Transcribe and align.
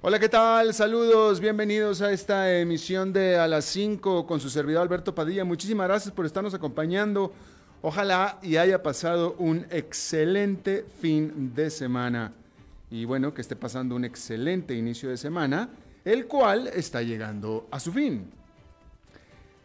Hola, 0.00 0.20
¿qué 0.20 0.28
tal? 0.28 0.72
Saludos, 0.74 1.40
bienvenidos 1.40 2.02
a 2.02 2.12
esta 2.12 2.56
emisión 2.56 3.12
de 3.12 3.36
A 3.36 3.48
las 3.48 3.64
5 3.64 4.28
con 4.28 4.38
su 4.38 4.48
servidor 4.48 4.82
Alberto 4.82 5.12
Padilla. 5.12 5.44
Muchísimas 5.44 5.88
gracias 5.88 6.14
por 6.14 6.24
estarnos 6.24 6.54
acompañando. 6.54 7.32
Ojalá 7.82 8.38
y 8.40 8.58
haya 8.58 8.80
pasado 8.80 9.34
un 9.40 9.66
excelente 9.70 10.86
fin 11.00 11.52
de 11.52 11.68
semana. 11.70 12.32
Y 12.92 13.06
bueno, 13.06 13.34
que 13.34 13.40
esté 13.40 13.56
pasando 13.56 13.96
un 13.96 14.04
excelente 14.04 14.72
inicio 14.72 15.08
de 15.08 15.16
semana, 15.16 15.68
el 16.04 16.28
cual 16.28 16.68
está 16.68 17.02
llegando 17.02 17.66
a 17.72 17.80
su 17.80 17.92
fin. 17.92 18.30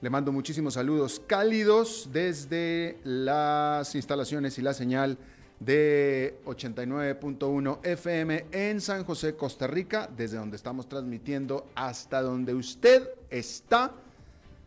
Le 0.02 0.10
mando 0.10 0.32
muchísimos 0.32 0.74
saludos 0.74 1.22
cálidos 1.28 2.10
desde 2.12 2.98
las 3.04 3.94
instalaciones 3.94 4.58
y 4.58 4.64
la 4.64 4.74
señal 4.74 5.16
de 5.66 6.40
89.1 6.46 7.80
FM 7.84 8.46
en 8.52 8.82
San 8.82 9.04
José, 9.04 9.36
Costa 9.36 9.68
Rica, 9.68 10.10
desde 10.16 10.38
donde 10.38 10.58
estamos 10.58 10.88
transmitiendo 10.90 11.68
hasta 11.76 12.22
donde 12.22 12.54
usted 12.54 13.10
está 13.30 13.92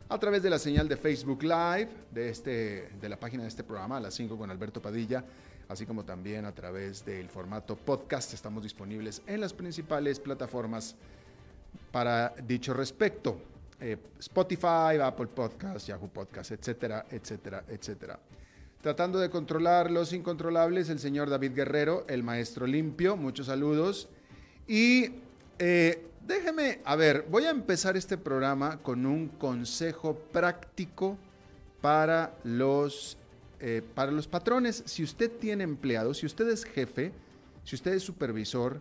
a 0.08 0.19
través 0.19 0.42
de 0.42 0.50
la 0.50 0.58
señal 0.58 0.89
de 0.89 0.97
Facebook 0.97 1.42
Live 1.42 1.89
de, 2.12 2.30
este, 2.30 2.91
de 3.00 3.08
la 3.08 3.19
página 3.19 3.42
de 3.42 3.48
este 3.48 3.64
programa, 3.64 3.97
a 3.97 4.00
las 4.00 4.14
5 4.14 4.39
con 4.39 4.50
Alberto 4.50 4.80
Padilla, 4.80 5.24
así 5.69 5.84
como 5.84 6.05
también 6.05 6.44
a 6.44 6.52
través 6.52 7.05
del 7.05 7.28
formato 7.28 7.77
podcast. 7.77 8.33
Estamos 8.33 8.62
disponibles 8.62 9.22
en 9.27 9.41
las 9.41 9.52
principales 9.52 10.20
plataformas 10.20 10.94
para 11.91 12.34
dicho 12.47 12.72
respecto. 12.72 13.39
Eh, 13.80 13.98
Spotify, 14.20 14.98
Apple 15.02 15.27
Podcast, 15.27 15.89
Yahoo 15.89 16.08
Podcast, 16.08 16.52
etcétera, 16.52 17.05
etcétera, 17.11 17.64
etcétera. 17.69 18.19
Tratando 18.87 19.19
de 19.19 19.31
controlar 19.31 19.91
los 19.91 20.12
incontrolables, 20.12 20.91
el 20.91 21.01
señor 21.01 21.29
David 21.29 21.55
Guerrero, 21.55 22.05
el 22.06 22.23
maestro 22.23 22.69
limpio, 22.69 23.17
muchos 23.17 23.47
saludos. 23.47 24.08
Y 24.69 25.11
eh, 25.58 26.07
déjeme, 26.24 26.83
a 26.85 26.95
ver, 26.95 27.27
voy 27.29 27.47
a 27.47 27.51
empezar 27.51 27.97
este 27.97 28.17
programa 28.17 28.77
con 28.85 29.05
un 29.05 29.27
consejo 29.27 30.14
práctico 30.30 31.19
para 31.80 32.36
los, 32.45 33.19
eh, 33.58 33.83
para 33.97 34.13
los 34.13 34.29
patrones. 34.29 34.85
Si 34.86 35.03
usted 35.03 35.33
tiene 35.33 35.64
empleados, 35.64 36.18
si 36.18 36.27
usted 36.27 36.48
es 36.48 36.64
jefe, 36.64 37.11
si 37.64 37.74
usted 37.74 37.92
es 37.92 38.05
supervisor, 38.05 38.79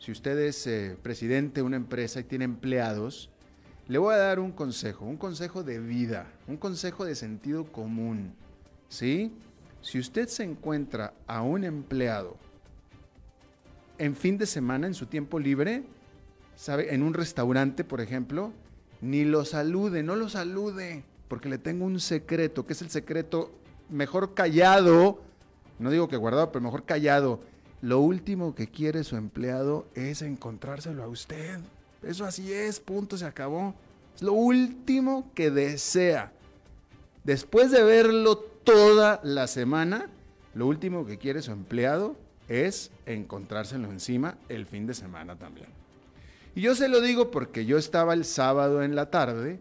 si 0.00 0.10
usted 0.10 0.36
es 0.40 0.66
eh, 0.66 0.96
presidente 1.00 1.60
de 1.60 1.62
una 1.62 1.76
empresa 1.76 2.18
y 2.18 2.24
tiene 2.24 2.46
empleados, 2.46 3.30
le 3.86 3.98
voy 3.98 4.12
a 4.12 4.18
dar 4.18 4.40
un 4.40 4.50
consejo, 4.50 5.04
un 5.04 5.16
consejo 5.16 5.62
de 5.62 5.78
vida, 5.78 6.26
un 6.48 6.56
consejo 6.56 7.04
de 7.04 7.14
sentido 7.14 7.70
común. 7.70 8.34
¿Sí? 8.88 9.32
Si 9.82 9.98
usted 9.98 10.28
se 10.28 10.42
encuentra 10.42 11.14
a 11.26 11.42
un 11.42 11.64
empleado 11.64 12.36
en 13.98 14.14
fin 14.14 14.38
de 14.38 14.46
semana, 14.46 14.86
en 14.86 14.94
su 14.94 15.06
tiempo 15.06 15.38
libre, 15.38 15.84
¿sabe? 16.54 16.94
En 16.94 17.02
un 17.02 17.14
restaurante, 17.14 17.84
por 17.84 18.00
ejemplo, 18.00 18.52
ni 19.00 19.24
lo 19.24 19.44
salude, 19.44 20.02
no 20.02 20.16
lo 20.16 20.28
salude, 20.28 21.04
porque 21.28 21.48
le 21.48 21.58
tengo 21.58 21.84
un 21.84 22.00
secreto, 22.00 22.66
que 22.66 22.72
es 22.72 22.82
el 22.82 22.90
secreto 22.90 23.52
mejor 23.88 24.34
callado, 24.34 25.20
no 25.78 25.90
digo 25.90 26.08
que 26.08 26.16
guardado, 26.16 26.52
pero 26.52 26.64
mejor 26.64 26.84
callado. 26.84 27.40
Lo 27.82 28.00
último 28.00 28.54
que 28.54 28.68
quiere 28.68 29.04
su 29.04 29.16
empleado 29.16 29.86
es 29.94 30.22
encontrárselo 30.22 31.02
a 31.02 31.08
usted. 31.08 31.60
Eso 32.02 32.24
así 32.24 32.52
es, 32.52 32.80
punto, 32.80 33.16
se 33.16 33.26
acabó. 33.26 33.74
Es 34.14 34.22
lo 34.22 34.32
último 34.32 35.30
que 35.34 35.50
desea. 35.50 36.32
Después 37.24 37.70
de 37.70 37.82
verlo 37.82 38.46
toda 38.66 39.20
la 39.22 39.46
semana, 39.46 40.10
lo 40.52 40.66
último 40.66 41.06
que 41.06 41.18
quiere 41.18 41.40
su 41.40 41.52
empleado 41.52 42.16
es 42.48 42.90
encontrárselo 43.06 43.88
encima 43.90 44.36
el 44.48 44.66
fin 44.66 44.88
de 44.88 44.94
semana 44.94 45.36
también. 45.36 45.68
Y 46.56 46.62
yo 46.62 46.74
se 46.74 46.88
lo 46.88 47.00
digo 47.00 47.30
porque 47.30 47.64
yo 47.64 47.78
estaba 47.78 48.12
el 48.12 48.24
sábado 48.24 48.82
en 48.82 48.96
la 48.96 49.08
tarde, 49.08 49.60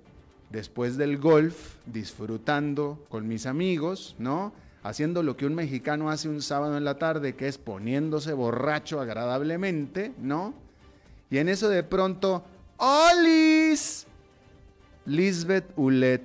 después 0.50 0.98
del 0.98 1.20
golf, 1.20 1.76
disfrutando 1.86 3.06
con 3.08 3.28
mis 3.28 3.46
amigos, 3.46 4.16
¿no? 4.18 4.54
Haciendo 4.82 5.22
lo 5.22 5.38
que 5.38 5.46
un 5.46 5.54
mexicano 5.54 6.10
hace 6.10 6.28
un 6.28 6.42
sábado 6.42 6.76
en 6.76 6.84
la 6.84 6.98
tarde, 6.98 7.36
que 7.36 7.48
es 7.48 7.60
poniéndose 7.60 8.34
borracho 8.34 9.00
agradablemente, 9.00 10.14
¿no? 10.20 10.56
Y 11.30 11.38
en 11.38 11.50
eso 11.50 11.70
de 11.70 11.84
pronto, 11.84 12.44
¡Olis! 12.78 14.08
Lisbeth 15.06 15.72
Ulet 15.76 16.24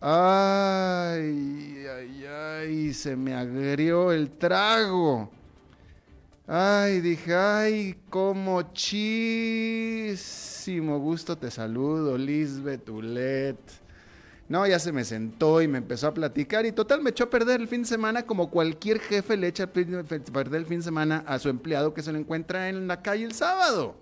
Ay, 0.00 1.84
ay, 1.88 2.24
ay, 2.24 2.94
se 2.94 3.16
me 3.16 3.34
agrió 3.34 4.12
el 4.12 4.30
trago. 4.30 5.28
Ay, 6.46 7.00
dije, 7.00 7.34
ay, 7.34 7.96
como 8.08 8.62
chísimo 8.72 10.10
gusto 11.00 11.36
te 11.36 11.50
saludo, 11.50 12.16
Lisbeth 12.16 12.88
Ulet. 12.88 13.58
No, 14.48 14.64
ya 14.68 14.78
se 14.78 14.92
me 14.92 15.04
sentó 15.04 15.60
y 15.60 15.68
me 15.68 15.78
empezó 15.78 16.06
a 16.06 16.14
platicar 16.14 16.64
y 16.64 16.70
total 16.70 17.02
me 17.02 17.10
echó 17.10 17.24
a 17.24 17.30
perder 17.30 17.60
el 17.60 17.66
fin 17.66 17.82
de 17.82 17.88
semana 17.88 18.22
como 18.22 18.50
cualquier 18.50 19.00
jefe 19.00 19.36
le 19.36 19.48
echa 19.48 19.64
a 19.64 19.72
perder 19.72 20.60
el 20.60 20.66
fin 20.66 20.78
de 20.78 20.84
semana 20.84 21.24
a 21.26 21.40
su 21.40 21.48
empleado 21.48 21.92
que 21.92 22.02
se 22.02 22.12
lo 22.12 22.18
encuentra 22.18 22.68
en 22.68 22.86
la 22.86 23.02
calle 23.02 23.24
el 23.24 23.32
sábado. 23.32 23.96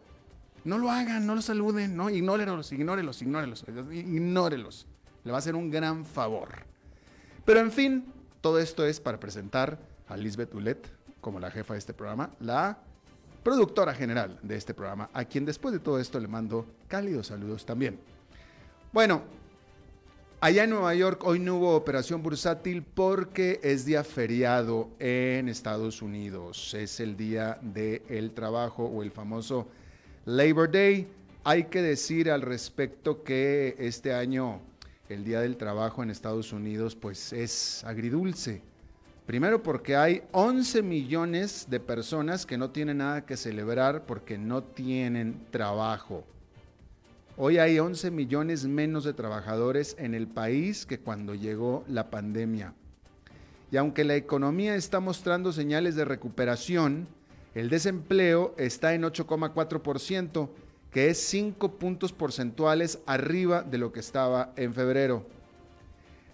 No 0.62 0.76
lo 0.76 0.90
hagan, 0.90 1.26
no 1.26 1.34
lo 1.34 1.40
saluden, 1.40 1.96
no, 1.96 2.10
ignórelos, 2.10 2.70
ignórelos, 2.70 3.22
ignórelos, 3.22 3.64
ignórelos 3.92 4.86
le 5.26 5.32
va 5.32 5.38
a 5.38 5.40
hacer 5.40 5.56
un 5.56 5.70
gran 5.70 6.04
favor. 6.04 6.50
Pero 7.44 7.58
en 7.58 7.72
fin, 7.72 8.04
todo 8.40 8.60
esto 8.60 8.86
es 8.86 9.00
para 9.00 9.18
presentar 9.18 9.76
a 10.06 10.16
Lisbeth 10.16 10.54
Ulet 10.54 10.88
como 11.20 11.40
la 11.40 11.50
jefa 11.50 11.74
de 11.74 11.80
este 11.80 11.92
programa, 11.92 12.30
la 12.38 12.78
productora 13.42 13.92
general 13.92 14.38
de 14.40 14.54
este 14.54 14.72
programa, 14.72 15.10
a 15.12 15.24
quien 15.24 15.44
después 15.44 15.72
de 15.72 15.80
todo 15.80 15.98
esto 15.98 16.20
le 16.20 16.28
mando 16.28 16.64
cálidos 16.86 17.26
saludos 17.26 17.66
también. 17.66 17.98
Bueno, 18.92 19.22
allá 20.40 20.62
en 20.62 20.70
Nueva 20.70 20.94
York 20.94 21.20
hoy 21.24 21.40
no 21.40 21.56
hubo 21.56 21.74
operación 21.74 22.22
bursátil 22.22 22.84
porque 22.84 23.58
es 23.64 23.84
día 23.84 24.04
feriado 24.04 24.90
en 25.00 25.48
Estados 25.48 26.02
Unidos. 26.02 26.72
Es 26.72 27.00
el 27.00 27.16
día 27.16 27.58
del 27.62 28.30
trabajo 28.30 28.84
o 28.84 29.02
el 29.02 29.10
famoso 29.10 29.66
Labor 30.24 30.70
Day. 30.70 31.08
Hay 31.42 31.64
que 31.64 31.82
decir 31.82 32.30
al 32.30 32.42
respecto 32.42 33.24
que 33.24 33.74
este 33.80 34.14
año 34.14 34.60
el 35.08 35.24
Día 35.24 35.40
del 35.40 35.56
Trabajo 35.56 36.02
en 36.02 36.10
Estados 36.10 36.52
Unidos 36.52 36.96
pues 36.96 37.32
es 37.32 37.84
agridulce. 37.84 38.62
Primero 39.26 39.62
porque 39.62 39.96
hay 39.96 40.22
11 40.32 40.82
millones 40.82 41.66
de 41.68 41.80
personas 41.80 42.46
que 42.46 42.56
no 42.56 42.70
tienen 42.70 42.98
nada 42.98 43.26
que 43.26 43.36
celebrar 43.36 44.06
porque 44.06 44.38
no 44.38 44.62
tienen 44.62 45.46
trabajo. 45.50 46.24
Hoy 47.36 47.58
hay 47.58 47.78
11 47.78 48.10
millones 48.12 48.64
menos 48.66 49.04
de 49.04 49.12
trabajadores 49.12 49.96
en 49.98 50.14
el 50.14 50.26
país 50.26 50.86
que 50.86 51.00
cuando 51.00 51.34
llegó 51.34 51.84
la 51.88 52.08
pandemia. 52.08 52.72
Y 53.70 53.76
aunque 53.76 54.04
la 54.04 54.14
economía 54.14 54.76
está 54.76 55.00
mostrando 55.00 55.52
señales 55.52 55.96
de 55.96 56.04
recuperación, 56.04 57.08
el 57.54 57.68
desempleo 57.68 58.54
está 58.56 58.94
en 58.94 59.02
8,4%, 59.02 60.48
que 60.96 61.10
es 61.10 61.18
5 61.18 61.72
puntos 61.72 62.14
porcentuales 62.14 63.00
arriba 63.04 63.62
de 63.62 63.76
lo 63.76 63.92
que 63.92 64.00
estaba 64.00 64.54
en 64.56 64.72
febrero. 64.72 65.26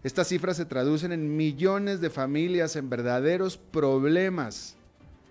Estas 0.04 0.28
cifras 0.28 0.56
se 0.56 0.66
traducen 0.66 1.10
en 1.10 1.36
millones 1.36 2.00
de 2.00 2.10
familias 2.10 2.76
en 2.76 2.88
verdaderos 2.88 3.56
problemas 3.56 4.76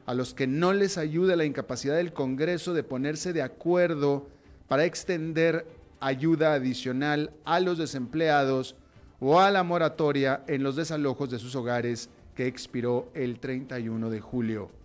a 0.05 0.15
los 0.15 0.33
que 0.33 0.47
no 0.47 0.73
les 0.73 0.97
ayuda 0.97 1.37
la 1.37 1.45
incapacidad 1.45 1.95
del 1.95 2.11
Congreso 2.11 2.73
de 2.73 2.83
ponerse 2.83 3.31
de 3.31 3.41
acuerdo 3.41 4.27
para 4.67 4.83
extender 4.83 5.65
ayuda 6.01 6.53
adicional 6.53 7.31
a 7.45 7.61
los 7.61 7.77
desempleados 7.77 8.75
o 9.21 9.39
a 9.39 9.49
la 9.49 9.63
moratoria 9.63 10.43
en 10.47 10.61
los 10.61 10.75
desalojos 10.75 11.31
de 11.31 11.39
sus 11.39 11.55
hogares 11.55 12.09
que 12.35 12.47
expiró 12.47 13.09
el 13.13 13.39
31 13.39 14.09
de 14.09 14.19
julio. 14.19 14.80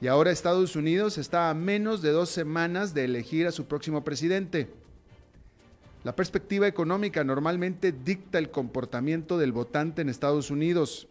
Y 0.00 0.08
ahora 0.08 0.30
Estados 0.30 0.76
Unidos 0.76 1.18
está 1.18 1.50
a 1.50 1.54
menos 1.54 2.02
de 2.02 2.10
dos 2.10 2.28
semanas 2.28 2.92
de 2.92 3.04
elegir 3.04 3.46
a 3.46 3.52
su 3.52 3.66
próximo 3.66 4.04
presidente. 4.04 4.68
La 6.04 6.14
perspectiva 6.14 6.66
económica 6.66 7.24
normalmente 7.24 7.92
dicta 7.92 8.38
el 8.38 8.50
comportamiento 8.50 9.38
del 9.38 9.52
votante 9.52 10.02
en 10.02 10.08
Estados 10.08 10.50
Unidos. 10.50 11.08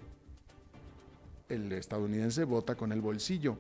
El 1.50 1.72
estadounidense 1.72 2.44
vota 2.44 2.76
con 2.76 2.92
el 2.92 3.02
bolsillo. 3.02 3.58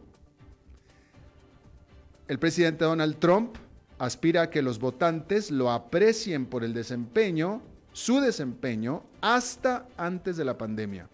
El 2.27 2.39
presidente 2.39 2.86
Donald 2.86 3.18
Trump 3.18 3.56
aspira 4.00 4.44
a 4.44 4.50
que 4.50 4.62
los 4.62 4.80
votantes 4.80 5.51
lo 5.51 5.72
aprecien 5.72 6.45
por 6.45 6.63
el 6.63 6.74
desempeño 6.74 7.62
su 7.95 8.19
desempeño 8.19 9.04
hasta 9.22 9.88
antes 9.95 10.36
de 10.36 10.44
la 10.44 10.57
pandemia. 10.57 11.07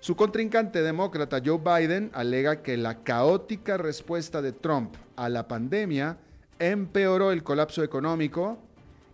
Su 0.00 0.14
contrincante 0.14 0.82
demócrata 0.82 1.42
Joe 1.44 1.58
Biden 1.58 2.10
alega 2.14 2.62
que 2.62 2.76
la 2.76 3.02
caótica 3.02 3.76
respuesta 3.76 4.40
de 4.40 4.52
Trump 4.52 4.94
a 5.16 5.28
la 5.28 5.48
pandemia 5.48 6.18
empeoró 6.60 7.32
el 7.32 7.42
colapso 7.42 7.82
económico 7.82 8.58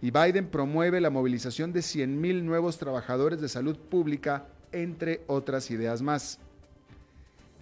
y 0.03 0.11
Biden 0.11 0.49
promueve 0.49 1.01
la 1.01 1.09
movilización 1.09 1.73
de 1.73 1.81
100.000 1.81 2.43
nuevos 2.43 2.77
trabajadores 2.77 3.41
de 3.41 3.49
salud 3.49 3.79
pública, 3.79 4.47
entre 4.73 5.23
otras 5.27 5.71
ideas 5.71 6.03
más. 6.03 6.39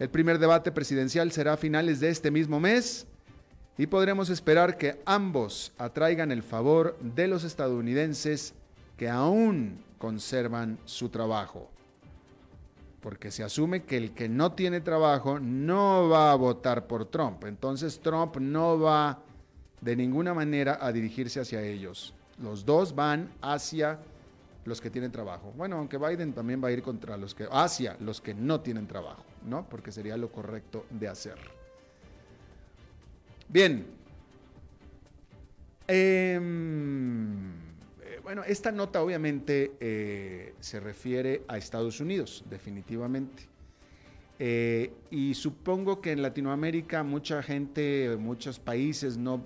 El 0.00 0.10
primer 0.10 0.40
debate 0.40 0.72
presidencial 0.72 1.30
será 1.30 1.52
a 1.52 1.56
finales 1.56 2.00
de 2.00 2.08
este 2.08 2.32
mismo 2.32 2.58
mes 2.58 3.06
y 3.78 3.86
podremos 3.86 4.30
esperar 4.30 4.76
que 4.76 5.00
ambos 5.06 5.72
atraigan 5.78 6.32
el 6.32 6.42
favor 6.42 6.98
de 7.00 7.28
los 7.28 7.44
estadounidenses 7.44 8.54
que 8.96 9.08
aún 9.08 9.78
conservan 9.98 10.78
su 10.84 11.08
trabajo. 11.08 11.71
Porque 13.02 13.30
se 13.30 13.42
asume 13.42 13.82
que 13.82 13.98
el 13.98 14.12
que 14.12 14.28
no 14.28 14.52
tiene 14.52 14.80
trabajo 14.80 15.38
no 15.38 16.08
va 16.08 16.32
a 16.32 16.36
votar 16.36 16.86
por 16.86 17.04
Trump. 17.06 17.44
Entonces 17.44 18.00
Trump 18.00 18.36
no 18.36 18.78
va 18.78 19.18
de 19.80 19.96
ninguna 19.96 20.32
manera 20.32 20.78
a 20.80 20.92
dirigirse 20.92 21.40
hacia 21.40 21.60
ellos. 21.62 22.14
Los 22.40 22.64
dos 22.64 22.94
van 22.94 23.30
hacia 23.42 23.98
los 24.64 24.80
que 24.80 24.90
tienen 24.90 25.10
trabajo. 25.10 25.52
Bueno, 25.56 25.76
aunque 25.76 25.98
Biden 25.98 26.32
también 26.32 26.62
va 26.62 26.68
a 26.68 26.72
ir 26.72 26.82
contra 26.82 27.16
los 27.16 27.34
que, 27.34 27.48
hacia 27.50 27.96
los 28.00 28.20
que 28.20 28.34
no 28.34 28.60
tienen 28.60 28.86
trabajo, 28.86 29.24
¿no? 29.44 29.68
Porque 29.68 29.90
sería 29.90 30.16
lo 30.16 30.30
correcto 30.30 30.86
de 30.90 31.08
hacer. 31.08 31.36
Bien. 33.48 33.86
Em, 35.88 37.52
bueno, 38.22 38.44
esta 38.44 38.72
nota 38.72 39.02
obviamente 39.02 39.72
eh, 39.80 40.54
se 40.60 40.80
refiere 40.80 41.42
a 41.48 41.58
Estados 41.58 42.00
Unidos, 42.00 42.44
definitivamente. 42.48 43.52
Eh, 44.38 44.92
y 45.10 45.34
supongo 45.34 46.00
que 46.00 46.12
en 46.12 46.22
Latinoamérica 46.22 47.02
mucha 47.02 47.42
gente, 47.42 48.16
muchos 48.18 48.58
países 48.58 49.16
no, 49.16 49.42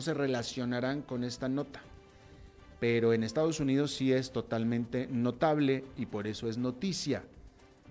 se 0.00 0.14
relacionarán 0.14 1.02
con 1.02 1.24
esta 1.24 1.48
nota. 1.48 1.80
Pero 2.80 3.12
en 3.12 3.24
Estados 3.24 3.60
Unidos 3.60 3.94
sí 3.94 4.12
es 4.12 4.30
totalmente 4.32 5.06
notable 5.06 5.84
y 5.96 6.06
por 6.06 6.26
eso 6.26 6.48
es 6.48 6.58
noticia. 6.58 7.22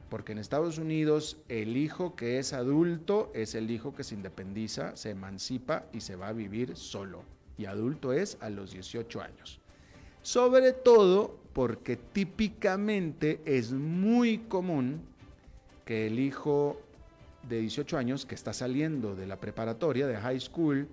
Porque 0.09 0.31
en 0.31 0.39
Estados 0.39 0.79
Unidos 0.79 1.37
el 1.49 1.77
hijo 1.77 2.15
que 2.15 2.39
es 2.39 2.53
adulto 2.53 3.31
es 3.35 3.53
el 3.53 3.69
hijo 3.69 3.95
que 3.95 4.03
se 4.03 4.15
independiza, 4.15 4.95
se 4.95 5.11
emancipa 5.11 5.85
y 5.93 6.01
se 6.01 6.15
va 6.15 6.29
a 6.29 6.33
vivir 6.33 6.75
solo. 6.75 7.23
Y 7.57 7.65
adulto 7.65 8.13
es 8.13 8.37
a 8.41 8.49
los 8.49 8.71
18 8.71 9.21
años. 9.21 9.59
Sobre 10.21 10.73
todo 10.73 11.37
porque 11.53 11.97
típicamente 11.97 13.41
es 13.45 13.71
muy 13.71 14.39
común 14.39 15.01
que 15.85 16.07
el 16.07 16.19
hijo 16.19 16.79
de 17.47 17.59
18 17.61 17.97
años 17.97 18.25
que 18.25 18.35
está 18.35 18.53
saliendo 18.53 19.15
de 19.15 19.25
la 19.25 19.37
preparatoria, 19.37 20.07
de 20.07 20.17
high 20.17 20.39
school, 20.39 20.87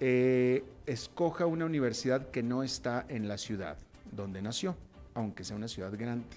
eh, 0.00 0.64
escoja 0.86 1.46
una 1.46 1.64
universidad 1.64 2.30
que 2.30 2.42
no 2.42 2.62
está 2.62 3.04
en 3.08 3.28
la 3.28 3.38
ciudad 3.38 3.76
donde 4.12 4.42
nació, 4.42 4.76
aunque 5.14 5.44
sea 5.44 5.56
una 5.56 5.68
ciudad 5.68 5.92
grande. 5.96 6.36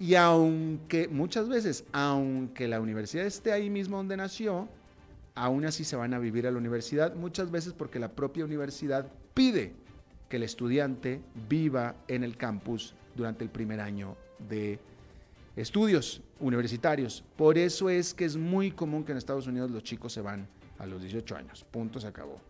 Y 0.00 0.14
aunque 0.14 1.08
muchas 1.08 1.48
veces, 1.48 1.84
aunque 1.92 2.68
la 2.68 2.80
universidad 2.80 3.26
esté 3.26 3.52
ahí 3.52 3.68
mismo 3.68 3.96
donde 3.96 4.16
nació, 4.16 4.68
aún 5.34 5.64
así 5.64 5.84
se 5.84 5.96
van 5.96 6.14
a 6.14 6.18
vivir 6.18 6.46
a 6.46 6.50
la 6.50 6.58
universidad, 6.58 7.14
muchas 7.14 7.50
veces 7.50 7.72
porque 7.72 7.98
la 7.98 8.12
propia 8.12 8.44
universidad 8.44 9.06
pide 9.34 9.72
que 10.28 10.36
el 10.36 10.42
estudiante 10.42 11.20
viva 11.48 11.94
en 12.06 12.24
el 12.24 12.36
campus 12.36 12.94
durante 13.14 13.44
el 13.44 13.50
primer 13.50 13.80
año 13.80 14.16
de 14.48 14.78
estudios 15.56 16.22
universitarios. 16.40 17.24
Por 17.36 17.58
eso 17.58 17.90
es 17.90 18.14
que 18.14 18.24
es 18.24 18.36
muy 18.36 18.70
común 18.70 19.04
que 19.04 19.12
en 19.12 19.18
Estados 19.18 19.46
Unidos 19.46 19.70
los 19.70 19.82
chicos 19.82 20.12
se 20.12 20.20
van 20.20 20.46
a 20.78 20.86
los 20.86 21.00
18 21.00 21.36
años. 21.36 21.64
Punto, 21.70 21.98
se 21.98 22.06
acabó. 22.06 22.40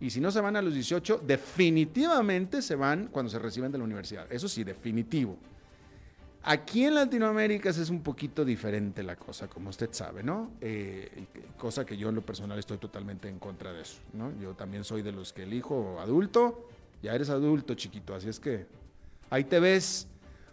Y 0.00 0.08
si 0.08 0.20
no 0.20 0.30
se 0.30 0.40
van 0.40 0.56
a 0.56 0.62
los 0.62 0.72
18, 0.72 1.22
definitivamente 1.26 2.62
se 2.62 2.74
van 2.74 3.08
cuando 3.08 3.30
se 3.30 3.38
reciben 3.38 3.70
de 3.70 3.78
la 3.78 3.84
universidad. 3.84 4.32
Eso 4.32 4.48
sí, 4.48 4.64
definitivo. 4.64 5.36
Aquí 6.42 6.86
en 6.86 6.94
Latinoamérica 6.94 7.68
es 7.68 7.90
un 7.90 8.02
poquito 8.02 8.46
diferente 8.46 9.02
la 9.02 9.16
cosa, 9.16 9.46
como 9.46 9.68
usted 9.68 9.90
sabe, 9.92 10.22
¿no? 10.22 10.52
Eh, 10.62 11.26
cosa 11.58 11.84
que 11.84 11.98
yo 11.98 12.08
en 12.08 12.14
lo 12.14 12.22
personal 12.22 12.58
estoy 12.58 12.78
totalmente 12.78 13.28
en 13.28 13.38
contra 13.38 13.74
de 13.74 13.82
eso, 13.82 14.00
¿no? 14.14 14.32
Yo 14.40 14.54
también 14.54 14.82
soy 14.82 15.02
de 15.02 15.12
los 15.12 15.34
que 15.34 15.42
elijo 15.42 16.00
adulto, 16.00 16.69
ya 17.02 17.14
eres 17.14 17.30
adulto, 17.30 17.74
chiquito, 17.74 18.14
así 18.14 18.28
es 18.28 18.40
que 18.40 18.66
ahí 19.30 19.44
te 19.44 19.60
ves 19.60 20.06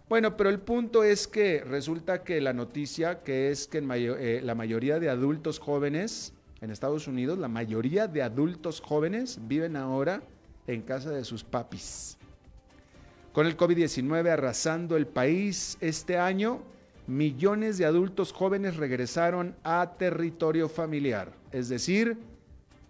bueno, 0.10 0.38
pero 0.38 0.50
el 0.50 0.60
punto 0.60 1.04
es 1.04 1.28
que 1.28 1.62
resulta 1.66 2.24
que 2.24 2.40
la 2.40 2.54
noticia 2.54 3.24
que 3.24 3.52
es 3.52 3.68
que 3.68 3.80
en 3.80 3.90
eh, 3.92 4.40
la 4.42 4.56
mayoría 4.56 5.02
de 5.02 5.10
adultos 5.10 5.60
jóvenes 5.60 6.34
en 6.62 6.72
Estados 6.72 7.08
Unidos, 7.08 7.38
la 7.38 7.50
mayoría 7.50 8.08
de 8.08 8.24
adultos 8.24 8.80
jóvenes 8.80 9.38
viven 9.48 9.76
ahora 9.76 10.22
en 10.66 10.82
casa 10.82 11.12
de 11.12 11.26
sus 11.26 11.44
papis. 11.44 12.18
Con 13.34 13.48
el 13.48 13.58
COVID-19 13.58 14.30
arrasando 14.30 14.96
el 14.96 15.08
país 15.08 15.78
este 15.82 16.18
año, 16.18 16.62
millones 17.06 17.78
de 17.78 17.86
adultos 17.86 18.32
jóvenes 18.32 18.78
regresaron 18.78 19.58
a 19.64 19.96
territorio 19.98 20.70
familiar, 20.70 21.34
es 21.52 21.68
decir, 21.68 22.18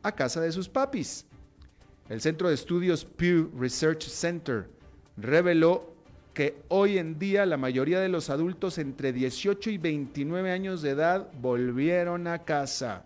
a 0.04 0.12
casa 0.14 0.40
de 0.40 0.52
sus 0.52 0.70
papis. 0.70 1.26
El 2.10 2.22
Centro 2.22 2.48
de 2.48 2.56
Estudios 2.56 3.04
Pew 3.04 3.52
Research 3.60 4.04
Center 4.04 4.70
reveló 5.18 5.94
que 6.34 6.62
hoy 6.70 7.00
en 7.00 7.20
día 7.20 7.46
la 7.46 7.58
mayoría 7.58 8.00
de 8.00 8.08
los 8.08 8.30
adultos 8.30 8.78
entre 8.78 9.12
18 9.12 9.72
y 9.72 9.78
29 9.78 10.52
años 10.52 10.82
de 10.82 10.92
edad 10.92 11.30
volvieron 11.42 12.28
a 12.28 12.46
casa. 12.46 13.04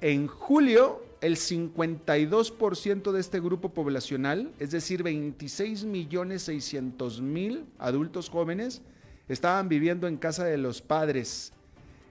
En 0.00 0.26
julio, 0.26 1.04
el 1.20 1.36
52% 1.36 3.12
de 3.12 3.20
este 3.20 3.38
grupo 3.38 3.68
poblacional, 3.68 4.50
es 4.58 4.72
decir, 4.72 5.04
26 5.04 5.84
millones 5.84 6.42
600 6.42 7.20
mil 7.20 7.64
adultos 7.78 8.28
jóvenes, 8.28 8.82
estaban 9.28 9.68
viviendo 9.68 10.08
en 10.08 10.16
casa 10.16 10.44
de 10.44 10.58
los 10.58 10.82
padres. 10.82 11.52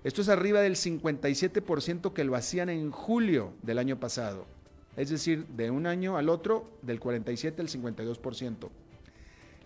Esto 0.05 0.21
es 0.21 0.29
arriba 0.29 0.62
del 0.62 0.75
57% 0.75 2.13
que 2.13 2.24
lo 2.24 2.36
hacían 2.36 2.69
en 2.69 2.91
julio 2.91 3.51
del 3.63 3.79
año 3.79 4.00
pasado. 4.00 4.56
Es 4.98 5.10
decir, 5.10 5.46
de 5.48 5.70
un 5.70 5.86
año 5.86 6.18
al 6.18 6.27
otro, 6.27 6.72
del 6.82 7.00
47 7.00 7.62
al 7.62 7.70
52%. 7.70 8.68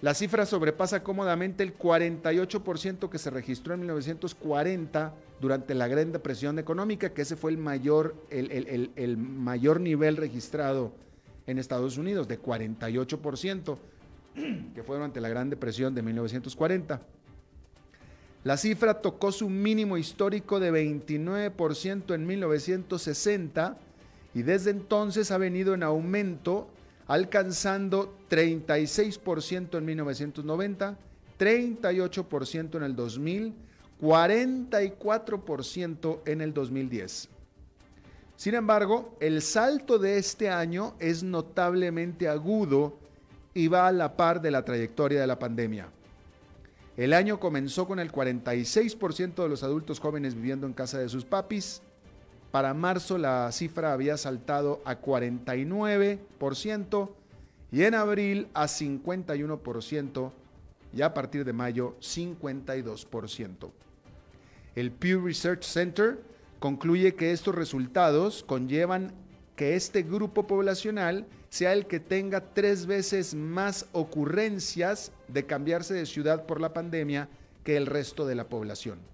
La 0.02 0.14
cifra 0.14 0.46
sobrepasa 0.46 1.04
cómodamente 1.04 1.64
el 1.64 1.78
48% 1.78 3.10
que 3.10 3.18
se 3.18 3.30
registró 3.30 3.76
en 3.76 3.82
1940 3.82 5.14
durante 5.40 5.74
la 5.74 5.88
Gran 5.88 6.12
Depresión 6.12 6.60
Económica, 6.60 7.14
que 7.14 7.22
ese 7.22 7.36
fue 7.36 7.52
el 7.52 7.58
mayor, 7.58 8.16
el, 8.30 9.18
mayor 9.18 9.80
nivel 9.80 10.18
registrado 10.18 10.92
en 11.48 11.60
Estados 11.60 11.98
Unidos, 11.98 12.28
de 12.28 12.42
48%, 12.42 13.78
que 14.76 14.84
fue 14.84 14.96
durante 14.96 15.22
la 15.22 15.30
Gran 15.30 15.50
Depresión 15.50 15.96
de 15.96 16.02
1940. 16.02 17.00
La 18.44 18.58
cifra 18.58 19.02
tocó 19.02 19.32
su 19.32 19.50
mínimo 19.50 19.98
histórico 19.98 20.60
de 20.60 20.74
29% 20.74 22.16
en 22.16 22.26
1960 22.26 23.78
y 24.34 24.44
desde 24.44 24.72
entonces 24.72 25.32
ha 25.32 25.38
venido 25.38 25.74
en 25.74 25.84
aumento 25.84 26.70
alcanzando 27.08 28.16
36% 28.30 29.78
en 29.78 29.86
1990, 29.86 30.98
38% 31.38 32.78
en 32.78 32.84
el 32.84 32.96
2000, 32.96 33.54
44% 34.02 36.20
en 36.26 36.42
el 36.42 36.54
2010. 36.54 37.30
Sin 38.38 38.56
embargo, 38.56 39.16
el 39.20 39.42
salto 39.42 40.00
de 40.00 40.18
este 40.18 40.50
año 40.50 40.96
es 41.00 41.22
notablemente 41.22 42.28
agudo 42.28 42.98
y 43.54 43.68
va 43.68 43.88
a 43.88 43.92
la 43.92 44.16
par 44.16 44.42
de 44.42 44.52
la 44.52 44.64
trayectoria 44.64 45.22
de 45.22 45.28
la 45.28 45.38
pandemia. 45.38 45.90
El 46.98 47.14
año 47.14 47.40
comenzó 47.40 47.88
con 47.88 48.00
el 48.00 48.12
46% 48.12 49.44
de 49.44 49.50
los 49.50 49.64
adultos 49.64 50.00
jóvenes 50.00 50.36
viviendo 50.36 50.66
en 50.66 50.74
casa 50.74 50.98
de 50.98 51.10
sus 51.10 51.26
papis, 51.26 51.82
para 52.52 52.74
marzo 52.74 53.18
la 53.18 53.52
cifra 53.52 53.94
había 53.94 54.18
saltado 54.18 54.82
a 54.86 55.02
49% 55.02 57.10
y 57.72 57.84
en 57.84 57.96
abril 57.96 58.48
a 58.54 58.66
51% 58.66 60.32
y 60.94 61.02
a 61.02 61.14
partir 61.14 61.46
de 61.46 61.54
mayo 61.54 61.96
52%. 62.02 63.72
El 64.76 64.92
Pew 64.92 65.26
Research 65.26 65.64
Center 65.64 66.22
concluye 66.60 67.16
que 67.16 67.32
estos 67.32 67.56
resultados 67.56 68.44
conllevan 68.44 69.14
que 69.56 69.76
este 69.76 70.04
grupo 70.04 70.48
poblacional 70.48 71.26
sea 71.50 71.74
el 71.74 71.86
que 71.86 72.00
tenga 72.00 72.54
tres 72.54 72.86
veces 72.86 73.36
más 73.36 73.88
ocurrencias 73.92 75.12
de 75.28 75.46
cambiarse 75.46 75.94
de 75.94 76.06
ciudad 76.06 76.46
por 76.46 76.62
la 76.62 76.74
pandemia 76.74 77.30
que 77.64 77.78
el 77.78 77.86
resto 77.86 78.26
de 78.26 78.36
la 78.36 78.48
población. 78.48 79.11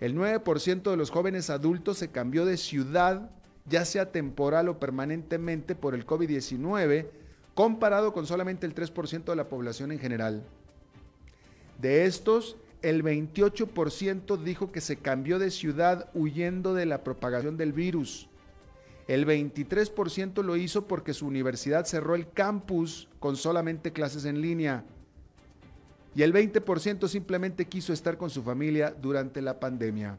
El 0.00 0.14
9% 0.14 0.90
de 0.90 0.96
los 0.96 1.10
jóvenes 1.10 1.48
adultos 1.48 1.98
se 1.98 2.08
cambió 2.10 2.44
de 2.44 2.56
ciudad, 2.56 3.30
ya 3.66 3.84
sea 3.84 4.12
temporal 4.12 4.68
o 4.68 4.78
permanentemente, 4.78 5.74
por 5.74 5.94
el 5.94 6.06
COVID-19, 6.06 7.06
comparado 7.54 8.12
con 8.12 8.26
solamente 8.26 8.66
el 8.66 8.74
3% 8.74 9.24
de 9.24 9.36
la 9.36 9.48
población 9.48 9.92
en 9.92 9.98
general. 9.98 10.42
De 11.80 12.04
estos, 12.04 12.56
el 12.82 13.02
28% 13.02 14.42
dijo 14.42 14.70
que 14.70 14.80
se 14.80 14.96
cambió 14.96 15.38
de 15.38 15.50
ciudad 15.50 16.10
huyendo 16.14 16.74
de 16.74 16.86
la 16.86 17.02
propagación 17.02 17.56
del 17.56 17.72
virus. 17.72 18.28
El 19.08 19.26
23% 19.26 20.42
lo 20.42 20.56
hizo 20.56 20.86
porque 20.86 21.14
su 21.14 21.26
universidad 21.26 21.86
cerró 21.86 22.14
el 22.14 22.28
campus 22.28 23.08
con 23.18 23.36
solamente 23.36 23.92
clases 23.92 24.24
en 24.24 24.42
línea. 24.42 24.84
Y 26.16 26.22
el 26.22 26.32
20% 26.32 27.08
simplemente 27.08 27.66
quiso 27.66 27.92
estar 27.92 28.16
con 28.16 28.30
su 28.30 28.42
familia 28.42 28.90
durante 28.90 29.42
la 29.42 29.60
pandemia. 29.60 30.16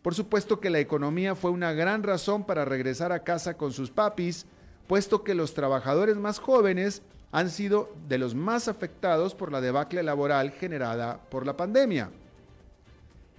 Por 0.00 0.14
supuesto 0.14 0.58
que 0.58 0.70
la 0.70 0.80
economía 0.80 1.34
fue 1.34 1.50
una 1.50 1.74
gran 1.74 2.02
razón 2.02 2.44
para 2.44 2.64
regresar 2.64 3.12
a 3.12 3.24
casa 3.24 3.58
con 3.58 3.72
sus 3.72 3.90
papis, 3.90 4.46
puesto 4.86 5.22
que 5.22 5.34
los 5.34 5.52
trabajadores 5.52 6.16
más 6.16 6.38
jóvenes 6.38 7.02
han 7.30 7.50
sido 7.50 7.94
de 8.08 8.16
los 8.16 8.34
más 8.34 8.66
afectados 8.66 9.34
por 9.34 9.52
la 9.52 9.60
debacle 9.60 10.02
laboral 10.02 10.50
generada 10.52 11.20
por 11.28 11.44
la 11.44 11.58
pandemia. 11.58 12.10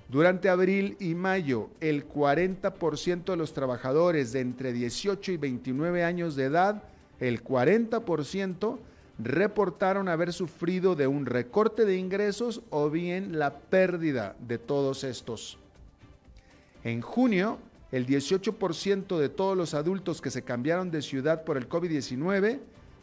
Durante 0.09 0.49
abril 0.49 0.95
y 0.99 1.15
mayo, 1.15 1.71
el 1.81 2.07
40% 2.07 3.23
de 3.23 3.37
los 3.37 3.51
trabajadores 3.53 4.31
de 4.31 4.41
entre 4.41 4.73
18 4.73 5.31
y 5.31 5.37
29 5.37 6.03
años 6.03 6.35
de 6.35 6.43
edad, 6.43 6.83
el 7.19 7.43
40%, 7.43 8.77
reportaron 9.17 10.09
haber 10.09 10.33
sufrido 10.33 10.95
de 10.95 11.07
un 11.07 11.25
recorte 11.25 11.85
de 11.85 11.97
ingresos 11.97 12.61
o 12.69 12.89
bien 12.89 13.39
la 13.39 13.59
pérdida 13.59 14.35
de 14.39 14.57
todos 14.57 15.03
estos. 15.03 15.57
En 16.83 17.01
junio, 17.01 17.59
el 17.91 18.05
18% 18.05 19.17
de 19.17 19.29
todos 19.29 19.55
los 19.55 19.73
adultos 19.73 20.21
que 20.21 20.31
se 20.31 20.43
cambiaron 20.43 20.91
de 20.91 21.01
ciudad 21.01 21.43
por 21.43 21.57
el 21.57 21.69
COVID-19 21.69 22.59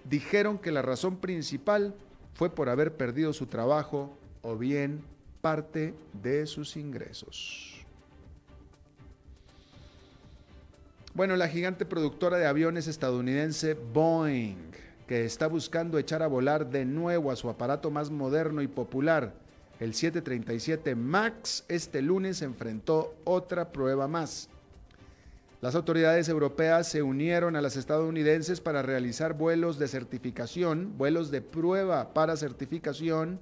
dijeron 0.08 0.58
que 0.58 0.72
la 0.72 0.82
razón 0.82 1.16
principal 1.16 1.94
fue 2.34 2.50
por 2.50 2.68
haber 2.68 2.96
perdido 2.96 3.32
su 3.32 3.46
trabajo 3.46 4.16
o 4.42 4.56
bien 4.56 5.02
parte 5.40 5.94
de 6.22 6.46
sus 6.46 6.76
ingresos. 6.76 7.84
Bueno, 11.14 11.36
la 11.36 11.48
gigante 11.48 11.84
productora 11.84 12.38
de 12.38 12.46
aviones 12.46 12.86
estadounidense 12.86 13.74
Boeing, 13.74 14.72
está 15.20 15.46
buscando 15.46 15.98
echar 15.98 16.22
a 16.22 16.26
volar 16.26 16.70
de 16.70 16.84
nuevo 16.84 17.30
a 17.30 17.36
su 17.36 17.48
aparato 17.48 17.90
más 17.90 18.10
moderno 18.10 18.62
y 18.62 18.68
popular, 18.68 19.34
el 19.80 19.94
737 19.94 20.94
MAX, 20.94 21.64
este 21.68 22.02
lunes 22.02 22.40
enfrentó 22.42 23.14
otra 23.24 23.72
prueba 23.72 24.06
más. 24.06 24.48
Las 25.60 25.74
autoridades 25.74 26.28
europeas 26.28 26.88
se 26.88 27.02
unieron 27.02 27.56
a 27.56 27.60
las 27.60 27.76
estadounidenses 27.76 28.60
para 28.60 28.82
realizar 28.82 29.34
vuelos 29.34 29.78
de 29.78 29.88
certificación, 29.88 30.96
vuelos 30.98 31.30
de 31.30 31.40
prueba 31.40 32.14
para 32.14 32.36
certificación 32.36 33.40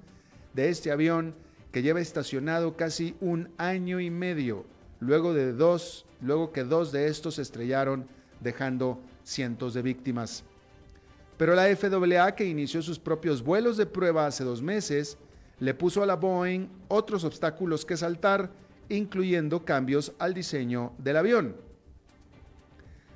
de 0.53 0.69
este 0.69 0.91
avión 0.91 1.35
que 1.71 1.81
lleva 1.81 2.01
estacionado 2.01 2.75
casi 2.75 3.15
un 3.21 3.49
año 3.57 3.99
y 3.99 4.09
medio, 4.09 4.65
luego 4.99 5.33
de 5.33 5.53
dos, 5.53 6.05
luego 6.21 6.51
que 6.51 6.63
dos 6.63 6.91
de 6.91 7.07
estos 7.07 7.39
estrellaron, 7.39 8.07
dejando 8.39 8.99
cientos 9.23 9.73
de 9.73 9.81
víctimas. 9.81 10.43
Pero 11.41 11.55
la 11.55 11.75
FAA, 11.75 12.35
que 12.35 12.45
inició 12.45 12.83
sus 12.83 12.99
propios 12.99 13.41
vuelos 13.41 13.75
de 13.75 13.87
prueba 13.87 14.27
hace 14.27 14.43
dos 14.43 14.61
meses, 14.61 15.17
le 15.57 15.73
puso 15.73 16.03
a 16.03 16.05
la 16.05 16.15
Boeing 16.15 16.67
otros 16.87 17.23
obstáculos 17.23 17.83
que 17.83 17.97
saltar, 17.97 18.51
incluyendo 18.89 19.65
cambios 19.65 20.13
al 20.19 20.35
diseño 20.35 20.93
del 20.99 21.17
avión. 21.17 21.55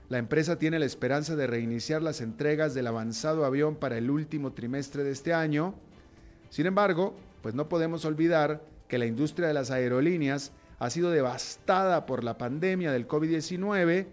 La 0.09 0.17
empresa 0.17 0.57
tiene 0.57 0.79
la 0.79 0.87
esperanza 0.87 1.35
de 1.35 1.45
reiniciar 1.45 2.01
las 2.01 2.19
entregas 2.19 2.73
del 2.73 2.87
avanzado 2.87 3.45
avión 3.45 3.75
para 3.75 3.99
el 3.99 4.09
último 4.09 4.53
trimestre 4.53 5.03
de 5.03 5.11
este 5.11 5.31
año. 5.31 5.75
Sin 6.49 6.65
embargo, 6.65 7.15
pues 7.43 7.53
no 7.53 7.69
podemos 7.69 8.05
olvidar 8.05 8.65
que 8.87 8.97
la 8.97 9.05
industria 9.05 9.49
de 9.49 9.53
las 9.53 9.69
aerolíneas 9.69 10.51
ha 10.79 10.89
sido 10.89 11.11
devastada 11.11 12.07
por 12.07 12.23
la 12.23 12.39
pandemia 12.39 12.91
del 12.91 13.07
COVID-19, 13.07 14.07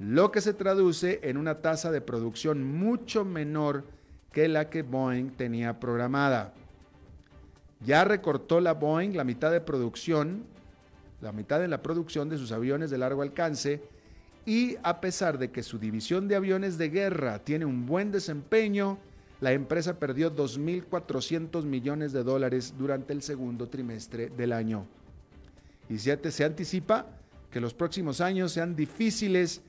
lo 0.00 0.32
que 0.32 0.40
se 0.40 0.54
traduce 0.54 1.20
en 1.22 1.36
una 1.36 1.60
tasa 1.60 1.90
de 1.90 2.00
producción 2.00 2.64
mucho 2.64 3.26
menor 3.26 3.84
que 4.32 4.48
la 4.48 4.70
que 4.70 4.80
Boeing 4.80 5.30
tenía 5.36 5.78
programada. 5.78 6.54
Ya 7.84 8.04
recortó 8.04 8.60
la 8.60 8.72
Boeing 8.72 9.14
la 9.14 9.24
mitad 9.24 9.52
de 9.52 9.60
producción, 9.60 10.44
la 11.20 11.32
mitad 11.32 11.60
de 11.60 11.68
la 11.68 11.82
producción 11.82 12.30
de 12.30 12.38
sus 12.38 12.50
aviones 12.50 12.90
de 12.90 12.96
largo 12.96 13.20
alcance 13.20 13.82
y 14.46 14.76
a 14.82 15.02
pesar 15.02 15.36
de 15.36 15.50
que 15.50 15.62
su 15.62 15.78
división 15.78 16.28
de 16.28 16.36
aviones 16.36 16.78
de 16.78 16.88
guerra 16.88 17.40
tiene 17.40 17.66
un 17.66 17.84
buen 17.84 18.10
desempeño, 18.10 18.96
la 19.42 19.52
empresa 19.52 19.98
perdió 19.98 20.34
2.400 20.34 21.64
millones 21.64 22.12
de 22.12 22.24
dólares 22.24 22.72
durante 22.78 23.12
el 23.12 23.20
segundo 23.20 23.68
trimestre 23.68 24.30
del 24.30 24.54
año. 24.54 24.86
Y 25.90 25.98
se 25.98 26.44
anticipa 26.44 27.06
que 27.50 27.60
los 27.60 27.74
próximos 27.74 28.22
años 28.22 28.52
sean 28.52 28.74
difíciles 28.74 29.60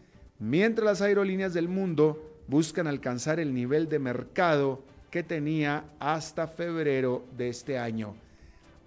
mientras 0.41 0.86
las 0.86 1.01
aerolíneas 1.01 1.53
del 1.53 1.69
mundo 1.69 2.19
buscan 2.48 2.88
alcanzar 2.88 3.39
el 3.39 3.53
nivel 3.53 3.88
de 3.88 4.00
mercado 4.00 4.83
que 5.12 5.21
tenía 5.21 5.86
hasta 6.00 6.48
febrero 6.48 7.24
de 7.38 7.50
este 7.50 7.77
año. 7.77 8.15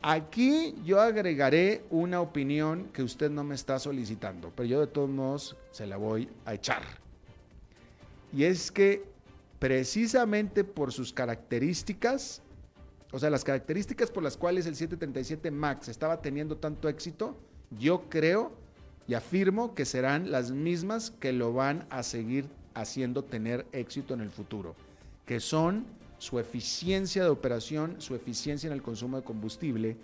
Aquí 0.02 0.74
yo 0.84 1.00
agregaré 1.00 1.84
una 1.90 2.20
opinión 2.20 2.88
que 2.92 3.02
usted 3.02 3.30
no 3.30 3.44
me 3.44 3.54
está 3.54 3.78
solicitando, 3.78 4.52
pero 4.54 4.68
yo 4.68 4.80
de 4.80 4.88
todos 4.88 5.08
modos 5.08 5.56
se 5.70 5.86
la 5.86 5.96
voy 5.96 6.28
a 6.44 6.54
echar. 6.54 6.82
Y 8.32 8.44
es 8.44 8.72
que 8.72 9.04
precisamente 9.60 10.64
por 10.64 10.92
sus 10.92 11.12
características, 11.12 12.42
o 13.12 13.18
sea, 13.18 13.30
las 13.30 13.44
características 13.44 14.10
por 14.10 14.24
las 14.24 14.36
cuales 14.36 14.66
el 14.66 14.74
737 14.74 15.50
MAX 15.52 15.88
estaba 15.88 16.20
teniendo 16.20 16.56
tanto 16.56 16.88
éxito, 16.88 17.36
yo 17.78 18.02
creo 18.10 18.63
y 19.06 19.14
afirmo 19.14 19.74
que 19.74 19.84
serán 19.84 20.30
las 20.30 20.50
mismas 20.50 21.10
que 21.10 21.32
lo 21.32 21.52
van 21.52 21.86
a 21.90 22.02
seguir 22.02 22.46
haciendo 22.74 23.24
tener 23.24 23.66
éxito 23.72 24.14
en 24.14 24.20
el 24.20 24.30
futuro, 24.30 24.74
que 25.26 25.40
son 25.40 25.84
su 26.18 26.38
eficiencia 26.38 27.22
de 27.22 27.28
operación, 27.28 27.96
su 27.98 28.14
eficiencia 28.14 28.66
en 28.66 28.72
el 28.72 28.82
consumo 28.82 29.18
de 29.18 29.24
combustible, 29.24 29.96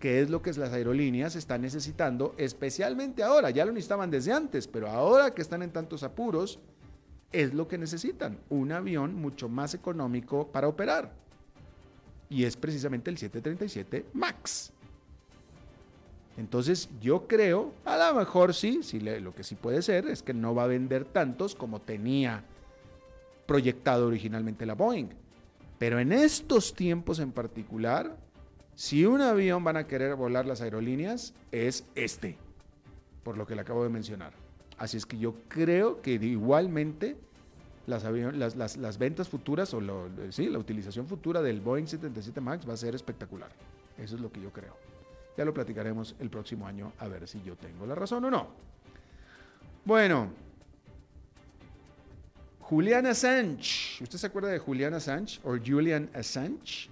que 0.00 0.20
es 0.20 0.30
lo 0.30 0.42
que 0.42 0.52
las 0.52 0.72
aerolíneas 0.72 1.36
están 1.36 1.62
necesitando, 1.62 2.34
especialmente 2.38 3.22
ahora, 3.22 3.50
ya 3.50 3.64
lo 3.64 3.72
necesitaban 3.72 4.10
desde 4.10 4.32
antes, 4.32 4.68
pero 4.68 4.88
ahora 4.88 5.34
que 5.34 5.42
están 5.42 5.62
en 5.62 5.70
tantos 5.70 6.02
apuros, 6.02 6.58
es 7.32 7.52
lo 7.52 7.68
que 7.68 7.78
necesitan, 7.78 8.38
un 8.48 8.72
avión 8.72 9.14
mucho 9.14 9.48
más 9.48 9.74
económico 9.74 10.48
para 10.48 10.68
operar. 10.68 11.12
Y 12.30 12.44
es 12.44 12.56
precisamente 12.56 13.10
el 13.10 13.18
737 13.18 14.06
MAX. 14.14 14.72
Entonces 16.38 16.88
yo 17.00 17.26
creo, 17.26 17.74
a 17.84 17.96
lo 17.96 18.14
mejor 18.14 18.54
sí, 18.54 18.84
sí, 18.84 19.00
lo 19.00 19.34
que 19.34 19.42
sí 19.42 19.56
puede 19.56 19.82
ser 19.82 20.06
es 20.06 20.22
que 20.22 20.32
no 20.32 20.54
va 20.54 20.64
a 20.64 20.66
vender 20.68 21.04
tantos 21.04 21.56
como 21.56 21.80
tenía 21.80 22.44
proyectado 23.44 24.06
originalmente 24.06 24.64
la 24.64 24.74
Boeing. 24.74 25.08
Pero 25.80 25.98
en 25.98 26.12
estos 26.12 26.74
tiempos 26.74 27.18
en 27.18 27.32
particular, 27.32 28.16
si 28.76 29.04
un 29.04 29.20
avión 29.20 29.64
van 29.64 29.78
a 29.78 29.88
querer 29.88 30.14
volar 30.14 30.46
las 30.46 30.60
aerolíneas, 30.60 31.34
es 31.50 31.84
este, 31.96 32.38
por 33.24 33.36
lo 33.36 33.44
que 33.44 33.56
le 33.56 33.62
acabo 33.62 33.82
de 33.82 33.90
mencionar. 33.90 34.32
Así 34.78 34.96
es 34.96 35.06
que 35.06 35.18
yo 35.18 35.34
creo 35.48 36.00
que 36.02 36.12
igualmente 36.12 37.16
las, 37.88 38.04
las, 38.54 38.98
ventas 38.98 39.28
futuras 39.28 39.74
o 39.74 39.80
sí, 40.30 40.48
la 40.48 40.60
utilización 40.60 41.08
futura 41.08 41.42
del 41.42 41.60
Boeing 41.60 41.88
77 41.88 42.40
MAX 42.40 42.68
va 42.68 42.74
a 42.74 42.76
ser 42.76 42.94
espectacular. 42.94 43.50
Eso 43.96 44.14
es 44.14 44.20
lo 44.20 44.30
que 44.30 44.40
yo 44.40 44.52
creo. 44.52 44.97
Ya 45.38 45.44
lo 45.44 45.54
platicaremos 45.54 46.16
el 46.18 46.30
próximo 46.30 46.66
año 46.66 46.92
a 46.98 47.06
ver 47.06 47.28
si 47.28 47.40
yo 47.44 47.54
tengo 47.54 47.86
la 47.86 47.94
razón 47.94 48.24
o 48.24 48.30
no. 48.30 48.48
Bueno, 49.84 50.30
Julian 52.58 53.06
Assange. 53.06 54.02
¿Usted 54.02 54.18
se 54.18 54.26
acuerda 54.26 54.48
de 54.48 54.58
Julian 54.58 54.94
Assange 54.94 55.38
o 55.44 55.56
Julian 55.56 56.10
Assange? 56.12 56.90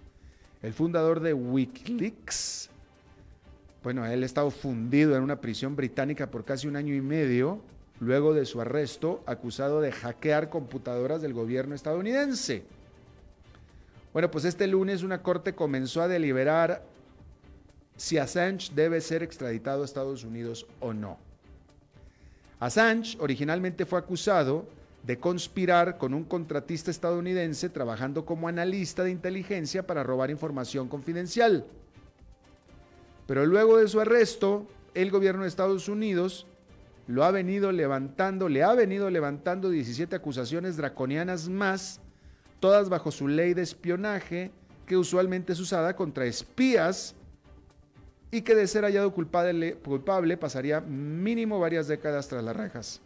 El 0.63 0.73
fundador 0.73 1.19
de 1.19 1.35
Wikileaks. 1.35 2.71
Bueno, 3.83 4.07
él 4.07 4.23
ha 4.23 4.27
estado 4.27 4.53
fundido 4.53 5.17
en 5.17 5.25
una 5.25 5.41
prisión 5.41 5.75
británica 5.75 6.31
por 6.31 6.45
casi 6.45 6.69
un 6.69 6.77
año 6.77 6.95
y 6.95 7.01
medio 7.01 7.61
luego 7.99 8.33
de 8.33 8.47
su 8.47 8.61
arresto 8.61 9.25
acusado 9.27 9.81
de 9.81 9.91
hackear 9.91 10.51
computadoras 10.51 11.21
del 11.21 11.35
gobierno 11.35 11.75
estadounidense. 11.75 12.63
Bueno, 14.13 14.31
pues 14.31 14.45
este 14.45 14.69
lunes 14.69 15.03
una 15.03 15.21
corte 15.21 15.57
comenzó 15.57 16.01
a 16.01 16.07
deliberar 16.07 16.95
si 17.97 18.19
Assange 18.19 18.73
debe 18.75 19.01
ser 19.01 19.23
extraditado 19.23 19.83
a 19.83 19.85
Estados 19.85 20.25
Unidos 20.25 20.67
o 20.81 20.93
no. 20.93 21.19
Assange 22.61 23.17
originalmente 23.21 23.85
fue 23.87 23.99
acusado 23.99 24.67
de 25.03 25.19
conspirar 25.19 25.99
con 25.99 26.15
un 26.15 26.25
contratista 26.25 26.91
estadounidense 26.91 27.69
trabajando 27.69 28.25
como 28.25 28.49
analista 28.49 29.05
de 29.05 29.11
inteligencia 29.11 29.87
para 29.87 30.03
robar 30.03 30.31
información 30.31 30.89
confidencial. 30.89 31.65
Pero 33.27 33.47
luego 33.47 33.77
de 33.79 33.89
su 33.89 34.01
arresto, 34.01 34.67
el 34.95 35.11
gobierno 35.11 35.43
de 35.43 35.49
Estados 35.49 35.89
Unidos 35.89 36.47
lo 37.07 37.25
ha 37.25 37.31
venido 37.31 37.71
levantando, 37.73 38.49
le 38.49 38.63
ha 38.63 38.75
venido 38.75 39.11
levantando 39.11 39.71
17 39.71 40.17
acusaciones 40.17 40.77
draconianas 40.77 41.49
más 41.49 42.01
todas 42.59 42.89
bajo 42.89 43.13
su 43.13 43.29
ley 43.29 43.55
de 43.55 43.63
espionaje, 43.63 44.51
que 44.87 44.97
usualmente 44.97 45.53
es 45.53 45.61
usada 45.61 45.95
contra 45.95 46.25
espías 46.25 47.15
y 48.31 48.43
que 48.43 48.55
de 48.55 48.67
ser 48.67 48.85
hallado 48.85 49.13
culpable, 49.13 50.37
pasaría 50.37 50.81
mínimo 50.81 51.61
varias 51.61 51.89
décadas 51.89 52.29
tras 52.29 52.43
las 52.43 52.57
rejas. 52.57 53.01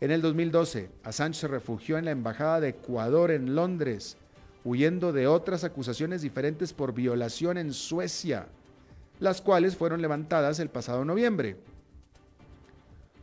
En 0.00 0.10
el 0.10 0.22
2012, 0.22 0.90
Assange 1.04 1.38
se 1.38 1.48
refugió 1.48 1.98
en 1.98 2.06
la 2.06 2.10
Embajada 2.10 2.60
de 2.60 2.70
Ecuador 2.70 3.30
en 3.30 3.54
Londres, 3.54 4.16
huyendo 4.64 5.12
de 5.12 5.26
otras 5.26 5.64
acusaciones 5.64 6.22
diferentes 6.22 6.72
por 6.72 6.94
violación 6.94 7.58
en 7.58 7.72
Suecia, 7.72 8.48
las 9.20 9.40
cuales 9.40 9.76
fueron 9.76 10.02
levantadas 10.02 10.58
el 10.58 10.70
pasado 10.70 11.04
noviembre. 11.04 11.56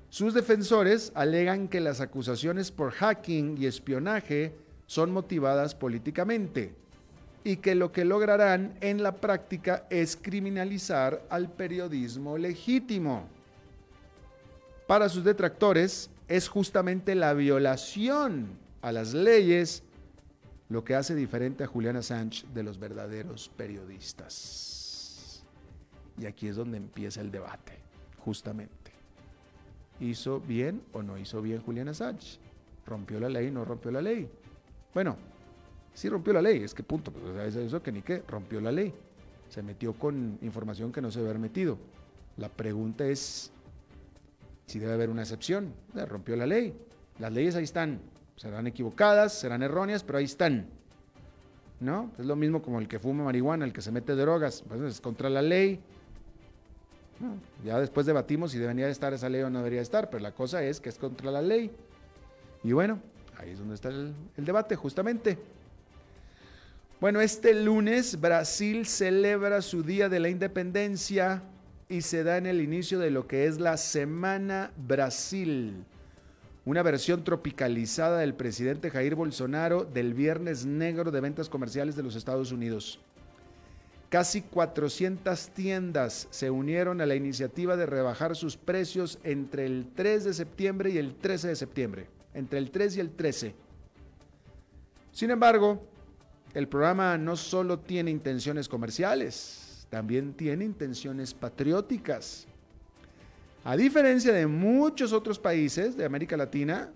Sus 0.10 0.34
defensores 0.34 1.12
alegan 1.16 1.68
que 1.68 1.82
las 1.82 2.00
acusaciones 2.00 2.72
por 2.72 2.92
hacking 2.92 3.58
y 3.58 3.66
espionaje 3.66 4.56
son 4.86 5.12
motivadas 5.12 5.76
políticamente 5.76 6.74
y 7.44 7.58
que 7.58 7.76
lo 7.76 7.92
que 7.92 8.06
lograrán 8.06 8.76
en 8.82 9.04
la 9.04 9.16
práctica 9.16 9.86
es 9.90 10.16
criminalizar 10.16 11.24
al 11.30 11.52
periodismo 11.52 12.38
legítimo. 12.38 13.28
Para 14.88 15.10
sus 15.10 15.24
detractores, 15.24 16.10
es 16.28 16.48
justamente 16.48 17.16
la 17.16 17.34
violación 17.34 18.50
a 18.82 18.92
las 18.92 19.14
leyes 19.14 19.84
lo 20.70 20.84
que 20.84 20.96
hace 20.96 21.16
diferente 21.16 21.64
a 21.64 21.68
Julian 21.68 21.96
Assange 21.96 22.46
de 22.54 22.64
los 22.64 22.80
verdaderos 22.80 23.50
periodistas. 23.58 25.44
Y 26.20 26.28
aquí 26.28 26.48
es 26.48 26.56
donde 26.56 26.78
empieza 26.78 27.22
el 27.22 27.32
debate, 27.32 27.80
justamente. 28.20 28.92
¿Hizo 30.00 30.40
bien 30.40 30.84
o 30.94 31.02
no 31.02 31.18
hizo 31.18 31.42
bien 31.42 31.62
Julian 31.62 31.90
Assange? 31.90 32.38
¿Rompió 32.86 33.20
la 33.20 33.30
ley 33.30 33.48
o 33.48 33.52
no 33.52 33.66
rompió 33.66 33.90
la 33.90 34.02
ley? 34.02 34.30
Bueno, 34.94 35.18
sí 36.00 36.08
rompió 36.08 36.32
la 36.32 36.42
ley, 36.42 36.64
es 36.64 36.74
que 36.74 36.82
punto, 36.82 37.12
pues, 37.12 37.54
eso 37.58 37.84
que 37.84 37.92
ni 37.92 38.02
qué, 38.02 38.24
rompió 38.26 38.62
la 38.62 38.72
ley. 38.72 38.94
Se 39.50 39.62
metió 39.62 39.92
con 39.92 40.40
información 40.42 40.94
que 40.94 41.02
no 41.02 41.12
se 41.12 41.20
debe 41.20 41.32
haber 41.32 41.42
metido. 41.42 41.78
La 42.38 42.48
pregunta 42.48 43.06
es, 43.06 43.52
si 44.66 44.80
debe 44.80 44.94
haber 44.94 45.10
una 45.10 45.24
excepción. 45.24 45.74
rompió 46.08 46.38
la 46.38 46.46
ley. 46.46 46.74
Las 47.18 47.34
leyes 47.34 47.58
ahí 47.58 47.66
están. 47.66 48.00
Serán 48.38 48.66
equivocadas, 48.68 49.34
serán 49.34 49.62
erróneas, 49.62 50.06
pero 50.06 50.20
ahí 50.20 50.24
están. 50.24 50.68
¿No? 51.82 52.12
Es 52.18 52.26
lo 52.26 52.38
mismo 52.38 52.62
como 52.62 52.80
el 52.80 52.88
que 52.88 53.00
fuma 53.00 53.26
marihuana, 53.26 53.66
el 53.66 53.74
que 53.74 53.82
se 53.82 53.92
mete 53.92 54.16
drogas. 54.16 54.64
Pues 54.70 54.80
es 54.80 55.02
contra 55.02 55.30
la 55.30 55.42
ley. 55.42 55.82
Ya 57.66 57.78
después 57.78 58.06
debatimos 58.06 58.52
si 58.52 58.58
debería 58.58 58.88
estar 58.88 59.14
esa 59.14 59.28
ley 59.28 59.42
o 59.42 59.50
no 59.50 59.58
debería 59.58 59.82
estar, 59.82 60.10
pero 60.10 60.24
la 60.24 60.32
cosa 60.32 60.64
es 60.64 60.80
que 60.80 60.88
es 60.88 60.98
contra 60.98 61.30
la 61.30 61.42
ley. 61.42 61.72
Y 62.64 62.72
bueno, 62.72 63.00
ahí 63.38 63.50
es 63.50 63.60
donde 63.60 63.76
está 63.76 63.90
el 63.90 64.46
debate, 64.46 64.78
justamente. 64.78 65.38
Bueno, 67.00 67.22
este 67.22 67.54
lunes 67.54 68.20
Brasil 68.20 68.86
celebra 68.86 69.62
su 69.62 69.84
Día 69.84 70.10
de 70.10 70.20
la 70.20 70.28
Independencia 70.28 71.42
y 71.88 72.02
se 72.02 72.26
da 72.26 72.36
en 72.36 72.46
el 72.46 72.60
inicio 72.60 73.00
de 73.00 73.10
lo 73.10 73.26
que 73.26 73.46
es 73.46 73.58
la 73.58 73.78
Semana 73.78 74.74
Brasil, 74.76 75.86
una 76.66 76.84
versión 76.84 77.24
tropicalizada 77.24 78.18
del 78.18 78.34
presidente 78.34 78.92
Jair 78.92 79.16
Bolsonaro 79.16 79.86
del 79.86 80.14
Viernes 80.14 80.66
Negro 80.66 81.10
de 81.10 81.22
Ventas 81.22 81.48
Comerciales 81.48 81.96
de 81.96 82.04
los 82.04 82.18
Estados 82.18 82.52
Unidos. 82.52 83.00
Casi 84.10 84.42
400 84.42 85.52
tiendas 85.52 86.28
se 86.32 86.50
unieron 86.50 87.00
a 87.00 87.06
la 87.06 87.16
iniciativa 87.16 87.78
de 87.78 87.86
rebajar 87.86 88.36
sus 88.36 88.58
precios 88.58 89.20
entre 89.24 89.66
el 89.66 89.88
3 89.96 90.26
de 90.26 90.34
septiembre 90.34 90.90
y 90.90 90.98
el 90.98 91.16
13 91.16 91.48
de 91.48 91.56
septiembre, 91.56 92.08
entre 92.34 92.60
el 92.60 92.72
3 92.72 92.98
y 92.98 93.00
el 93.00 93.12
13. 93.12 93.56
Sin 95.14 95.32
embargo, 95.32 95.88
el 96.54 96.68
programa 96.68 97.18
no 97.18 97.36
solo 97.36 97.80
tiene 97.80 98.12
intenciones 98.12 98.68
comerciales, 98.68 99.86
también 99.90 100.34
tiene 100.34 100.66
intenciones 100.66 101.34
patrióticas. 101.34 102.48
A 103.64 103.76
diferencia 103.76 104.34
de 104.34 104.48
muchos 104.48 105.14
otros 105.14 105.38
países 105.38 105.96
de 105.96 106.06
América 106.06 106.38
Latina, 106.38 106.90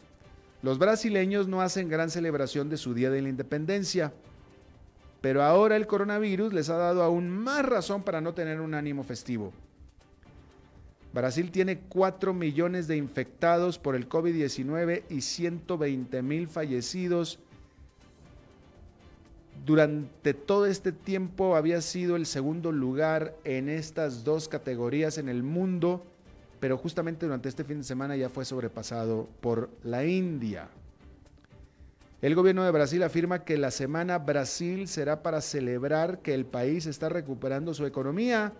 los 0.63 0.79
brasileños 0.79 1.47
no 1.47 1.61
hacen 1.61 1.89
gran 1.89 2.09
celebración 2.09 2.69
de 2.69 2.77
su 2.77 2.93
Día 2.93 3.09
de 3.09 3.21
la 3.21 3.29
Independencia. 3.29 4.13
Pero 5.21 5.43
ahora 5.43 5.75
el 5.75 5.87
coronavirus 5.87 6.53
les 6.53 6.69
ha 6.69 6.77
dado 6.77 7.03
aún 7.03 7.29
más 7.29 7.65
razón 7.65 8.03
para 8.03 8.21
no 8.21 8.33
tener 8.33 8.59
un 8.59 8.73
ánimo 8.73 9.03
festivo. 9.03 9.53
Brasil 11.13 11.51
tiene 11.51 11.79
4 11.79 12.33
millones 12.33 12.87
de 12.87 12.97
infectados 12.97 13.77
por 13.77 13.95
el 13.95 14.09
COVID-19 14.09 15.03
y 15.09 15.21
120 15.21 16.21
mil 16.23 16.47
fallecidos 16.47 17.39
durante 19.65 20.33
todo 20.33 20.65
este 20.65 20.91
tiempo 20.91 21.55
había 21.55 21.81
sido 21.81 22.15
el 22.15 22.25
segundo 22.25 22.71
lugar 22.71 23.35
en 23.43 23.69
estas 23.69 24.23
dos 24.23 24.49
categorías 24.49 25.17
en 25.17 25.29
el 25.29 25.43
mundo, 25.43 26.03
pero 26.59 26.77
justamente 26.77 27.25
durante 27.25 27.49
este 27.49 27.63
fin 27.63 27.77
de 27.79 27.83
semana 27.83 28.15
ya 28.15 28.29
fue 28.29 28.45
sobrepasado 28.45 29.27
por 29.41 29.69
la 29.83 30.05
India. 30.05 30.67
El 32.21 32.35
gobierno 32.35 32.63
de 32.63 32.71
Brasil 32.71 33.03
afirma 33.03 33.43
que 33.43 33.57
la 33.57 33.69
semana 33.69 34.17
Brasil 34.17 34.87
será 34.87 35.23
para 35.23 35.41
celebrar 35.41 36.19
que 36.19 36.33
el 36.33 36.45
país 36.45 36.85
está 36.85 37.09
recuperando 37.09 37.73
su 37.73 37.85
economía. 37.85 38.53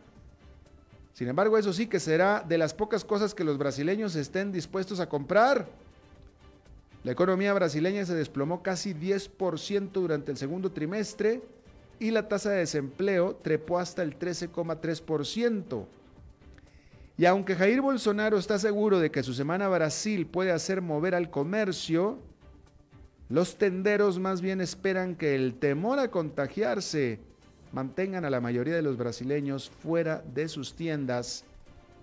Sin 1.14 1.30
embargo, 1.30 1.58
eso 1.58 1.72
sí 1.72 1.88
que 1.88 2.02
será 2.02 2.44
de 2.46 2.58
las 2.58 2.74
pocas 2.74 3.06
cosas 3.06 3.34
que 3.34 3.46
los 3.46 3.58
brasileños 3.58 4.16
estén 4.16 4.52
dispuestos 4.52 5.00
a 5.00 5.08
comprar. 5.08 5.68
La 7.04 7.12
economía 7.12 7.54
brasileña 7.54 8.06
se 8.06 8.16
desplomó 8.16 8.64
casi 8.64 8.94
10% 8.94 9.92
durante 9.92 10.32
el 10.32 10.38
segundo 10.38 10.72
trimestre 10.72 11.42
y 12.00 12.12
la 12.12 12.30
tasa 12.30 12.52
de 12.52 12.60
desempleo 12.60 13.36
trepó 13.36 13.78
hasta 13.78 14.04
el 14.04 14.18
13,3%. 14.18 15.86
Y 17.18 17.26
aunque 17.26 17.56
Jair 17.56 17.82
Bolsonaro 17.82 18.38
está 18.38 18.58
seguro 18.58 19.00
de 19.00 19.12
que 19.12 19.22
su 19.22 19.34
semana 19.34 19.68
Brasil 19.68 20.26
puede 20.26 20.52
hacer 20.52 20.82
mover 20.82 21.14
al 21.14 21.30
comercio, 21.30 22.20
los 23.30 23.58
tenderos 23.58 24.18
más 24.18 24.42
bien 24.42 24.62
esperan 24.62 25.16
que 25.16 25.36
el 25.36 25.56
temor 25.56 26.00
a 26.00 26.10
contagiarse 26.10 27.20
mantengan 27.72 28.26
a 28.26 28.30
la 28.30 28.42
mayoría 28.42 28.76
de 28.76 28.82
los 28.82 28.98
brasileños 28.98 29.70
fuera 29.70 30.24
de 30.34 30.48
sus 30.48 30.74
tiendas 30.74 31.44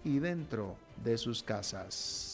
y 0.05 0.19
dentro 0.19 0.77
de 1.03 1.17
sus 1.17 1.43
casas. 1.43 2.30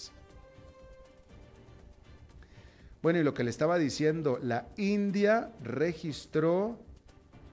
Bueno, 3.07 3.21
y 3.21 3.23
lo 3.23 3.35
que 3.35 3.45
le 3.45 3.51
estaba 3.51 3.79
diciendo, 3.79 4.41
la 4.43 4.67
India 4.77 5.53
registró 5.63 6.77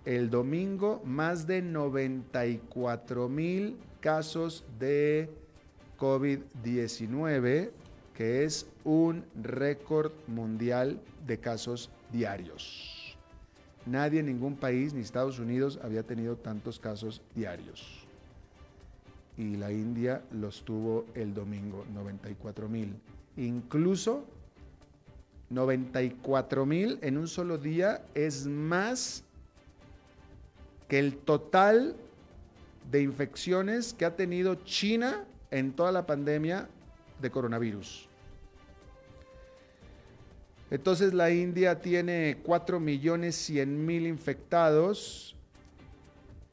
el 0.03 0.31
domingo 0.31 0.99
más 1.05 1.45
de 1.45 1.61
94 1.61 3.29
mil 3.29 3.77
casos 3.99 4.65
de 4.79 5.29
COVID-19, 5.99 7.69
que 8.15 8.43
es 8.45 8.65
un 8.83 9.25
récord 9.43 10.11
mundial 10.25 10.99
de 11.27 11.37
casos 11.37 11.91
diarios. 12.11 13.15
Nadie 13.85 14.21
en 14.21 14.25
ningún 14.25 14.55
país, 14.55 14.95
ni 14.95 15.01
Estados 15.01 15.37
Unidos, 15.37 15.79
había 15.83 16.01
tenido 16.01 16.35
tantos 16.35 16.79
casos 16.79 17.21
diarios. 17.35 18.07
Y 19.37 19.57
la 19.57 19.71
India 19.71 20.23
los 20.31 20.65
tuvo 20.65 21.05
el 21.13 21.35
domingo, 21.35 21.85
94 21.93 22.67
mil. 22.67 22.95
Incluso 23.37 24.32
94 25.53 26.65
mil 26.65 26.99
en 27.01 27.17
un 27.17 27.27
solo 27.27 27.57
día 27.57 28.03
es 28.13 28.47
más 28.47 29.23
que 30.87 30.99
el 30.99 31.17
total 31.17 31.95
de 32.91 33.01
infecciones 33.01 33.93
que 33.93 34.05
ha 34.05 34.15
tenido 34.15 34.55
China 34.55 35.25
en 35.51 35.73
toda 35.73 35.91
la 35.91 36.05
pandemia 36.05 36.67
de 37.21 37.31
coronavirus. 37.31 38.07
Entonces 40.69 41.13
la 41.13 41.29
India 41.29 41.79
tiene 41.81 42.39
4 42.43 42.79
millones 42.79 43.35
100 43.35 43.85
mil 43.85 44.07
infectados 44.07 45.35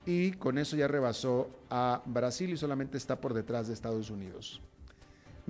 y 0.05 0.33
con 0.33 0.59
eso 0.59 0.77
ya 0.77 0.89
rebasó 0.89 1.49
a 1.71 2.03
Brasil 2.05 2.51
y 2.51 2.57
solamente 2.57 2.99
está 2.99 3.21
por 3.21 3.33
detrás 3.33 3.69
de 3.69 3.75
Estados 3.75 4.11
Unidos. 4.11 4.61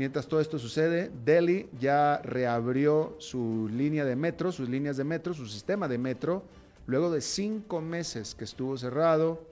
Mientras 0.00 0.26
todo 0.26 0.40
esto 0.40 0.58
sucede, 0.58 1.10
Delhi 1.26 1.68
ya 1.78 2.22
reabrió 2.24 3.16
su 3.18 3.68
línea 3.70 4.02
de 4.06 4.16
metro, 4.16 4.50
sus 4.50 4.66
líneas 4.66 4.96
de 4.96 5.04
metro, 5.04 5.34
su 5.34 5.46
sistema 5.46 5.88
de 5.88 5.98
metro, 5.98 6.42
luego 6.86 7.10
de 7.10 7.20
cinco 7.20 7.82
meses 7.82 8.34
que 8.34 8.44
estuvo 8.44 8.78
cerrado. 8.78 9.44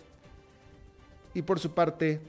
Y 1.35 1.43
por 1.43 1.59
su 1.59 1.75
parte, 1.75 2.21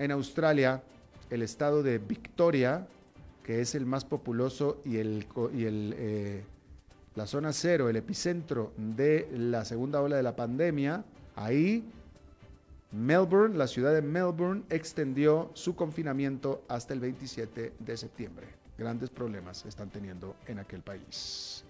en 0.00 0.10
Australia, 0.10 0.82
el 1.30 1.42
estado 1.42 1.84
de 1.84 1.98
Victoria, 1.98 2.88
que 3.44 3.60
es 3.60 3.76
el 3.76 3.86
más 3.86 4.04
populoso 4.04 4.82
y, 4.84 4.96
el, 4.96 5.24
y 5.54 5.64
el, 5.64 5.94
eh, 5.96 6.42
la 7.14 7.28
zona 7.28 7.52
cero, 7.52 7.88
el 7.88 7.94
epicentro 7.94 8.72
de 8.76 9.28
la 9.32 9.64
segunda 9.64 10.00
ola 10.00 10.16
de 10.16 10.24
la 10.24 10.34
pandemia, 10.34 11.04
ahí 11.36 11.88
Melbourne, 12.90 13.58
la 13.58 13.66
ciudad 13.66 13.92
de 13.92 14.00
Melbourne, 14.00 14.64
extendió 14.70 15.50
su 15.54 15.76
confinamiento 15.76 16.64
hasta 16.68 16.94
el 16.94 17.00
27 17.00 17.74
de 17.78 17.96
septiembre. 17.96 18.46
Grandes 18.78 19.10
problemas 19.10 19.64
están 19.66 19.90
teniendo 19.90 20.36
en 20.46 20.58
aquel 20.58 20.82
país. 20.82 21.64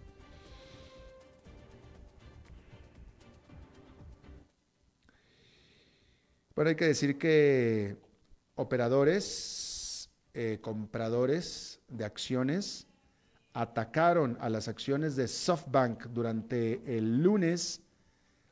Bueno, 6.55 6.71
hay 6.71 6.77
que 6.77 6.87
decir 6.87 7.19
que 7.19 7.97
operadores, 8.57 10.11
eh, 10.35 10.59
compradores 10.61 11.81
de 11.89 12.05
acciones 12.05 12.87
atacaron 13.55 14.37
a 14.41 14.49
las 14.49 14.69
acciones 14.69 15.17
de 15.17 15.27
SoftBank 15.27 16.07
durante 16.07 16.97
el 16.97 17.23
lunes 17.23 17.81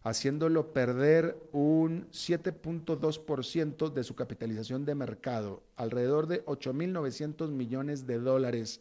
haciéndolo 0.07 0.73
perder 0.73 1.37
un 1.51 2.07
7.2% 2.13 3.93
de 3.93 4.05
su 4.05 4.15
capitalización 4.15 4.85
de 4.85 4.95
mercado, 4.95 5.65
alrededor 5.75 6.29
de 6.29 6.45
8.900 6.45 7.51
millones 7.51 8.07
de 8.07 8.21
dólares 8.21 8.81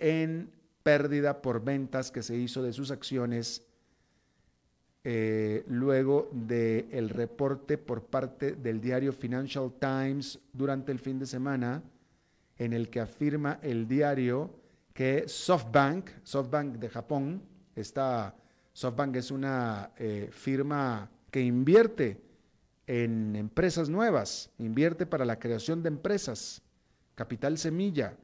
en 0.00 0.50
pérdida 0.82 1.40
por 1.40 1.62
ventas 1.62 2.10
que 2.10 2.24
se 2.24 2.36
hizo 2.36 2.64
de 2.64 2.72
sus 2.72 2.90
acciones 2.90 3.64
eh, 5.04 5.62
luego 5.68 6.28
del 6.32 7.10
reporte 7.10 7.78
por 7.78 8.06
parte 8.06 8.56
del 8.56 8.80
diario 8.80 9.12
Financial 9.12 9.72
Times 9.78 10.40
durante 10.52 10.90
el 10.90 10.98
fin 10.98 11.20
de 11.20 11.26
semana, 11.26 11.80
en 12.56 12.72
el 12.72 12.90
que 12.90 12.98
afirma 12.98 13.60
el 13.62 13.86
diario 13.86 14.50
que 14.92 15.28
SoftBank, 15.28 16.10
SoftBank 16.24 16.74
de 16.78 16.88
Japón, 16.88 17.42
esta 17.76 18.34
SoftBank 18.78 19.16
es 19.16 19.32
una 19.32 19.90
eh, 19.96 20.28
firma 20.30 21.10
que 21.32 21.40
invierte 21.40 22.22
en 22.86 23.34
empresas 23.34 23.88
nuevas, 23.88 24.52
invierte 24.56 25.04
para 25.04 25.24
la 25.24 25.40
creación 25.40 25.82
de 25.82 25.88
empresas, 25.88 26.62
capital 27.16 27.58
semilla, 27.58 28.16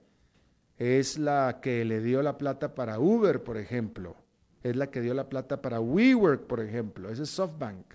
es 0.78 1.18
la 1.18 1.58
que 1.60 1.84
le 1.84 2.00
dio 2.00 2.22
la 2.22 2.38
plata 2.38 2.76
para 2.76 3.00
Uber, 3.00 3.42
por 3.42 3.56
ejemplo, 3.56 4.14
es 4.62 4.76
la 4.76 4.92
que 4.92 5.00
dio 5.00 5.12
la 5.12 5.28
plata 5.28 5.60
para 5.60 5.80
WeWork, 5.80 6.46
por 6.46 6.60
ejemplo, 6.60 7.10
ese 7.10 7.24
es 7.24 7.30
SoftBank. 7.30 7.86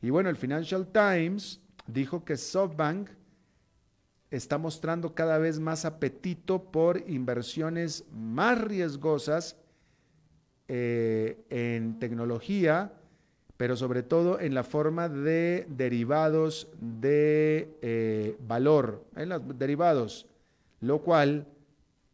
Y 0.00 0.10
bueno, 0.10 0.30
el 0.30 0.36
Financial 0.36 0.86
Times 0.86 1.60
dijo 1.88 2.24
que 2.24 2.36
SoftBank 2.36 3.08
está 4.30 4.58
mostrando 4.58 5.12
cada 5.16 5.38
vez 5.38 5.58
más 5.58 5.84
apetito 5.84 6.70
por 6.70 7.02
inversiones 7.10 8.04
más 8.12 8.60
riesgosas 8.60 9.56
eh, 10.72 11.36
en 11.50 11.98
tecnología, 11.98 12.92
pero 13.56 13.74
sobre 13.74 14.04
todo 14.04 14.38
en 14.38 14.54
la 14.54 14.62
forma 14.62 15.08
de 15.08 15.66
derivados 15.68 16.68
de 16.80 17.76
eh, 17.82 18.36
valor, 18.46 19.04
en 19.16 19.30
los 19.30 19.58
derivados, 19.58 20.28
lo 20.80 21.00
cual 21.00 21.48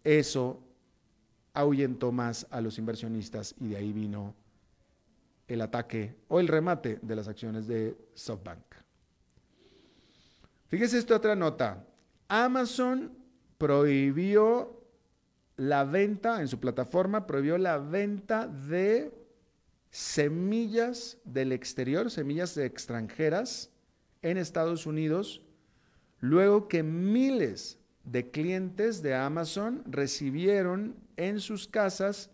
eso 0.04 0.58
ahuyentó 1.52 2.12
más 2.12 2.46
a 2.50 2.62
los 2.62 2.78
inversionistas 2.78 3.54
y 3.60 3.68
de 3.68 3.76
ahí 3.76 3.92
vino 3.92 4.34
el 5.48 5.60
ataque 5.60 6.14
o 6.28 6.40
el 6.40 6.48
remate 6.48 6.98
de 7.02 7.14
las 7.14 7.28
acciones 7.28 7.66
de 7.66 7.94
SoftBank. 8.14 8.64
Fíjese 10.68 10.96
esta 10.96 11.16
otra 11.16 11.36
nota. 11.36 11.84
Amazon 12.26 13.12
prohibió 13.58 14.75
la 15.56 15.84
venta 15.84 16.40
en 16.40 16.48
su 16.48 16.60
plataforma, 16.60 17.26
prohibió 17.26 17.58
la 17.58 17.78
venta 17.78 18.46
de 18.46 19.12
semillas 19.90 21.18
del 21.24 21.52
exterior, 21.52 22.10
semillas 22.10 22.56
extranjeras 22.56 23.70
en 24.22 24.36
Estados 24.36 24.86
Unidos, 24.86 25.42
luego 26.20 26.68
que 26.68 26.82
miles 26.82 27.78
de 28.04 28.30
clientes 28.30 29.02
de 29.02 29.14
Amazon 29.14 29.82
recibieron 29.86 30.96
en 31.16 31.40
sus 31.40 31.66
casas 31.66 32.30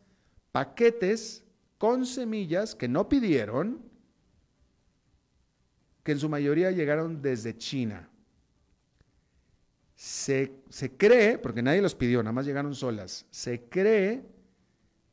paquetes 0.51 1.45
con 1.79 2.07
semillas 2.07 2.75
que 2.75 2.89
no 2.89 3.09
pidieron, 3.09 3.81
que 6.03 6.13
en 6.13 6.19
su 6.19 6.29
mayoría 6.29 6.71
llegaron 6.71 7.23
desde 7.23 7.57
China. 7.57 8.09
Se, 10.03 10.51
cree, 10.99 11.39
porque 11.39 11.63
nadie 11.63 11.81
los 11.81 11.95
pidió, 11.95 12.25
nada 12.25 12.33
más 12.33 12.45
llegaron 12.45 12.75
solas, 12.75 13.25
se 13.31 13.61
cree 13.61 14.25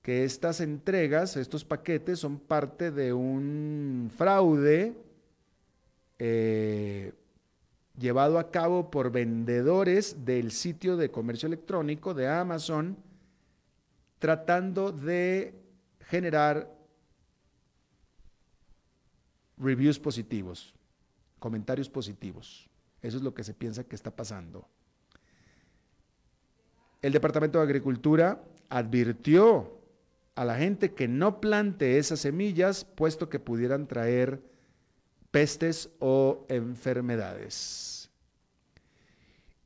que 0.01 0.23
estas 0.23 0.61
entregas, 0.61 1.37
estos 1.37 1.63
paquetes 1.63 2.17
son 2.17 2.39
parte 2.39 2.89
de 2.89 3.13
un 3.13 4.09
fraude 4.17 4.97
eh, 6.17 7.13
llevado 7.99 8.39
a 8.39 8.49
cabo 8.49 8.89
por 8.89 9.11
vendedores 9.11 10.25
del 10.25 10.51
sitio 10.51 10.97
de 10.97 11.11
comercio 11.11 11.45
electrónico 11.45 12.15
de 12.15 12.27
Amazon, 12.27 12.97
tratando 14.17 14.91
de 14.91 15.53
generar 16.07 16.67
reviews 19.55 19.99
positivos, 19.99 20.73
comentarios 21.37 21.87
positivos. 21.87 22.67
Eso 23.03 23.17
es 23.17 23.23
lo 23.23 23.35
que 23.35 23.43
se 23.43 23.53
piensa 23.53 23.83
que 23.83 23.95
está 23.95 24.09
pasando. 24.09 24.67
El 27.01 27.13
Departamento 27.13 27.59
de 27.59 27.63
Agricultura 27.63 28.43
advirtió 28.69 29.79
a 30.35 30.45
la 30.45 30.55
gente 30.55 30.93
que 30.93 31.07
no 31.07 31.41
plante 31.41 31.97
esas 31.97 32.21
semillas, 32.21 32.85
puesto 32.85 33.29
que 33.29 33.39
pudieran 33.39 33.87
traer 33.87 34.41
pestes 35.31 35.89
o 35.99 36.45
enfermedades. 36.49 38.09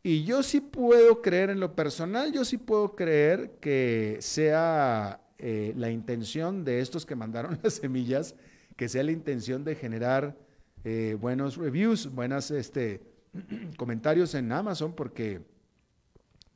Y 0.01 0.23
yo 0.25 0.43
sí 0.43 0.59
puedo 0.59 1.21
creer 1.21 1.49
en 1.49 1.59
lo 1.59 1.75
personal, 1.75 2.33
yo 2.33 2.43
sí 2.43 2.57
puedo 2.57 2.95
creer 2.95 3.51
que 3.61 4.17
sea 4.19 5.21
eh, 5.37 5.73
la 5.77 5.89
intención 5.91 6.65
de 6.65 6.81
estos 6.81 7.05
que 7.05 7.15
mandaron 7.15 7.59
las 7.63 7.75
semillas, 7.75 8.35
que 8.75 8.89
sea 8.89 9.03
la 9.03 9.11
intención 9.11 9.63
de 9.63 9.75
generar 9.75 10.35
eh, 10.83 11.17
buenos 11.19 11.55
reviews, 11.55 12.13
buenos 12.13 12.51
este, 12.51 13.01
comentarios 13.77 14.35
en 14.35 14.51
Amazon, 14.51 14.93
porque 14.93 15.41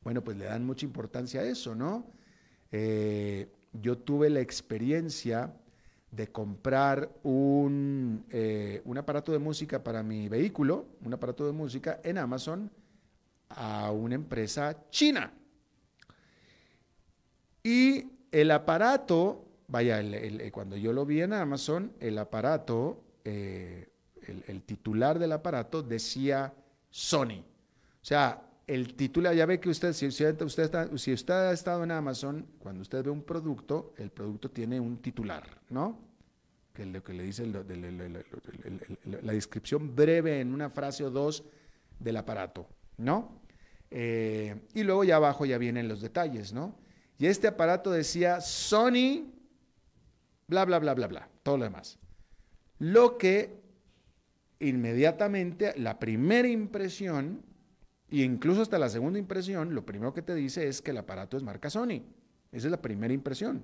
bueno, 0.08 0.24
pues 0.24 0.38
le 0.38 0.46
dan 0.46 0.64
mucha 0.64 0.86
importancia 0.86 1.42
a 1.42 1.44
eso, 1.44 1.74
¿no? 1.74 2.06
Eh, 2.72 3.46
yo 3.74 3.98
tuve 3.98 4.30
la 4.30 4.40
experiencia 4.40 5.52
de 6.10 6.28
comprar 6.28 7.10
un, 7.24 8.24
eh, 8.30 8.80
un, 8.86 8.96
aparato 8.96 9.32
de 9.32 9.38
música 9.38 9.84
para 9.84 10.02
mi 10.02 10.30
vehículo, 10.30 10.86
un 11.04 11.12
aparato 11.12 11.44
de 11.44 11.52
música 11.52 12.00
en 12.02 12.16
Amazon 12.16 12.70
a 13.50 13.90
una 13.90 14.14
empresa 14.14 14.88
china. 14.88 15.30
Y 17.62 18.06
el 18.32 18.50
aparato, 18.50 19.44
vaya, 19.66 20.02
cuando 20.52 20.78
yo 20.78 20.94
lo 20.94 21.04
vi 21.04 21.20
en 21.20 21.34
Amazon, 21.34 21.92
el 22.00 22.16
aparato, 22.16 23.04
eh, 23.26 23.90
el, 24.46 24.62
titular 24.62 25.18
del 25.18 25.32
aparato 25.32 25.82
decía 25.82 26.54
Sony. 26.88 27.44
O 28.00 28.04
sea, 28.08 28.47
el 28.68 28.94
título, 28.94 29.32
ya 29.32 29.46
ve 29.46 29.58
que 29.58 29.70
usted, 29.70 29.94
si 29.94 30.06
usted, 30.06 30.40
está, 30.58 30.96
si 30.98 31.12
usted 31.12 31.34
ha 31.34 31.52
estado 31.52 31.82
en 31.84 31.90
Amazon, 31.90 32.46
cuando 32.58 32.82
usted 32.82 33.02
ve 33.02 33.10
un 33.10 33.22
producto, 33.22 33.94
el 33.96 34.10
producto 34.10 34.50
tiene 34.50 34.78
un 34.78 34.98
titular, 34.98 35.44
¿no? 35.70 35.98
Que 36.74 36.84
lo 36.84 37.02
que 37.02 37.14
le 37.14 37.22
dice 37.22 37.46
la 37.46 39.32
descripción 39.32 39.96
breve 39.96 40.40
en 40.40 40.52
una 40.52 40.68
frase 40.68 41.02
o 41.02 41.10
dos 41.10 41.44
del 41.98 42.18
aparato, 42.18 42.68
¿no? 42.98 43.40
Eh, 43.90 44.54
y 44.74 44.82
luego 44.82 45.02
ya 45.02 45.16
abajo 45.16 45.46
ya 45.46 45.56
vienen 45.56 45.88
los 45.88 46.02
detalles, 46.02 46.52
¿no? 46.52 46.76
Y 47.18 47.24
este 47.26 47.48
aparato 47.48 47.90
decía 47.90 48.42
Sony, 48.42 49.32
bla, 50.46 50.66
bla, 50.66 50.78
bla, 50.78 50.92
bla, 50.92 51.06
bla, 51.06 51.28
todo 51.42 51.56
lo 51.56 51.64
demás. 51.64 51.98
Lo 52.78 53.16
que 53.16 53.62
inmediatamente, 54.60 55.72
la 55.78 55.98
primera 55.98 56.48
impresión 56.48 57.48
y 58.10 58.22
incluso 58.22 58.62
hasta 58.62 58.78
la 58.78 58.88
segunda 58.88 59.18
impresión, 59.18 59.74
lo 59.74 59.84
primero 59.84 60.14
que 60.14 60.22
te 60.22 60.34
dice 60.34 60.66
es 60.66 60.80
que 60.80 60.92
el 60.92 60.98
aparato 60.98 61.36
es 61.36 61.42
marca 61.42 61.68
Sony. 61.68 62.02
Esa 62.52 62.66
es 62.66 62.70
la 62.70 62.80
primera 62.80 63.12
impresión. 63.12 63.62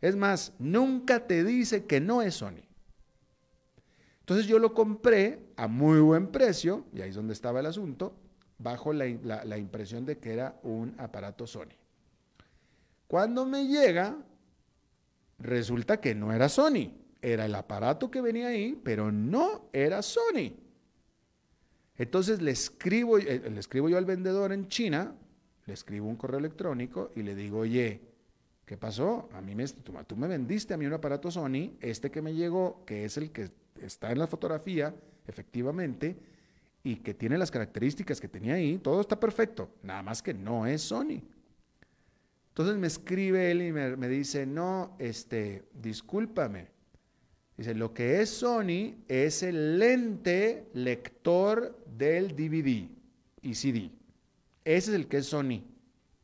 Es 0.00 0.16
más, 0.16 0.52
nunca 0.58 1.26
te 1.26 1.44
dice 1.44 1.84
que 1.84 2.00
no 2.00 2.22
es 2.22 2.34
Sony. 2.34 2.62
Entonces 4.20 4.46
yo 4.46 4.58
lo 4.58 4.72
compré 4.72 5.40
a 5.56 5.68
muy 5.68 6.00
buen 6.00 6.28
precio, 6.28 6.86
y 6.94 7.02
ahí 7.02 7.10
es 7.10 7.16
donde 7.16 7.34
estaba 7.34 7.60
el 7.60 7.66
asunto, 7.66 8.16
bajo 8.58 8.92
la, 8.92 9.04
la 9.44 9.58
impresión 9.58 10.06
de 10.06 10.18
que 10.18 10.32
era 10.32 10.58
un 10.62 10.94
aparato 10.98 11.46
Sony. 11.46 11.76
Cuando 13.06 13.44
me 13.44 13.66
llega, 13.66 14.16
resulta 15.38 16.00
que 16.00 16.14
no 16.14 16.32
era 16.32 16.48
Sony. 16.48 16.92
Era 17.20 17.44
el 17.44 17.54
aparato 17.54 18.10
que 18.10 18.20
venía 18.20 18.48
ahí, 18.48 18.80
pero 18.82 19.12
no 19.12 19.68
era 19.72 20.00
Sony. 20.00 20.61
Entonces 22.02 22.42
le 22.42 22.50
escribo, 22.50 23.16
eh, 23.16 23.48
le 23.48 23.60
escribo 23.60 23.88
yo 23.88 23.96
al 23.96 24.04
vendedor 24.04 24.52
en 24.52 24.66
China, 24.66 25.14
le 25.66 25.72
escribo 25.72 26.08
un 26.08 26.16
correo 26.16 26.40
electrónico 26.40 27.12
y 27.14 27.22
le 27.22 27.36
digo, 27.36 27.58
oye, 27.58 28.00
¿qué 28.66 28.76
pasó? 28.76 29.28
A 29.32 29.40
mí 29.40 29.54
me, 29.54 29.64
tú, 29.68 30.16
me 30.16 30.26
vendiste 30.26 30.74
a 30.74 30.76
mí 30.76 30.84
un 30.84 30.94
aparato 30.94 31.30
Sony, 31.30 31.76
este 31.80 32.10
que 32.10 32.20
me 32.20 32.34
llegó, 32.34 32.84
que 32.84 33.04
es 33.04 33.16
el 33.18 33.30
que 33.30 33.52
está 33.80 34.10
en 34.10 34.18
la 34.18 34.26
fotografía, 34.26 34.92
efectivamente, 35.28 36.16
y 36.82 36.96
que 36.96 37.14
tiene 37.14 37.38
las 37.38 37.52
características 37.52 38.20
que 38.20 38.26
tenía 38.26 38.54
ahí, 38.54 38.78
todo 38.78 39.00
está 39.00 39.20
perfecto, 39.20 39.70
nada 39.84 40.02
más 40.02 40.22
que 40.22 40.34
no 40.34 40.66
es 40.66 40.82
Sony. 40.82 41.22
Entonces 42.48 42.76
me 42.78 42.88
escribe 42.88 43.52
él 43.52 43.62
y 43.62 43.70
me, 43.70 43.96
me 43.96 44.08
dice, 44.08 44.44
no, 44.44 44.96
este, 44.98 45.62
discúlpame, 45.80 46.66
Dice, 47.62 47.76
lo 47.76 47.94
que 47.94 48.20
es 48.20 48.28
Sony 48.28 49.04
es 49.06 49.44
el 49.44 49.78
lente 49.78 50.68
lector 50.74 51.78
del 51.96 52.34
DVD 52.34 52.88
y 53.40 53.54
CD. 53.54 53.88
Ese 54.64 54.90
es 54.90 54.96
el 54.96 55.06
que 55.06 55.18
es 55.18 55.26
Sony. 55.26 55.62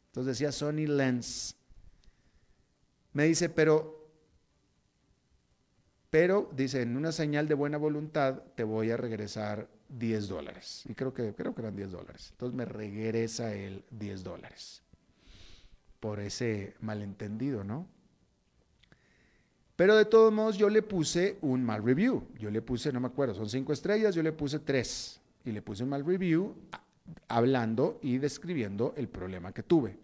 Entonces 0.06 0.36
decía 0.36 0.50
Sony 0.50 0.88
Lens. 0.88 1.54
Me 3.12 3.26
dice, 3.26 3.48
pero, 3.48 4.10
pero, 6.10 6.50
dice, 6.56 6.82
en 6.82 6.96
una 6.96 7.12
señal 7.12 7.46
de 7.46 7.54
buena 7.54 7.78
voluntad 7.78 8.42
te 8.56 8.64
voy 8.64 8.90
a 8.90 8.96
regresar 8.96 9.68
10 9.90 10.26
dólares. 10.26 10.82
Y 10.88 10.94
creo 10.94 11.14
que, 11.14 11.36
creo 11.36 11.54
que 11.54 11.62
eran 11.62 11.76
10 11.76 11.92
dólares. 11.92 12.30
Entonces 12.32 12.56
me 12.56 12.64
regresa 12.64 13.54
el 13.54 13.84
10 13.92 14.24
dólares. 14.24 14.82
Por 16.00 16.18
ese 16.18 16.74
malentendido, 16.80 17.62
¿no? 17.62 17.86
Pero 19.78 19.94
de 19.94 20.06
todos 20.06 20.32
modos 20.32 20.58
yo 20.58 20.68
le 20.68 20.82
puse 20.82 21.38
un 21.40 21.62
mal 21.62 21.84
review. 21.84 22.24
Yo 22.36 22.50
le 22.50 22.60
puse, 22.60 22.92
no 22.92 22.98
me 22.98 23.06
acuerdo, 23.06 23.32
son 23.32 23.48
cinco 23.48 23.72
estrellas, 23.72 24.12
yo 24.12 24.24
le 24.24 24.32
puse 24.32 24.58
tres. 24.58 25.20
Y 25.44 25.52
le 25.52 25.62
puse 25.62 25.84
un 25.84 25.90
mal 25.90 26.04
review 26.04 26.52
hablando 27.28 28.00
y 28.02 28.18
describiendo 28.18 28.92
el 28.96 29.06
problema 29.06 29.52
que 29.52 29.62
tuve. 29.62 29.96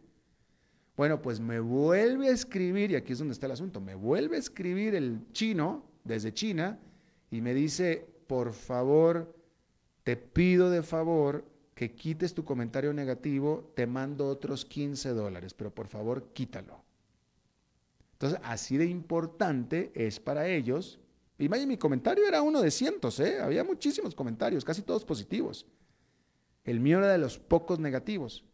Bueno, 0.96 1.20
pues 1.20 1.40
me 1.40 1.58
vuelve 1.58 2.28
a 2.28 2.30
escribir, 2.30 2.92
y 2.92 2.94
aquí 2.94 3.14
es 3.14 3.18
donde 3.18 3.32
está 3.32 3.46
el 3.46 3.52
asunto, 3.52 3.80
me 3.80 3.96
vuelve 3.96 4.36
a 4.36 4.38
escribir 4.38 4.94
el 4.94 5.26
chino 5.32 5.82
desde 6.04 6.32
China 6.32 6.78
y 7.32 7.40
me 7.40 7.52
dice, 7.52 8.06
por 8.28 8.52
favor, 8.52 9.34
te 10.04 10.16
pido 10.16 10.70
de 10.70 10.84
favor 10.84 11.44
que 11.74 11.96
quites 11.96 12.32
tu 12.32 12.44
comentario 12.44 12.92
negativo, 12.92 13.72
te 13.74 13.88
mando 13.88 14.28
otros 14.28 14.64
15 14.66 15.08
dólares, 15.08 15.52
pero 15.52 15.74
por 15.74 15.88
favor 15.88 16.28
quítalo. 16.32 16.83
Entonces, 18.14 18.40
así 18.42 18.76
de 18.76 18.86
importante 18.86 19.92
es 19.94 20.20
para 20.20 20.48
ellos. 20.48 21.00
Y 21.36 21.48
mi 21.48 21.76
comentario 21.76 22.26
era 22.26 22.42
uno 22.42 22.62
de 22.62 22.70
cientos, 22.70 23.18
¿eh? 23.18 23.40
había 23.40 23.64
muchísimos 23.64 24.14
comentarios, 24.14 24.64
casi 24.64 24.82
todos 24.82 25.04
positivos. 25.04 25.66
El 26.64 26.80
mío 26.80 26.98
era 26.98 27.08
de 27.08 27.18
los 27.18 27.38
pocos 27.38 27.80
negativos, 27.80 28.44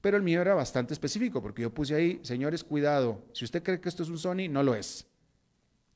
pero 0.00 0.16
el 0.16 0.22
mío 0.22 0.40
era 0.40 0.54
bastante 0.54 0.94
específico, 0.94 1.42
porque 1.42 1.62
yo 1.62 1.74
puse 1.74 1.94
ahí, 1.94 2.20
señores, 2.22 2.62
cuidado, 2.62 3.24
si 3.32 3.44
usted 3.44 3.62
cree 3.62 3.80
que 3.80 3.88
esto 3.88 4.04
es 4.04 4.08
un 4.08 4.18
Sony, 4.18 4.48
no 4.48 4.62
lo 4.62 4.74
es. 4.74 5.06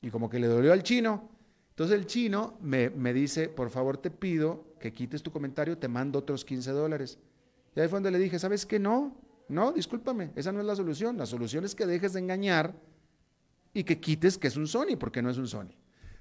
Y 0.01 0.09
como 0.09 0.29
que 0.29 0.39
le 0.39 0.47
dolió 0.47 0.73
al 0.73 0.83
chino, 0.83 1.29
entonces 1.69 1.97
el 1.97 2.05
chino 2.05 2.57
me, 2.61 2.89
me 2.89 3.13
dice, 3.13 3.47
por 3.47 3.69
favor 3.69 3.97
te 3.97 4.11
pido 4.11 4.75
que 4.79 4.91
quites 4.91 5.23
tu 5.23 5.31
comentario, 5.31 5.77
te 5.77 5.87
mando 5.87 6.19
otros 6.19 6.43
15 6.43 6.71
dólares. 6.71 7.19
Y 7.73 7.79
ahí 7.79 7.87
fue 7.87 7.97
donde 7.97 8.11
le 8.11 8.19
dije, 8.19 8.37
¿sabes 8.37 8.65
qué? 8.65 8.79
No, 8.79 9.15
no, 9.47 9.71
discúlpame, 9.71 10.31
esa 10.35 10.51
no 10.51 10.59
es 10.59 10.65
la 10.65 10.75
solución. 10.75 11.17
La 11.17 11.25
solución 11.25 11.63
es 11.63 11.73
que 11.73 11.85
dejes 11.85 12.13
de 12.13 12.19
engañar 12.19 12.75
y 13.77 13.83
que 13.83 13.99
quites 13.99 14.39
que 14.39 14.47
es 14.47 14.57
un 14.57 14.65
Sony, 14.65 14.97
porque 14.99 15.21
no 15.21 15.29
es 15.29 15.37
un 15.37 15.47
Sony. 15.47 15.69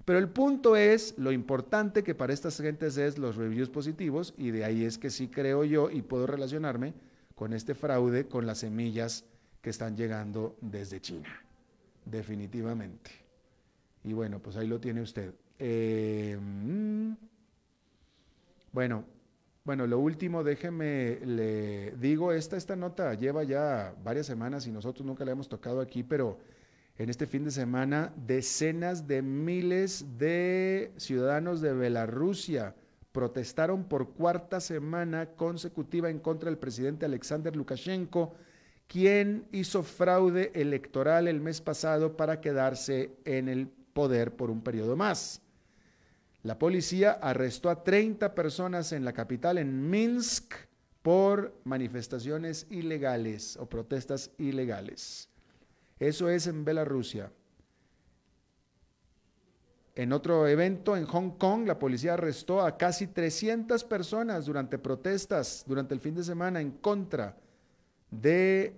Pero 0.05 0.19
el 0.19 0.29
punto 0.29 0.77
es, 0.77 1.14
lo 1.16 1.33
importante 1.33 2.05
que 2.05 2.14
para 2.14 2.35
estas 2.35 2.59
gentes 2.59 2.99
es 2.99 3.16
los 3.16 3.37
reviews 3.37 3.71
positivos, 3.71 4.35
y 4.37 4.51
de 4.51 4.62
ahí 4.66 4.85
es 4.85 4.99
que 4.99 5.09
sí 5.09 5.29
creo 5.29 5.64
yo 5.64 5.90
y 5.90 6.03
puedo 6.03 6.27
relacionarme 6.27 6.92
con 7.35 7.55
este 7.55 7.75
fraude, 7.75 8.29
con 8.29 8.45
las 8.45 8.59
semillas 8.59 9.25
que 9.62 9.71
están 9.71 9.97
llegando 9.97 10.55
desde 10.61 11.01
China. 11.01 11.31
Definitivamente. 12.05 13.11
Y 14.05 14.12
bueno, 14.12 14.38
pues 14.38 14.57
ahí 14.59 14.66
lo 14.66 14.79
tiene 14.79 15.01
usted. 15.01 15.33
Eh, 15.59 16.38
mm, 16.38 17.12
bueno, 18.71 19.07
bueno, 19.64 19.87
lo 19.87 19.99
último, 19.99 20.45
déjeme, 20.45 21.21
le 21.25 21.92
digo, 21.92 22.33
esta, 22.33 22.59
esta 22.59 22.77
nota 22.77 23.14
lleva 23.14 23.45
ya 23.45 23.95
varias 24.05 24.27
semanas 24.27 24.66
y 24.66 24.73
nosotros 24.73 25.07
nunca 25.07 25.25
la 25.25 25.33
hemos 25.33 25.49
tocado 25.49 25.81
aquí, 25.81 26.03
pero 26.03 26.38
en 26.99 27.11
este 27.11 27.27
fin 27.27 27.45
de 27.45 27.51
semana 27.51 28.13
decenas 28.17 29.07
de 29.07 29.21
miles 29.21 30.19
de 30.19 30.93
ciudadanos 30.97 31.61
de 31.61 31.75
Bielorrusia 31.75 32.75
protestaron 33.13 33.85
por 33.85 34.15
cuarta 34.15 34.61
semana 34.61 35.27
consecutiva 35.37 36.11
en 36.11 36.19
contra 36.19 36.51
del 36.51 36.59
presidente 36.59 37.07
Alexander 37.07 37.55
Lukashenko, 37.55 38.35
quien 38.87 39.47
hizo 39.53 39.83
fraude 39.83 40.53
electoral 40.55 41.29
el 41.29 41.41
mes 41.41 41.61
pasado 41.61 42.17
para 42.17 42.41
quedarse 42.41 43.17
en 43.25 43.49
el 43.49 43.69
poder 43.69 44.37
por 44.37 44.51
un 44.51 44.63
periodo 44.63 44.97
más. 44.97 45.43
La 46.43 46.59
policía 46.59 47.13
arrestó 47.13 47.71
a 47.71 47.83
30 47.83 48.35
personas 48.35 48.93
en 48.93 49.05
la 49.05 49.13
capital, 49.13 49.59
en 49.59 49.91
Minsk, 49.91 50.55
por 51.03 51.55
manifestaciones 51.65 52.67
ilegales 52.71 53.57
o 53.57 53.67
protestas 53.67 54.31
ilegales. 54.39 55.29
Eso 55.99 56.29
es 56.29 56.47
en 56.47 56.65
Bielorrusia. 56.65 57.31
En 59.95 60.13
otro 60.13 60.47
evento 60.47 60.95
en 60.95 61.07
Hong 61.07 61.39
Kong, 61.39 61.67
la 61.67 61.79
policía 61.79 62.15
arrestó 62.15 62.61
a 62.61 62.77
casi 62.77 63.07
300 63.07 63.83
personas 63.85 64.45
durante 64.45 64.79
protestas 64.79 65.65
durante 65.67 65.95
el 65.95 66.01
fin 66.01 66.15
de 66.15 66.23
semana 66.23 66.61
en 66.61 66.73
contra 66.73 67.35
de 68.11 68.75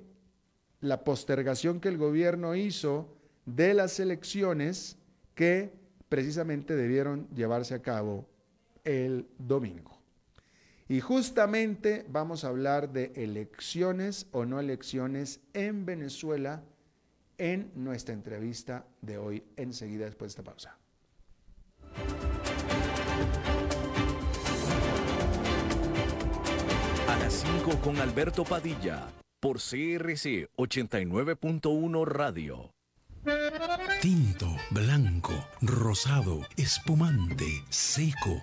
la 0.80 1.02
postergación 1.02 1.80
que 1.80 1.88
el 1.88 1.98
gobierno 1.98 2.54
hizo 2.54 3.16
de 3.46 3.74
las 3.74 3.98
elecciones 3.98 4.96
que 5.34 5.72
precisamente 6.08 6.76
debieron 6.76 7.28
llevarse 7.34 7.74
a 7.74 7.82
cabo 7.82 8.28
el 8.84 9.26
domingo. 9.38 9.98
Y 10.88 11.00
justamente 11.00 12.06
vamos 12.08 12.44
a 12.44 12.48
hablar 12.48 12.92
de 12.92 13.12
elecciones 13.16 14.26
o 14.30 14.46
no 14.46 14.60
elecciones 14.60 15.40
en 15.52 15.84
Venezuela 15.84 16.62
en 17.38 17.70
nuestra 17.74 18.14
entrevista 18.14 18.86
de 19.00 19.18
hoy, 19.18 19.44
enseguida 19.56 20.04
después 20.04 20.34
de 20.34 20.40
esta 20.40 20.42
pausa. 20.42 20.76
A 27.08 27.18
las 27.18 27.32
5 27.32 27.80
con 27.80 27.98
Alberto 27.98 28.44
Padilla, 28.44 29.08
por 29.40 29.56
CRC 29.56 30.50
89.1 30.56 32.04
Radio. 32.06 32.74
Tinto, 34.00 34.48
blanco, 34.70 35.32
rosado, 35.60 36.40
espumante, 36.56 37.64
seco 37.68 38.42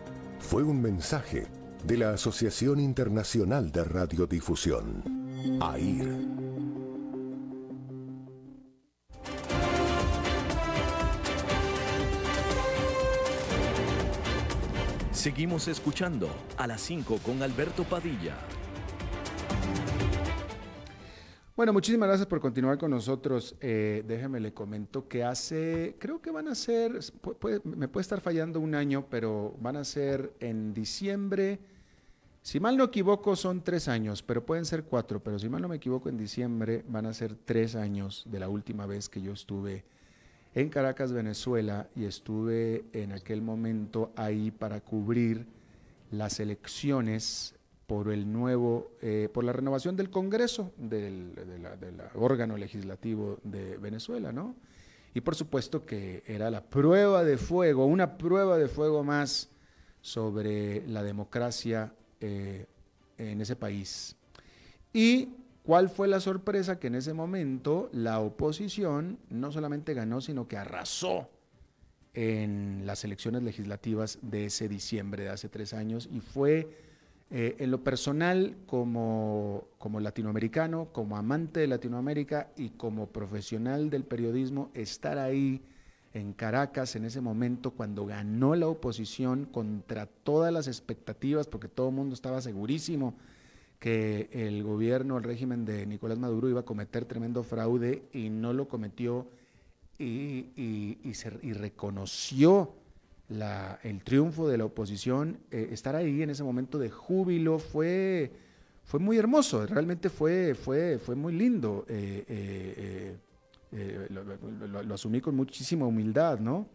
fue 0.41 0.63
un 0.63 0.81
mensaje 0.81 1.47
de 1.85 1.97
la 1.97 2.13
Asociación 2.13 2.79
Internacional 2.79 3.71
de 3.71 3.83
Radiodifusión, 3.83 5.03
AIR. 5.61 6.41
Seguimos 15.11 15.67
escuchando 15.67 16.29
a 16.57 16.67
las 16.67 16.81
5 16.81 17.19
con 17.23 17.43
Alberto 17.43 17.83
Padilla. 17.83 18.35
Bueno, 21.61 21.73
muchísimas 21.73 22.07
gracias 22.07 22.25
por 22.25 22.39
continuar 22.39 22.79
con 22.79 22.89
nosotros. 22.89 23.55
Eh, 23.61 24.03
déjeme 24.07 24.39
le 24.39 24.51
comento 24.51 25.07
que 25.07 25.23
hace, 25.23 25.95
creo 25.99 26.19
que 26.19 26.31
van 26.31 26.47
a 26.47 26.55
ser, 26.55 26.99
me 27.65 27.87
puede 27.87 28.01
estar 28.01 28.19
fallando 28.19 28.59
un 28.59 28.73
año, 28.73 29.05
pero 29.11 29.55
van 29.61 29.75
a 29.75 29.83
ser 29.83 30.33
en 30.39 30.73
diciembre. 30.73 31.59
Si 32.41 32.59
mal 32.59 32.77
no 32.77 32.85
equivoco, 32.85 33.35
son 33.35 33.61
tres 33.61 33.87
años, 33.87 34.23
pero 34.23 34.43
pueden 34.43 34.65
ser 34.65 34.85
cuatro. 34.85 35.21
Pero 35.21 35.37
si 35.37 35.49
mal 35.49 35.61
no 35.61 35.67
me 35.67 35.75
equivoco, 35.75 36.09
en 36.09 36.17
diciembre 36.17 36.83
van 36.87 37.05
a 37.05 37.13
ser 37.13 37.35
tres 37.35 37.75
años 37.75 38.25
de 38.25 38.39
la 38.39 38.49
última 38.49 38.87
vez 38.87 39.07
que 39.07 39.21
yo 39.21 39.31
estuve 39.31 39.85
en 40.55 40.67
Caracas, 40.69 41.13
Venezuela, 41.13 41.91
y 41.95 42.05
estuve 42.05 42.85
en 42.91 43.11
aquel 43.11 43.43
momento 43.43 44.11
ahí 44.15 44.49
para 44.49 44.81
cubrir 44.81 45.45
las 46.09 46.39
elecciones 46.39 47.53
por 47.91 48.09
el 48.09 48.31
nuevo, 48.31 48.93
eh, 49.01 49.27
por 49.33 49.43
la 49.43 49.51
renovación 49.51 49.97
del 49.97 50.09
Congreso, 50.09 50.71
del, 50.77 51.33
órgano 52.15 52.55
legislativo 52.55 53.37
de 53.43 53.75
Venezuela, 53.75 54.31
¿no? 54.31 54.55
Y 55.13 55.19
por 55.19 55.35
supuesto 55.35 55.85
que 55.85 56.23
era 56.25 56.49
la 56.49 56.63
prueba 56.63 57.25
de 57.25 57.35
fuego, 57.35 57.85
una 57.85 58.17
prueba 58.17 58.57
de 58.57 58.69
fuego 58.69 59.03
más 59.03 59.49
sobre 59.99 60.87
la 60.87 61.03
democracia 61.03 61.93
eh, 62.21 62.65
en 63.17 63.41
ese 63.41 63.57
país. 63.57 64.15
Y 64.93 65.27
¿Cuál 65.63 65.89
fue 65.89 66.07
la 66.07 66.21
sorpresa? 66.21 66.79
Que 66.79 66.87
en 66.87 66.95
ese 66.95 67.13
momento 67.13 67.89
la 67.91 68.19
oposición 68.21 69.19
no 69.29 69.51
solamente 69.51 69.93
ganó, 69.93 70.21
sino 70.21 70.47
que 70.47 70.55
arrasó 70.57 71.29
en 72.13 72.83
las 72.85 73.03
elecciones 73.03 73.43
legislativas 73.43 74.17
de 74.21 74.45
ese 74.45 74.69
diciembre 74.69 75.23
de 75.23 75.29
hace 75.29 75.49
tres 75.49 75.73
años 75.73 76.09
y 76.11 76.21
fue 76.21 76.90
eh, 77.31 77.55
en 77.59 77.71
lo 77.71 77.83
personal 77.83 78.57
como, 78.65 79.67
como 79.77 79.99
latinoamericano, 79.99 80.89
como 80.91 81.17
amante 81.17 81.61
de 81.61 81.67
Latinoamérica 81.67 82.51
y 82.57 82.69
como 82.71 83.07
profesional 83.07 83.89
del 83.89 84.03
periodismo, 84.03 84.69
estar 84.73 85.17
ahí 85.17 85.61
en 86.13 86.33
Caracas 86.33 86.95
en 86.95 87.05
ese 87.05 87.21
momento 87.21 87.71
cuando 87.71 88.05
ganó 88.05 88.55
la 88.55 88.67
oposición 88.67 89.45
contra 89.45 90.07
todas 90.07 90.51
las 90.51 90.67
expectativas, 90.67 91.47
porque 91.47 91.69
todo 91.69 91.89
el 91.89 91.95
mundo 91.95 92.15
estaba 92.15 92.41
segurísimo 92.41 93.15
que 93.79 94.29
el 94.31 94.61
gobierno, 94.63 95.17
el 95.17 95.23
régimen 95.23 95.65
de 95.65 95.85
Nicolás 95.85 96.19
Maduro 96.19 96.49
iba 96.49 96.59
a 96.59 96.65
cometer 96.65 97.05
tremendo 97.05 97.43
fraude 97.43 98.03
y 98.13 98.29
no 98.29 98.53
lo 98.53 98.67
cometió 98.67 99.27
y, 99.97 101.13
reconoció 101.53 102.73
el 103.83 104.03
triunfo 104.03 104.47
de 104.47 104.57
la 104.57 104.65
oposición. 104.65 105.39
Eh, 105.51 105.69
estar 105.71 105.95
ahí 105.95 106.21
en 106.21 106.29
ese 106.29 106.43
momento 106.43 106.77
de 106.77 106.89
júbilo 106.89 107.59
fue, 107.59 108.31
fue 108.83 108.99
muy 108.99 109.17
hermoso, 109.17 109.65
realmente 109.65 110.09
fue, 110.09 110.55
fue, 110.55 110.99
fue 110.99 111.15
muy 111.15 111.33
lindo. 111.33 111.85
Eh, 111.87 113.15
eh, 113.73 114.07
lo, 114.09 114.93
asumí 114.93 115.21
con 115.21 115.35
muchísima 115.35 115.85
humildad, 115.85 116.39
¿no? 116.39 116.67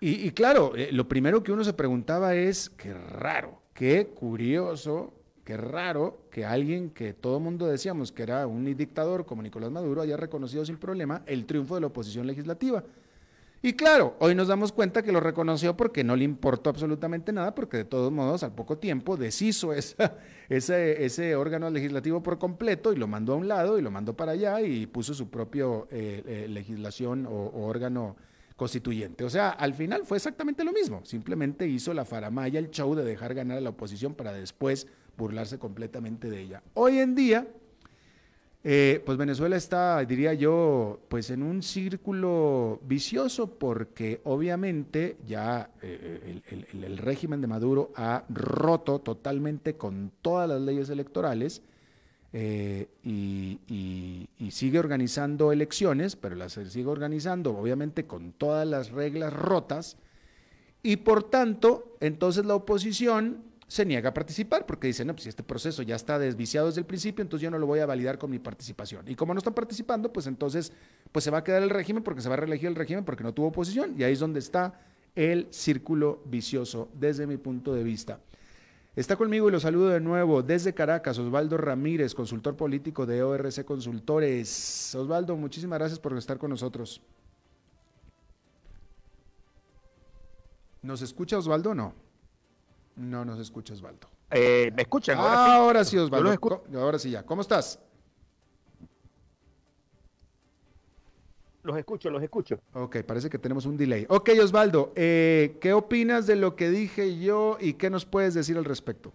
Y, 0.00 0.26
y 0.26 0.30
claro, 0.30 0.72
lo 0.92 1.08
primero 1.08 1.42
que 1.42 1.52
uno 1.52 1.64
se 1.64 1.72
preguntaba 1.72 2.34
es, 2.34 2.70
qué 2.70 2.94
raro, 2.94 3.62
qué 3.74 4.08
curioso 4.08 5.12
Qué 5.46 5.56
raro 5.56 6.26
que 6.28 6.44
alguien 6.44 6.90
que 6.90 7.12
todo 7.12 7.38
mundo 7.38 7.68
decíamos 7.68 8.10
que 8.10 8.24
era 8.24 8.48
un 8.48 8.64
dictador 8.64 9.24
como 9.24 9.42
Nicolás 9.42 9.70
Maduro 9.70 10.02
haya 10.02 10.16
reconocido 10.16 10.64
sin 10.64 10.76
problema 10.76 11.22
el 11.24 11.46
triunfo 11.46 11.76
de 11.76 11.82
la 11.82 11.86
oposición 11.86 12.26
legislativa. 12.26 12.82
Y 13.66 13.72
claro, 13.72 14.14
hoy 14.20 14.36
nos 14.36 14.46
damos 14.46 14.70
cuenta 14.70 15.02
que 15.02 15.10
lo 15.10 15.18
reconoció 15.18 15.76
porque 15.76 16.04
no 16.04 16.14
le 16.14 16.22
importó 16.22 16.70
absolutamente 16.70 17.32
nada, 17.32 17.52
porque 17.52 17.78
de 17.78 17.84
todos 17.84 18.12
modos 18.12 18.44
al 18.44 18.54
poco 18.54 18.78
tiempo 18.78 19.16
deshizo 19.16 19.72
ese, 20.48 21.04
ese, 21.04 21.34
órgano 21.34 21.68
legislativo 21.68 22.22
por 22.22 22.38
completo 22.38 22.92
y 22.92 22.96
lo 22.96 23.08
mandó 23.08 23.32
a 23.32 23.36
un 23.38 23.48
lado 23.48 23.76
y 23.76 23.82
lo 23.82 23.90
mandó 23.90 24.16
para 24.16 24.30
allá 24.30 24.60
y 24.60 24.86
puso 24.86 25.14
su 25.14 25.30
propio 25.30 25.88
eh, 25.90 26.22
eh, 26.24 26.46
legislación 26.48 27.26
o, 27.26 27.30
o, 27.30 27.66
órgano 27.66 28.14
constituyente. 28.54 29.24
O 29.24 29.30
sea, 29.30 29.50
al 29.50 29.74
final 29.74 30.02
fue 30.04 30.18
exactamente 30.18 30.62
lo 30.62 30.72
mismo, 30.72 31.04
simplemente 31.04 31.66
hizo 31.66 31.92
la 31.92 32.04
faramaya, 32.04 32.60
el 32.60 32.70
show 32.70 32.94
de 32.94 33.02
dejar 33.02 33.34
ganar 33.34 33.58
a 33.58 33.62
la 33.62 33.70
oposición 33.70 34.14
para 34.14 34.32
después 34.32 34.86
burlarse 35.16 35.58
completamente 35.58 36.30
de 36.30 36.40
ella. 36.40 36.62
Hoy 36.74 37.00
en 37.00 37.16
día, 37.16 37.48
eh, 38.68 39.00
pues 39.06 39.16
Venezuela 39.16 39.54
está, 39.54 40.04
diría 40.04 40.34
yo, 40.34 40.98
pues 41.06 41.30
en 41.30 41.44
un 41.44 41.62
círculo 41.62 42.80
vicioso 42.82 43.46
porque 43.46 44.20
obviamente 44.24 45.18
ya 45.24 45.70
eh, 45.82 46.42
el, 46.72 46.98
régimen 46.98 47.40
de 47.40 47.46
Maduro 47.46 47.92
ha 47.94 48.24
roto 48.28 48.98
totalmente 48.98 49.76
con 49.76 50.10
todas 50.20 50.48
las 50.48 50.60
leyes 50.60 50.90
electorales 50.90 51.62
eh, 52.32 52.88
y, 53.04 53.60
y, 53.68 54.50
sigue 54.50 54.80
organizando 54.80 55.52
elecciones, 55.52 56.16
pero 56.16 56.34
las 56.34 56.54
sigue 56.54 56.88
organizando 56.88 57.56
obviamente 57.56 58.08
con 58.08 58.32
todas 58.32 58.66
las 58.66 58.90
reglas 58.90 59.32
rotas. 59.32 59.96
Y 60.82 60.96
por 60.96 61.22
tanto, 61.22 61.96
entonces 62.00 62.44
la 62.44 62.56
oposición 62.56 63.44
se 63.68 63.84
niega 63.84 64.10
a 64.10 64.14
participar 64.14 64.64
porque 64.64 64.86
dice, 64.86 65.04
no, 65.04 65.14
pues 65.14 65.26
este 65.26 65.42
proceso 65.42 65.82
ya 65.82 65.96
está 65.96 66.18
desviciado 66.18 66.68
desde 66.68 66.80
el 66.80 66.86
principio, 66.86 67.22
entonces 67.22 67.42
yo 67.42 67.50
no 67.50 67.58
lo 67.58 67.66
voy 67.66 67.80
a 67.80 67.86
validar 67.86 68.18
con 68.18 68.30
mi 68.30 68.38
participación. 68.38 69.08
Y 69.08 69.16
como 69.16 69.34
no 69.34 69.38
están 69.38 69.54
participando, 69.54 70.12
pues 70.12 70.26
entonces 70.26 70.72
pues 71.10 71.24
se 71.24 71.30
va 71.30 71.38
a 71.38 71.44
quedar 71.44 71.62
el 71.62 71.70
régimen 71.70 72.02
porque 72.02 72.20
se 72.20 72.28
va 72.28 72.34
a 72.34 72.38
reelegir 72.38 72.68
el 72.68 72.76
régimen 72.76 73.04
porque 73.04 73.24
no 73.24 73.34
tuvo 73.34 73.48
oposición. 73.48 73.94
Y 73.98 74.04
ahí 74.04 74.12
es 74.12 74.20
donde 74.20 74.38
está 74.38 74.80
el 75.16 75.48
círculo 75.50 76.22
vicioso 76.26 76.88
desde 76.94 77.26
mi 77.26 77.38
punto 77.38 77.74
de 77.74 77.82
vista. 77.82 78.20
Está 78.94 79.16
conmigo 79.16 79.48
y 79.48 79.52
lo 79.52 79.60
saludo 79.60 79.88
de 79.88 80.00
nuevo 80.00 80.42
desde 80.42 80.72
Caracas, 80.72 81.18
Osvaldo 81.18 81.58
Ramírez, 81.58 82.14
consultor 82.14 82.56
político 82.56 83.04
de 83.04 83.22
ORC 83.22 83.64
Consultores. 83.64 84.94
Osvaldo, 84.94 85.36
muchísimas 85.36 85.78
gracias 85.78 85.98
por 85.98 86.16
estar 86.16 86.38
con 86.38 86.50
nosotros. 86.50 87.02
¿Nos 90.82 91.02
escucha 91.02 91.36
Osvaldo 91.36 91.70
o 91.70 91.74
no? 91.74 92.05
No 92.96 93.24
nos 93.24 93.38
escucha 93.38 93.74
Osvaldo. 93.74 94.08
Eh, 94.30 94.72
¿Me 94.74 94.82
escuchan? 94.82 95.18
Ahora, 95.18 95.84
sí. 95.84 95.96
Osvaldo. 95.98 96.60
Ahora 96.74 96.98
sí 96.98 97.10
ya. 97.10 97.24
¿Cómo 97.24 97.42
estás? 97.42 97.78
Los 101.62 101.76
escucho, 101.76 102.10
los 102.10 102.22
escucho. 102.22 102.60
Ok, 102.74 102.98
parece 103.02 103.28
que 103.28 103.38
tenemos 103.38 103.66
un 103.66 103.76
delay. 103.76 104.06
Ok, 104.08 104.30
Osvaldo, 104.40 104.92
eh, 104.94 105.58
¿qué 105.60 105.72
opinas 105.72 106.26
de 106.26 106.36
lo 106.36 106.54
que 106.54 106.70
dije 106.70 107.18
yo 107.18 107.58
y 107.60 107.74
qué 107.74 107.90
nos 107.90 108.06
puedes 108.06 108.34
decir 108.34 108.56
al 108.56 108.64
respecto? 108.64 109.12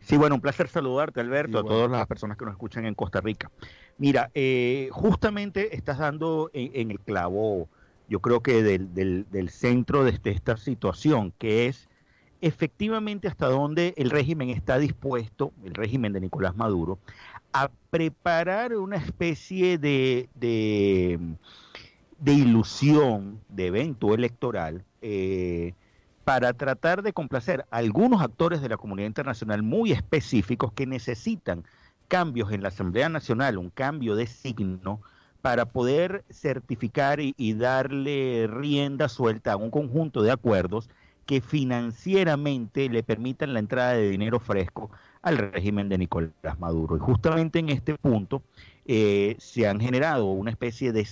Sí, 0.00 0.16
bueno, 0.16 0.36
un 0.36 0.40
placer 0.40 0.66
saludarte, 0.68 1.20
Alberto, 1.20 1.58
a 1.58 1.62
todas 1.62 1.90
las 1.90 2.06
personas 2.06 2.38
que 2.38 2.46
nos 2.46 2.52
escuchan 2.52 2.86
en 2.86 2.94
Costa 2.94 3.20
Rica. 3.20 3.50
Mira, 3.98 4.30
eh, 4.32 4.88
justamente 4.92 5.76
estás 5.76 5.98
dando 5.98 6.50
en, 6.54 6.90
el 6.90 6.98
clavo, 6.98 7.68
yo 8.08 8.20
creo 8.20 8.40
que 8.42 8.62
del, 8.62 8.94
del 8.94 9.50
centro 9.50 10.04
de 10.04 10.18
esta 10.24 10.56
situación, 10.56 11.34
que 11.38 11.66
es 11.66 11.89
efectivamente 12.40 13.28
hasta 13.28 13.46
dónde 13.46 13.94
el 13.96 14.10
régimen 14.10 14.50
está 14.50 14.78
dispuesto, 14.78 15.52
el 15.64 15.74
régimen 15.74 16.12
de 16.12 16.20
Nicolás 16.20 16.56
Maduro, 16.56 16.98
a 17.52 17.70
preparar 17.90 18.76
una 18.76 18.96
especie 18.96 19.78
de, 19.78 20.28
de, 20.34 21.18
ilusión, 22.32 23.40
de 23.48 23.66
evento 23.66 24.14
electoral, 24.14 24.84
eh, 25.02 25.74
para 26.24 26.52
tratar 26.52 27.02
de 27.02 27.12
complacer 27.12 27.66
a 27.70 27.78
algunos 27.78 28.22
actores 28.22 28.62
de 28.62 28.68
la 28.68 28.76
comunidad 28.76 29.08
internacional 29.08 29.62
muy 29.62 29.92
específicos 29.92 30.72
que 30.72 30.86
necesitan 30.86 31.64
cambios 32.08 32.52
en 32.52 32.62
la 32.62 32.68
Asamblea 32.68 33.08
Nacional, 33.08 33.58
un 33.58 33.70
cambio 33.70 34.14
de 34.16 34.26
signo, 34.26 35.00
para 35.42 35.64
poder 35.64 36.24
certificar 36.30 37.18
y 37.20 37.54
darle 37.54 38.46
rienda 38.46 39.08
suelta 39.08 39.52
a 39.52 39.56
un 39.56 39.70
conjunto 39.70 40.22
de 40.22 40.30
acuerdos 40.30 40.90
que 41.30 41.40
financieramente 41.40 42.88
le 42.88 43.04
permitan 43.04 43.54
la 43.54 43.60
entrada 43.60 43.92
de 43.92 44.10
dinero 44.10 44.40
fresco 44.40 44.90
al 45.22 45.38
régimen 45.38 45.88
de 45.88 45.96
Nicolás 45.96 46.58
Maduro. 46.58 46.96
Y 46.96 46.98
justamente 46.98 47.60
en 47.60 47.68
este 47.68 47.94
punto 47.94 48.42
eh, 48.84 49.36
se 49.38 49.68
han 49.68 49.78
generado 49.78 50.24
una 50.24 50.50
especie 50.50 50.90
de, 50.90 51.06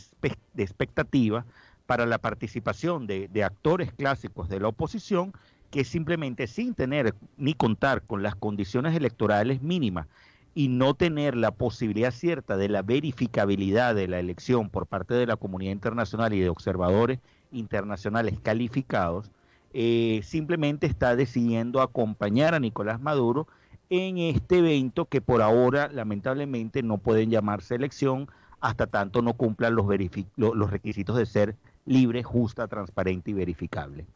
expectativa 0.57 1.47
para 1.87 2.05
la 2.05 2.19
participación 2.19 3.07
de, 3.07 3.45
actores 3.45 3.93
clásicos 3.93 4.49
de 4.49 4.59
la 4.59 4.67
oposición 4.67 5.33
que 5.71 5.85
simplemente 5.85 6.49
sin 6.49 6.75
tener 6.75 7.15
ni 7.37 7.55
contar 7.55 8.03
con 8.03 8.25
las 8.25 8.35
condiciones 8.35 8.97
electorales 8.97 9.63
mínimas 9.63 10.09
y 10.53 10.67
no 10.67 10.95
tener 10.95 11.37
la 11.37 11.53
posibilidad 11.53 12.11
cierta 12.11 12.57
de 12.57 12.69
la 12.69 12.83
verificabilidad 12.83 13.95
de 13.95 14.09
la 14.09 14.19
elección 14.19 14.69
por 14.69 14.89
parte 14.89 15.15
de 15.15 15.27
la 15.27 15.37
comunidad 15.37 15.71
internacional 15.71 16.35
y 16.35 16.41
de 16.41 16.49
observadores 16.49 17.21
internacionales 17.53 18.41
calificados, 18.43 19.31
eh, 19.73 20.21
simplemente 20.25 20.87
está 20.87 21.17
decidiendo 21.17 21.81
acompañar 21.81 22.55
a 22.55 22.61
Nicolás 22.61 23.01
Maduro 23.01 23.47
en 23.91 24.19
este 24.19 24.59
evento 24.59 25.07
que 25.07 25.21
por 25.21 25.43
ahora 25.43 25.89
lamentablemente 25.89 26.83
no 26.83 26.99
pueden 26.99 27.31
llamarse 27.31 27.75
elección 27.75 28.29
hasta 28.61 28.87
tanto 28.87 29.23
no 29.23 29.35
cumplan 29.35 29.75
los, 29.75 29.87
requisitos 29.87 31.17
de 31.17 31.27
ser 31.27 31.57
libre, 31.87 32.23
justa, 32.23 32.67
transparente 32.67 33.31
y 33.31 33.35
verificable. 33.35 34.07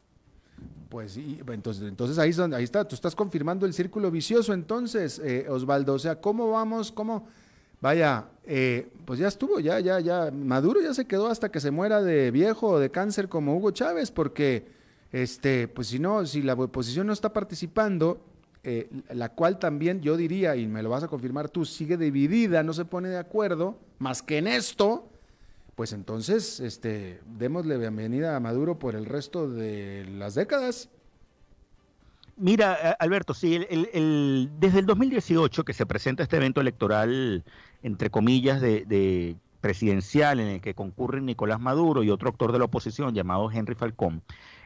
pues 0.89 1.17
entonces, 1.17 1.87
entonces 1.87 2.19
ahí, 2.19 2.31
ahí 2.53 2.63
está, 2.63 2.87
tú 2.87 2.93
estás 2.93 3.15
confirmando 3.15 3.65
el 3.65 3.73
círculo 3.73 4.11
vicioso 4.11 4.53
entonces, 4.53 5.19
eh, 5.19 5.47
Osvaldo. 5.49 5.93
O 5.93 5.99
sea, 5.99 6.19
¿cómo 6.19 6.51
vamos? 6.51 6.91
¿Cómo? 6.91 7.27
Vaya, 7.83 8.27
eh, 8.45 8.87
pues 9.03 9.19
ya 9.19 9.27
estuvo, 9.27 9.59
ya, 9.59 9.77
ya, 9.81 9.99
ya. 9.99 10.31
Maduro 10.31 10.81
ya 10.81 10.93
se 10.93 11.05
quedó 11.05 11.27
hasta 11.27 11.49
que 11.49 11.59
se 11.59 11.69
muera 11.69 12.01
de 12.01 12.31
viejo 12.31 12.67
o 12.69 12.79
de 12.79 12.89
cáncer 12.89 13.27
como 13.27 13.57
Hugo 13.57 13.71
Chávez, 13.71 14.09
porque, 14.09 14.65
este, 15.13 15.69
pues 15.69 15.87
si 15.87 15.99
no, 15.99 16.25
si 16.25 16.41
la 16.41 16.55
oposición 16.55 17.07
no 17.07 17.13
está 17.13 17.31
participando, 17.31 18.19
eh, 18.63 18.89
la 19.09 19.29
cual 19.29 19.59
también 19.59 20.01
yo 20.01 20.17
diría, 20.17 20.57
y 20.57 20.67
me 20.67 20.83
lo 20.83 20.89
vas 20.89 21.03
a 21.03 21.07
confirmar 21.07 21.49
tú, 21.49 21.63
sigue 21.63 21.95
dividida, 21.95 22.63
no 22.63 22.73
se 22.73 22.83
pone 22.83 23.07
de 23.07 23.17
acuerdo, 23.17 23.77
más 23.99 24.21
que 24.21 24.39
en 24.39 24.47
esto, 24.47 25.07
pues 25.75 25.93
entonces, 25.93 26.59
este, 26.59 27.21
démosle 27.37 27.77
bienvenida 27.77 28.35
a 28.35 28.39
Maduro 28.39 28.79
por 28.79 28.95
el 28.95 29.05
resto 29.05 29.49
de 29.49 30.05
las 30.17 30.35
décadas. 30.35 30.89
Mira, 32.35 32.73
Alberto, 32.99 33.33
sí, 33.33 33.55
el, 33.69 34.49
desde 34.59 34.79
el 34.79 34.85
2018 34.87 35.63
que 35.63 35.73
se 35.73 35.85
presenta 35.85 36.23
este 36.23 36.37
evento 36.37 36.61
electoral, 36.61 37.43
entre 37.83 38.09
comillas, 38.09 38.59
de, 38.59 39.35
presidencial 39.61 40.39
en 40.39 40.47
el 40.47 40.61
que 40.61 40.73
concurren 40.73 41.25
Nicolás 41.25 41.59
Maduro 41.59 42.03
y 42.03 42.09
otro 42.09 42.29
actor 42.29 42.51
de 42.51 42.59
la 42.59 42.65
oposición 42.65 43.13
llamado 43.13 43.49
Henry 43.51 43.75
Falcón, 43.75 44.21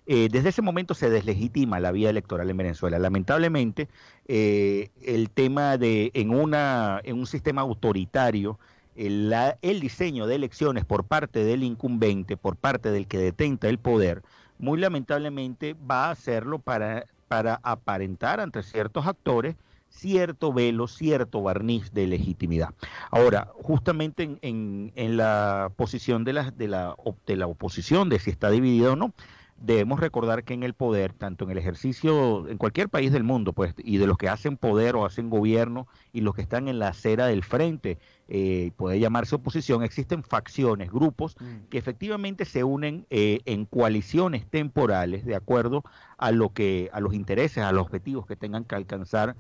eh, 0.08 0.30
desde 0.32 0.50
ese 0.50 0.62
momento 0.62 0.94
se 0.94 1.10
deslegitima 1.10 1.80
la 1.80 1.92
vía 1.92 2.10
electoral 2.10 2.50
en 2.50 2.58
Venezuela. 2.58 2.98
Lamentablemente, 2.98 3.88
eh, 4.28 4.90
el 5.04 5.30
tema 5.30 5.78
de 5.78 6.12
en, 6.14 6.32
una, 6.32 7.02
en 7.04 7.20
un 7.20 7.28
sistema 7.28 7.62
autoritario, 7.62 8.58
el, 8.96 9.34
el 9.62 9.80
diseño 9.80 10.26
de 10.26 10.36
elecciones 10.36 10.86
por 10.86 11.04
parte 11.04 11.44
del 11.44 11.64
incumbente, 11.64 12.38
por 12.38 12.56
parte 12.56 12.90
del 12.92 13.08
que 13.08 13.18
detenta 13.18 13.70
el 13.70 13.78
poder, 13.78 14.24
muy 14.58 14.80
lamentablemente 14.80 15.76
va 15.90 16.08
a 16.08 16.12
hacerlo 16.12 16.60
para 16.60 17.06
para 17.28 17.60
aparentar 17.64 18.40
ante 18.40 18.64
ciertos 18.64 19.06
actores 19.06 19.56
cierto 19.90 20.54
velo, 20.54 20.88
cierto 20.88 21.42
barniz 21.42 21.92
de 21.94 22.08
legitimidad. 22.08 22.70
Ahora, 23.12 23.50
justamente 23.56 24.38
en, 24.42 25.18
la 25.18 25.72
posición 25.76 26.24
de 26.24 26.34
la, 26.34 26.52
de, 26.52 26.68
la, 26.68 26.96
de 27.26 27.36
la 27.36 27.48
oposición, 27.48 28.10
de 28.10 28.20
si 28.20 28.30
está 28.30 28.50
dividida 28.50 28.92
o 28.92 28.96
no, 28.96 29.14
debemos 29.60 30.00
recordar 30.00 30.44
que 30.44 30.54
en 30.54 30.64
el 30.64 30.74
poder, 30.74 31.14
tanto 31.14 31.46
en 31.46 31.52
el 31.52 31.58
ejercicio, 31.58 32.48
en 32.48 32.58
cualquier 32.58 32.90
país 32.90 33.12
del 33.12 33.24
mundo, 33.24 33.54
pues, 33.54 33.74
y 33.78 33.98
de 33.98 34.08
los 34.08 34.18
que 34.18 34.30
hacen 34.30 34.58
poder 34.58 34.96
o 34.96 35.06
hacen 35.06 35.30
gobierno 35.30 35.88
y 36.14 36.22
los 36.22 36.36
que 36.36 36.42
están 36.42 36.68
en 36.68 36.80
la 36.80 36.90
acera 36.90 37.28
del 37.28 37.44
frente, 37.44 37.98
eh, 38.28 38.72
puede 38.76 39.00
llamarse 39.00 39.36
oposición, 39.36 39.84
existen 39.84 40.24
facciones, 40.24 40.92
grupos 40.92 41.36
mm. 41.40 41.70
que 41.70 41.78
efectivamente 41.78 42.46
se 42.46 42.64
unen 42.64 43.06
eh, 43.10 43.40
en 43.46 43.66
coaliciones 43.66 44.46
temporales 44.46 45.26
de 45.26 45.36
acuerdo 45.36 45.84
a 46.18 46.32
lo 46.32 46.54
que, 46.54 46.90
a 46.94 47.00
los 47.00 47.14
intereses, 47.14 47.64
a 47.64 47.72
los 47.72 47.84
objetivos 47.84 48.26
que 48.26 48.36
tengan 48.36 48.64
que 48.64 48.76
alcanzar 48.76 49.36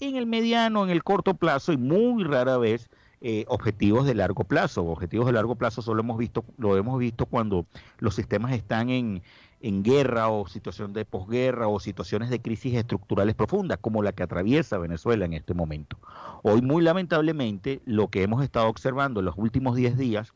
en 0.00 0.16
el 0.16 0.26
mediano, 0.26 0.84
en 0.84 0.90
el 0.90 1.02
corto 1.04 1.34
plazo 1.34 1.72
y 1.72 1.76
muy 1.76 2.24
rara 2.24 2.58
vez 2.58 2.90
eh, 3.26 3.46
objetivos 3.48 4.04
de 4.06 4.14
largo 4.14 4.44
plazo. 4.44 4.84
Objetivos 4.84 5.24
de 5.24 5.32
largo 5.32 5.54
plazo 5.54 5.80
solo 5.80 6.00
hemos 6.00 6.18
visto, 6.18 6.44
lo 6.58 6.76
hemos 6.76 6.98
visto 6.98 7.24
cuando 7.24 7.64
los 7.98 8.14
sistemas 8.14 8.52
están 8.52 8.90
en, 8.90 9.22
en 9.64 9.82
guerra 9.82 10.28
o 10.28 10.46
situación 10.46 10.92
de 10.92 11.06
posguerra 11.06 11.68
o 11.68 11.80
situaciones 11.80 12.28
de 12.28 12.42
crisis 12.42 12.74
estructurales 12.74 13.34
profundas, 13.34 13.78
como 13.80 14.02
la 14.02 14.12
que 14.12 14.22
atraviesa 14.22 14.76
Venezuela 14.76 15.24
en 15.24 15.32
este 15.32 15.54
momento. 15.54 15.96
Hoy, 16.42 16.60
muy 16.60 16.82
lamentablemente, 16.82 17.80
lo 17.86 18.08
que 18.08 18.22
hemos 18.22 18.44
estado 18.44 18.68
observando 18.68 19.20
en 19.20 19.26
los 19.26 19.38
últimos 19.38 19.74
10 19.74 19.96
días 19.96 20.34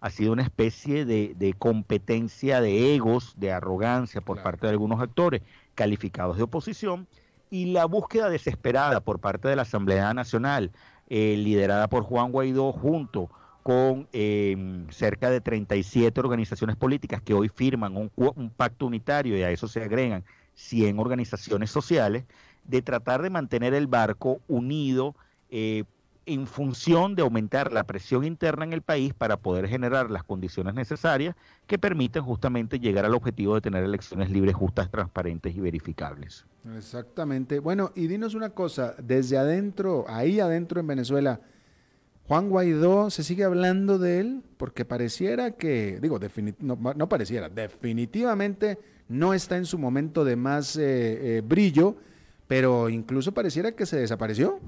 ha 0.00 0.10
sido 0.10 0.32
una 0.32 0.44
especie 0.44 1.04
de, 1.04 1.54
competencia 1.58 2.60
de 2.60 2.94
egos, 2.94 3.34
de 3.36 3.50
arrogancia 3.50 4.20
por 4.20 4.44
parte 4.44 4.68
de 4.68 4.70
algunos 4.74 5.00
actores 5.00 5.42
calificados 5.74 6.36
de 6.36 6.44
oposición 6.44 7.08
y 7.50 7.72
la 7.72 7.84
búsqueda 7.84 8.30
desesperada 8.30 9.00
por 9.00 9.18
parte 9.18 9.48
de 9.48 9.56
la 9.56 9.62
Asamblea 9.62 10.14
Nacional, 10.14 10.70
eh, 11.08 11.34
liderada 11.36 11.88
por 11.88 12.04
Juan 12.04 12.30
Guaidó, 12.30 12.70
junto 12.72 13.28
con 13.68 14.08
em, 14.14 14.88
cerca 14.88 15.28
de 15.28 15.42
37 15.42 16.18
organizaciones 16.20 16.74
políticas 16.74 17.20
que 17.20 17.34
hoy 17.34 17.50
firman 17.50 17.98
un, 17.98 18.50
pacto 18.56 18.86
unitario 18.86 19.36
y 19.36 19.42
a 19.42 19.50
eso 19.50 19.68
se 19.68 19.82
agregan 19.82 20.24
100 20.54 20.98
organizaciones 20.98 21.70
sociales, 21.70 22.24
de 22.64 22.80
tratar 22.80 23.20
de 23.20 23.28
mantener 23.28 23.74
el 23.74 23.86
barco 23.86 24.40
unido 24.48 25.14
eh, 25.50 25.84
en 26.24 26.46
función 26.46 27.14
de 27.14 27.20
aumentar 27.20 27.70
la 27.70 27.84
presión 27.84 28.24
interna 28.24 28.64
en 28.64 28.72
el 28.72 28.80
país 28.80 29.12
para 29.12 29.36
poder 29.36 29.68
generar 29.68 30.10
las 30.10 30.24
condiciones 30.24 30.72
necesarias 30.72 31.36
que 31.66 31.78
permitan 31.78 32.22
justamente 32.22 32.80
llegar 32.80 33.04
al 33.04 33.14
objetivo 33.14 33.54
de 33.54 33.60
tener 33.60 33.84
elecciones 33.84 34.30
libres, 34.30 34.54
justas, 34.54 34.90
transparentes 34.90 35.54
y 35.54 35.60
verificables. 35.60 36.46
Exactamente. 36.74 37.58
Bueno, 37.58 37.92
y 37.94 38.06
dinos 38.06 38.32
una 38.34 38.48
cosa, 38.48 38.94
desde 38.96 39.36
adentro, 39.36 40.06
ahí 40.08 40.40
adentro 40.40 40.80
en 40.80 40.86
Venezuela, 40.86 41.42
Juan 42.28 42.50
Guaidó, 42.50 43.08
¿se 43.08 43.24
sigue 43.24 43.44
hablando 43.44 43.98
de 43.98 44.20
él? 44.20 44.42
Porque 44.58 44.84
pareciera 44.84 45.52
que, 45.52 45.98
digo, 45.98 46.20
no, 46.60 47.08
pareciera, 47.08 47.48
definitivamente 47.48 48.78
no 49.08 49.32
está 49.32 49.56
en 49.56 49.64
su 49.64 49.78
momento 49.78 50.26
de 50.26 50.36
más 50.36 50.76
eh, 50.76 51.38
eh, 51.38 51.42
brillo, 51.42 51.96
pero 52.46 52.90
incluso 52.90 53.32
pareciera 53.32 53.72
que 53.72 53.86
se 53.86 53.96
desapareció. 53.96 54.60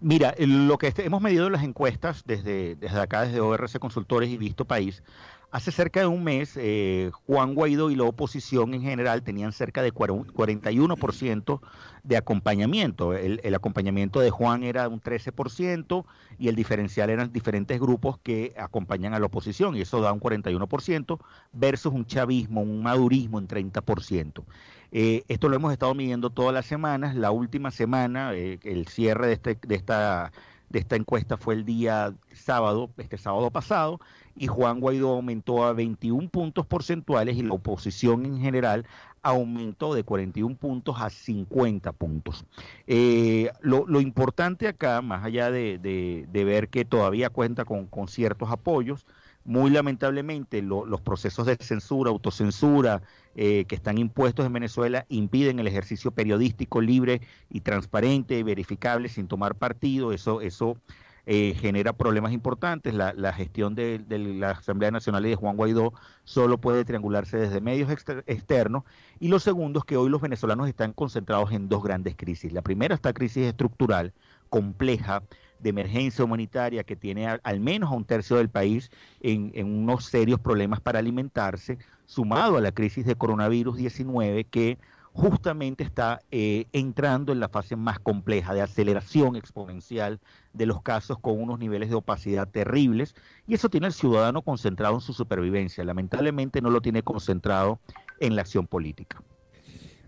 Mira, 0.00 0.34
lo 0.36 0.78
que 0.78 0.92
hemos 0.96 1.22
medido 1.22 1.46
en 1.46 1.52
las 1.52 1.62
encuestas 1.62 2.24
desde, 2.26 2.74
desde 2.74 2.98
acá, 2.98 3.22
desde 3.22 3.40
ORC 3.40 3.78
Consultores 3.78 4.28
y 4.28 4.36
Visto 4.36 4.64
País, 4.64 5.04
Hace 5.52 5.70
cerca 5.70 6.00
de 6.00 6.06
un 6.06 6.24
mes, 6.24 6.54
eh, 6.56 7.10
Juan 7.26 7.54
Guaidó 7.54 7.90
y 7.90 7.94
la 7.94 8.04
oposición 8.04 8.72
en 8.72 8.80
general 8.80 9.22
tenían 9.22 9.52
cerca 9.52 9.82
de 9.82 9.92
41% 9.92 11.60
de 12.04 12.16
acompañamiento. 12.16 13.12
El, 13.12 13.54
acompañamiento 13.54 14.20
de 14.20 14.30
Juan 14.30 14.62
era 14.62 14.88
un 14.88 15.02
13% 15.02 16.06
y 16.38 16.48
el 16.48 16.56
diferencial 16.56 17.10
eran 17.10 17.34
diferentes 17.34 17.78
grupos 17.78 18.16
que 18.22 18.54
acompañan 18.56 19.12
a 19.12 19.18
la 19.18 19.26
oposición 19.26 19.76
y 19.76 19.82
eso 19.82 20.00
da 20.00 20.10
un 20.14 20.20
41% 20.20 21.18
versus 21.52 21.92
un 21.92 22.06
chavismo, 22.06 22.62
un 22.62 22.82
madurismo 22.82 23.38
en 23.38 23.46
30%. 23.46 24.44
Eh, 24.90 25.22
esto 25.28 25.50
lo 25.50 25.56
hemos 25.56 25.70
estado 25.70 25.94
midiendo 25.94 26.30
todas 26.30 26.54
las 26.54 26.64
semanas. 26.64 27.14
La 27.14 27.30
última 27.30 27.70
semana, 27.70 28.32
eh, 28.32 28.58
el 28.62 28.88
cierre 28.88 29.26
de, 29.26 29.32
este, 29.34 29.58
de 29.60 29.74
esta 29.74 30.32
de 30.72 30.78
esta 30.78 30.96
encuesta 30.96 31.36
fue 31.36 31.54
el 31.54 31.64
día 31.64 32.14
sábado, 32.32 32.90
este 32.96 33.18
sábado 33.18 33.50
pasado, 33.50 34.00
y 34.34 34.46
Juan 34.46 34.80
Guaidó 34.80 35.10
aumentó 35.10 35.64
a 35.64 35.74
21 35.74 36.30
puntos 36.30 36.66
porcentuales 36.66 37.36
y 37.36 37.42
la 37.42 37.52
oposición 37.52 38.24
en 38.24 38.40
general 38.40 38.86
aumentó 39.20 39.94
de 39.94 40.02
41 40.02 40.56
puntos 40.56 40.96
a 40.98 41.10
50 41.10 41.92
puntos. 41.92 42.44
Eh, 42.86 43.50
lo, 43.60 44.00
importante 44.00 44.66
acá, 44.66 45.02
más 45.02 45.24
allá 45.24 45.50
de, 45.50 46.26
ver 46.32 46.68
que 46.70 46.84
todavía 46.84 47.28
cuenta 47.28 47.64
con, 47.64 47.86
con 47.86 48.08
ciertos 48.08 48.50
apoyos, 48.50 49.06
muy 49.44 49.70
lamentablemente 49.70 50.62
los 50.62 51.00
procesos 51.00 51.46
de 51.46 51.56
censura, 51.56 52.10
autocensura 52.10 53.02
eh, 53.34 53.64
que 53.66 53.74
están 53.74 53.98
impuestos 53.98 54.46
en 54.46 54.52
Venezuela 54.52 55.06
impiden 55.08 55.58
el 55.58 55.66
ejercicio 55.66 56.10
periodístico 56.10 56.80
libre 56.80 57.22
y 57.50 57.60
transparente, 57.60 58.42
verificable, 58.44 59.08
sin 59.08 59.26
tomar 59.26 59.54
partido. 59.54 60.12
Eso, 60.12 60.40
eso 60.40 60.76
eh, 61.24 61.54
genera 61.60 61.92
problemas 61.92 62.32
importantes. 62.32 62.94
La, 62.94 63.32
gestión 63.32 63.74
de, 63.74 64.04
la 64.08 64.50
Asamblea 64.50 64.90
Nacional 64.90 65.24
y 65.26 65.30
de 65.30 65.36
Juan 65.36 65.56
Guaidó 65.56 65.92
solo 66.24 66.58
puede 66.58 66.84
triangularse 66.84 67.36
desde 67.36 67.60
medios 67.60 67.90
externos. 68.26 68.84
Y 69.20 69.28
lo 69.28 69.38
segundo 69.38 69.78
es 69.78 69.84
que 69.84 69.96
hoy 69.96 70.10
los 70.10 70.20
venezolanos 70.20 70.68
están 70.68 70.92
concentrados 70.92 71.52
en 71.52 71.68
dos 71.68 71.82
grandes 71.82 72.16
crisis. 72.16 72.52
La 72.52 72.62
primera, 72.62 72.94
esta 72.94 73.12
crisis 73.12 73.44
estructural 73.46 74.12
compleja 74.50 75.22
de 75.62 75.70
emergencia 75.70 76.24
humanitaria 76.24 76.84
que 76.84 76.96
tiene 76.96 77.26
al 77.26 77.60
menos 77.60 77.90
a 77.90 77.94
un 77.94 78.04
tercio 78.04 78.36
del 78.36 78.48
país 78.48 78.90
en, 79.20 79.52
unos 79.64 80.06
serios 80.06 80.40
problemas 80.40 80.80
para 80.80 80.98
alimentarse, 80.98 81.78
sumado 82.06 82.56
a 82.56 82.60
la 82.60 82.72
crisis 82.72 83.06
de 83.06 83.14
coronavirus 83.14 83.76
19 83.76 84.44
que 84.44 84.78
justamente 85.12 85.84
está 85.84 86.22
eh, 86.30 86.66
entrando 86.72 87.32
en 87.32 87.40
la 87.40 87.48
fase 87.48 87.76
más 87.76 87.98
compleja 87.98 88.54
de 88.54 88.62
aceleración 88.62 89.36
exponencial 89.36 90.20
de 90.54 90.66
los 90.66 90.82
casos 90.82 91.18
con 91.18 91.40
unos 91.40 91.58
niveles 91.58 91.90
de 91.90 91.96
opacidad 91.96 92.48
terribles 92.48 93.14
y 93.46 93.54
eso 93.54 93.68
tiene 93.68 93.86
al 93.86 93.92
ciudadano 93.92 94.42
concentrado 94.42 94.94
en 94.94 95.00
su 95.00 95.12
supervivencia. 95.12 95.84
Lamentablemente 95.84 96.62
no 96.62 96.70
lo 96.70 96.80
tiene 96.80 97.02
concentrado 97.02 97.78
en 98.20 98.36
la 98.36 98.42
acción 98.42 98.66
política. 98.66 99.22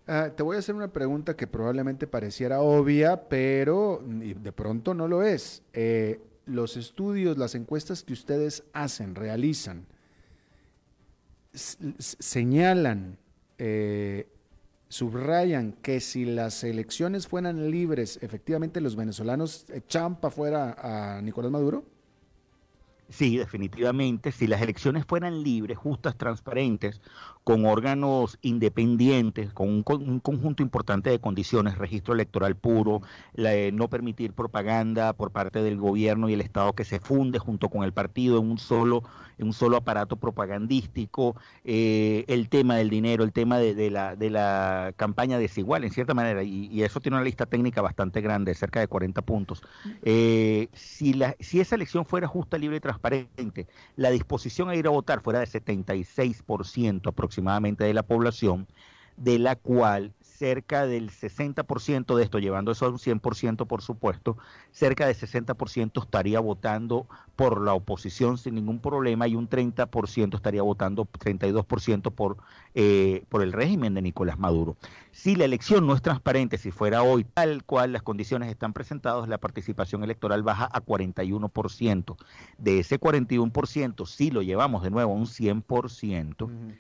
Ah, 0.07 0.31
te 0.37 0.43
voy 0.43 0.57
a 0.57 0.59
hacer 0.59 0.75
una 0.75 0.93
pregunta 0.93 1.35
que 1.35 1.47
probablemente 1.47 2.07
pareciera 2.07 2.61
obvia, 2.61 3.29
pero 3.29 4.03
de 4.05 4.53
pronto 4.53 4.93
no 4.93 5.09
lo 5.09 5.23
es. 5.23 5.63
Eh, 5.73 6.21
los 6.45 6.77
estudios, 6.77 7.39
las 7.39 7.55
encuestas 7.55 8.03
que 8.03 8.13
ustedes 8.13 8.65
hacen, 8.75 9.15
realizan, 9.15 9.87
señalan, 11.55 13.17
eh, 13.57 14.29
subrayan 14.89 15.73
que 15.73 16.01
si 16.01 16.27
las 16.27 16.65
elecciones 16.65 17.27
fueran 17.27 17.71
libres, 17.71 18.19
efectivamente 18.21 18.83
los 18.83 18.97
venezolanos 18.97 19.65
echan 19.73 20.17
para 20.21 20.31
fuera 20.31 21.17
a 21.17 21.23
Nicolás 21.23 21.51
Maduro. 21.51 21.85
Sí, 23.09 23.37
definitivamente. 23.37 24.33
Si 24.33 24.47
las 24.47 24.61
elecciones 24.63 25.05
fueran 25.05 25.43
libres, 25.43 25.79
justas, 25.79 26.17
transparentes, 26.17 27.01
con 27.45 27.67
órganos 27.67 28.39
independientes, 28.41 29.53
con 29.53 29.69
un, 29.69 29.83
conjunto 30.21 30.63
importante 30.63 31.11
de 31.11 31.19
condiciones, 31.21 31.77
registro 31.77 32.15
electoral 32.15 32.57
puro, 32.57 33.03
no 33.73 33.89
permitir 33.89 34.33
propaganda 34.33 35.13
por 35.13 35.31
parte 35.31 35.63
del 35.63 35.77
gobierno 35.77 36.31
y 36.31 36.33
el 36.33 36.41
Estado 36.41 36.73
que 36.73 36.87
se 36.87 37.01
funde 37.01 37.39
junto 37.39 37.69
con 37.69 37.85
el 37.85 37.93
partido 37.93 38.39
en 38.39 38.51
un 38.51 38.59
solo, 38.59 39.05
un 39.39 39.53
solo 39.53 39.77
aparato 39.77 40.17
propagandístico, 40.17 41.37
eh, 41.65 42.25
el 42.29 42.49
tema 42.49 42.77
del 42.77 42.91
dinero, 42.91 43.25
el 43.25 43.33
tema 43.33 43.59
de, 43.59 43.91
la, 43.91 44.17
de 44.17 44.31
la 44.31 44.93
campaña 44.97 45.39
desigual, 45.39 45.85
en 45.85 45.91
cierta 45.91 46.15
manera, 46.15 46.43
y, 46.43 46.83
eso 46.83 47.01
tiene 47.01 47.17
una 47.17 47.25
lista 47.25 47.47
técnica 47.47 47.81
bastante 47.81 48.21
grande, 48.21 48.55
cerca 48.55 48.81
de 48.81 48.89
40 48.89 49.23
puntos. 49.23 49.63
Eh, 50.03 50.69
si, 50.73 51.15
la, 51.15 51.35
si 51.41 51.61
esa 51.61 51.77
elección 51.77 52.05
fuera 52.05 52.27
justa, 52.27 52.59
libre 52.59 52.77
y 52.77 52.81
transparente, 52.81 53.67
la 53.97 54.11
disposición 54.11 54.69
a 54.69 54.77
ir 54.77 54.87
a 54.87 54.91
votar 54.91 55.21
fuera 55.21 55.41
de 55.41 55.47
76% 55.47 57.09
aproximadamente, 57.09 57.25
aproximadamente 57.25 57.85
de 57.85 57.95
la 57.95 58.03
población, 58.03 58.67
de 59.17 59.39
la 59.39 59.57
cual 59.57 60.13
cerca 60.37 60.87
del 60.87 61.11
60% 61.11 62.17
de 62.17 62.23
esto, 62.23 62.39
llevando 62.39 62.73
eso 62.73 62.87
a 62.87 62.91
un 62.91 62.99
100% 62.99 63.67
por 63.67 63.83
supuesto, 63.83 64.37
cerca 64.73 65.07
del 65.07 65.17
60% 65.17 66.03
estaría 66.03 66.41
votando 66.41 67.07
por 67.37 67.61
la 67.61 67.75
oposición 67.75 68.37
sin 68.37 68.57
ningún 68.57 68.81
problema 68.81 69.29
y 69.29 69.37
un 69.37 69.49
30% 69.49 70.35
estaría 70.35 70.63
votando, 70.63 71.07
32% 71.07 72.13
por, 72.13 72.39
eh, 72.75 73.25
por 73.29 73.43
el 73.43 73.53
régimen 73.53 73.95
de 73.95 74.03
Nicolás 74.03 74.39
Maduro. 74.39 74.77
Si 75.13 75.37
la 75.37 75.45
elección 75.45 75.87
no 75.87 75.95
es 75.95 76.03
transparente, 76.03 76.59
si 76.59 76.71
fuera 76.73 77.03
hoy 77.03 77.25
tal 77.25 77.65
cual 77.65 77.93
las 77.93 78.03
condiciones 78.03 78.51
están 78.51 78.73
presentadas, 78.73 79.29
la 79.29 79.39
participación 79.39 80.03
electoral 80.03 80.43
baja 80.43 80.69
a 80.73 80.85
41%. 80.85 82.17
De 82.59 82.81
ese 82.81 82.99
41%, 82.99 84.07
si 84.07 84.31
lo 84.31 84.43
llevamos 84.43 84.83
de 84.83 84.91
nuevo 84.91 85.13
a 85.13 85.17
un 85.17 85.27
100%, 85.27 86.75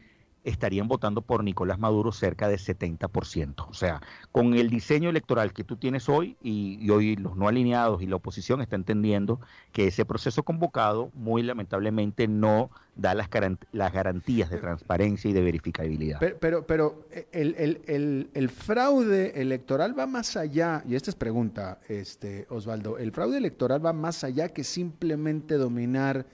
estarían 0.44 0.88
votando 0.88 1.22
por 1.22 1.42
Nicolás 1.42 1.78
Maduro 1.78 2.12
cerca 2.12 2.48
de 2.48 2.56
70%. 2.56 3.66
O 3.68 3.74
sea, 3.74 4.00
con 4.30 4.54
el 4.54 4.68
diseño 4.68 5.08
electoral 5.08 5.52
que 5.52 5.64
tú 5.64 5.76
tienes 5.76 6.08
hoy 6.08 6.36
y, 6.42 6.88
hoy 6.90 7.16
los 7.16 7.36
no 7.36 7.48
alineados 7.48 8.02
y 8.02 8.06
la 8.06 8.16
oposición 8.16 8.60
está 8.60 8.76
entendiendo 8.76 9.40
que 9.72 9.86
ese 9.86 10.04
proceso 10.04 10.42
convocado 10.42 11.10
muy 11.14 11.42
lamentablemente 11.42 12.28
no 12.28 12.70
da 12.94 13.14
las, 13.14 13.28
garantías 13.30 14.50
de 14.50 14.58
transparencia 14.58 15.30
y 15.30 15.32
de 15.32 15.42
verificabilidad. 15.42 16.20
Pero, 16.20 16.66
pero, 16.66 17.06
el, 17.32 18.50
fraude 18.50 19.40
electoral 19.40 19.98
va 19.98 20.06
más 20.06 20.36
allá, 20.36 20.84
y 20.86 20.94
esta 20.94 21.10
es 21.10 21.16
pregunta, 21.16 21.80
este, 21.88 22.46
Osvaldo, 22.50 22.98
el 22.98 23.10
fraude 23.10 23.38
electoral 23.38 23.84
va 23.84 23.92
más 23.92 24.22
allá 24.22 24.50
que 24.50 24.62
simplemente 24.62 25.54
dominar 25.54 26.26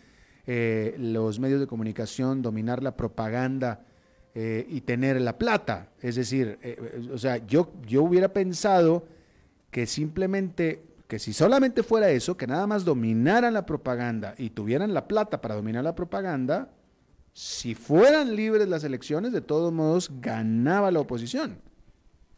eh, 0.46 0.96
los 0.98 1.38
medios 1.38 1.60
de 1.60 1.66
comunicación, 1.66 2.42
dominar 2.42 2.82
la 2.82 2.96
propaganda 2.96 3.86
eh, 4.34 4.66
y 4.68 4.82
tener 4.82 5.20
la 5.20 5.38
plata. 5.38 5.88
Es 6.00 6.14
decir, 6.14 6.58
eh, 6.62 6.76
eh, 6.78 7.10
o 7.12 7.18
sea, 7.18 7.44
yo, 7.46 7.72
yo 7.86 8.02
hubiera 8.02 8.32
pensado 8.32 9.04
que 9.70 9.86
simplemente, 9.86 10.82
que 11.08 11.18
si 11.18 11.32
solamente 11.32 11.82
fuera 11.82 12.10
eso, 12.10 12.36
que 12.36 12.46
nada 12.46 12.66
más 12.66 12.84
dominaran 12.84 13.54
la 13.54 13.66
propaganda 13.66 14.34
y 14.38 14.50
tuvieran 14.50 14.94
la 14.94 15.08
plata 15.08 15.40
para 15.40 15.56
dominar 15.56 15.82
la 15.82 15.96
propaganda, 15.96 16.70
si 17.32 17.74
fueran 17.74 18.36
libres 18.36 18.68
las 18.68 18.84
elecciones, 18.84 19.32
de 19.32 19.40
todos 19.40 19.72
modos 19.72 20.10
ganaba 20.20 20.90
la 20.90 21.00
oposición. 21.00 21.58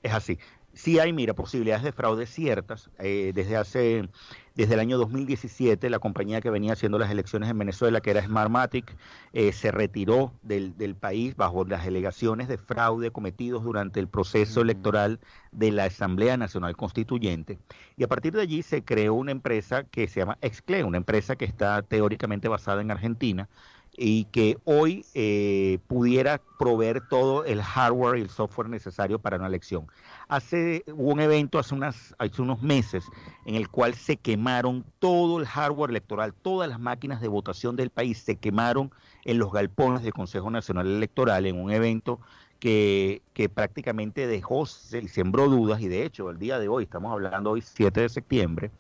Es 0.03 0.13
así. 0.13 0.39
Sí 0.75 0.99
hay, 0.99 1.13
mira, 1.13 1.35
posibilidades 1.35 1.85
de 1.85 1.93
fraude 1.93 2.27
ciertas. 2.27 2.91
desde 2.99 3.57
hace 3.57 4.09
desde 4.55 4.75
el 4.75 4.81
año 4.81 4.99
2017, 4.99 5.89
la 5.89 5.99
compañía 5.99 6.43
que 6.43 6.51
venía 6.51 6.75
haciendo 6.75 6.99
las 6.99 7.11
elecciones 7.11 7.49
en 7.49 7.59
Venezuela, 7.59 8.03
que 8.03 8.11
era 8.11 8.23
Smartmatic, 8.23 8.95
eh, 9.33 9.53
se 9.53 9.71
retiró 9.71 10.33
del, 10.43 10.73
país 10.95 11.37
bajo 11.37 11.65
las 11.65 11.87
alegaciones 11.87 12.49
de 12.49 12.59
fraude 12.59 13.11
cometidos 13.11 13.65
durante 13.65 13.99
el 13.99 14.09
proceso 14.09 14.61
electoral 14.61 15.21
de 15.53 15.73
la 15.73 15.85
Asamblea 15.85 16.37
Nacional 16.37 16.77
Constituyente. 16.77 17.59
Y 17.97 18.05
a 18.05 18.09
partir 18.09 18.35
de 18.35 18.43
allí 18.43 18.63
se 18.63 18.85
creó 18.85 19.15
una 19.15 19.33
empresa 19.33 19.85
que 19.85 20.07
se 20.07 20.21
llama 20.21 20.37
Excle, 20.43 20.85
una 20.85 20.99
empresa 20.99 21.37
que 21.37 21.47
está 21.47 21.81
teóricamente 21.81 22.49
basada 22.49 22.83
en 22.83 22.91
Argentina, 22.91 23.49
y 23.97 24.25
que 24.27 24.57
hoy 24.65 25.05
eh, 25.15 25.79
pudiera 25.87 26.41
proveer 26.59 27.03
todo 27.09 27.45
el 27.45 27.63
hardware 27.63 28.19
y 28.19 28.23
el 28.23 28.31
software 28.31 28.69
necesario 28.69 29.19
para 29.19 29.37
una 29.37 29.47
elección. 29.47 29.87
Hace 30.29 30.83
hubo 30.87 31.13
un 31.13 31.21
evento 31.21 31.59
hace, 31.59 31.77
hace 32.19 32.43
unos 32.43 32.63
meses 32.63 33.05
en 33.45 33.55
el 33.55 33.69
cual 33.69 33.95
se 33.95 34.17
quemaron 34.17 34.85
todo 34.99 35.39
el 35.39 35.47
hardware 35.47 35.91
electoral, 35.91 36.33
todas 36.33 36.69
las 36.69 36.81
máquinas 36.81 37.21
de 37.21 37.29
votación 37.29 37.77
del 37.77 37.91
país 37.91 38.19
se 38.19 38.37
quemaron 38.37 38.91
en 39.25 39.39
los 39.39 39.53
galpones 39.53 40.03
del 40.03 40.15
Consejo 40.15 40.51
Nacional 40.51 40.87
Electoral 40.87 41.45
en 41.47 41.61
un 41.61 41.71
evento 41.71 42.19
que, 42.61 43.23
que, 43.35 43.49
prácticamente 43.49 44.27
dejó 44.29 44.65
y 44.65 45.09
sembró 45.09 45.49
dudas, 45.49 45.81
y 45.81 45.89
de 45.89 46.05
hecho, 46.05 46.31
el 46.31 46.39
día 46.39 46.61
de 46.61 46.69
hoy, 46.69 46.85
estamos 46.85 47.11
hablando 47.13 47.51
hoy 47.51 47.61
7 47.61 48.03
de 48.03 48.09
septiembre, 48.09 48.71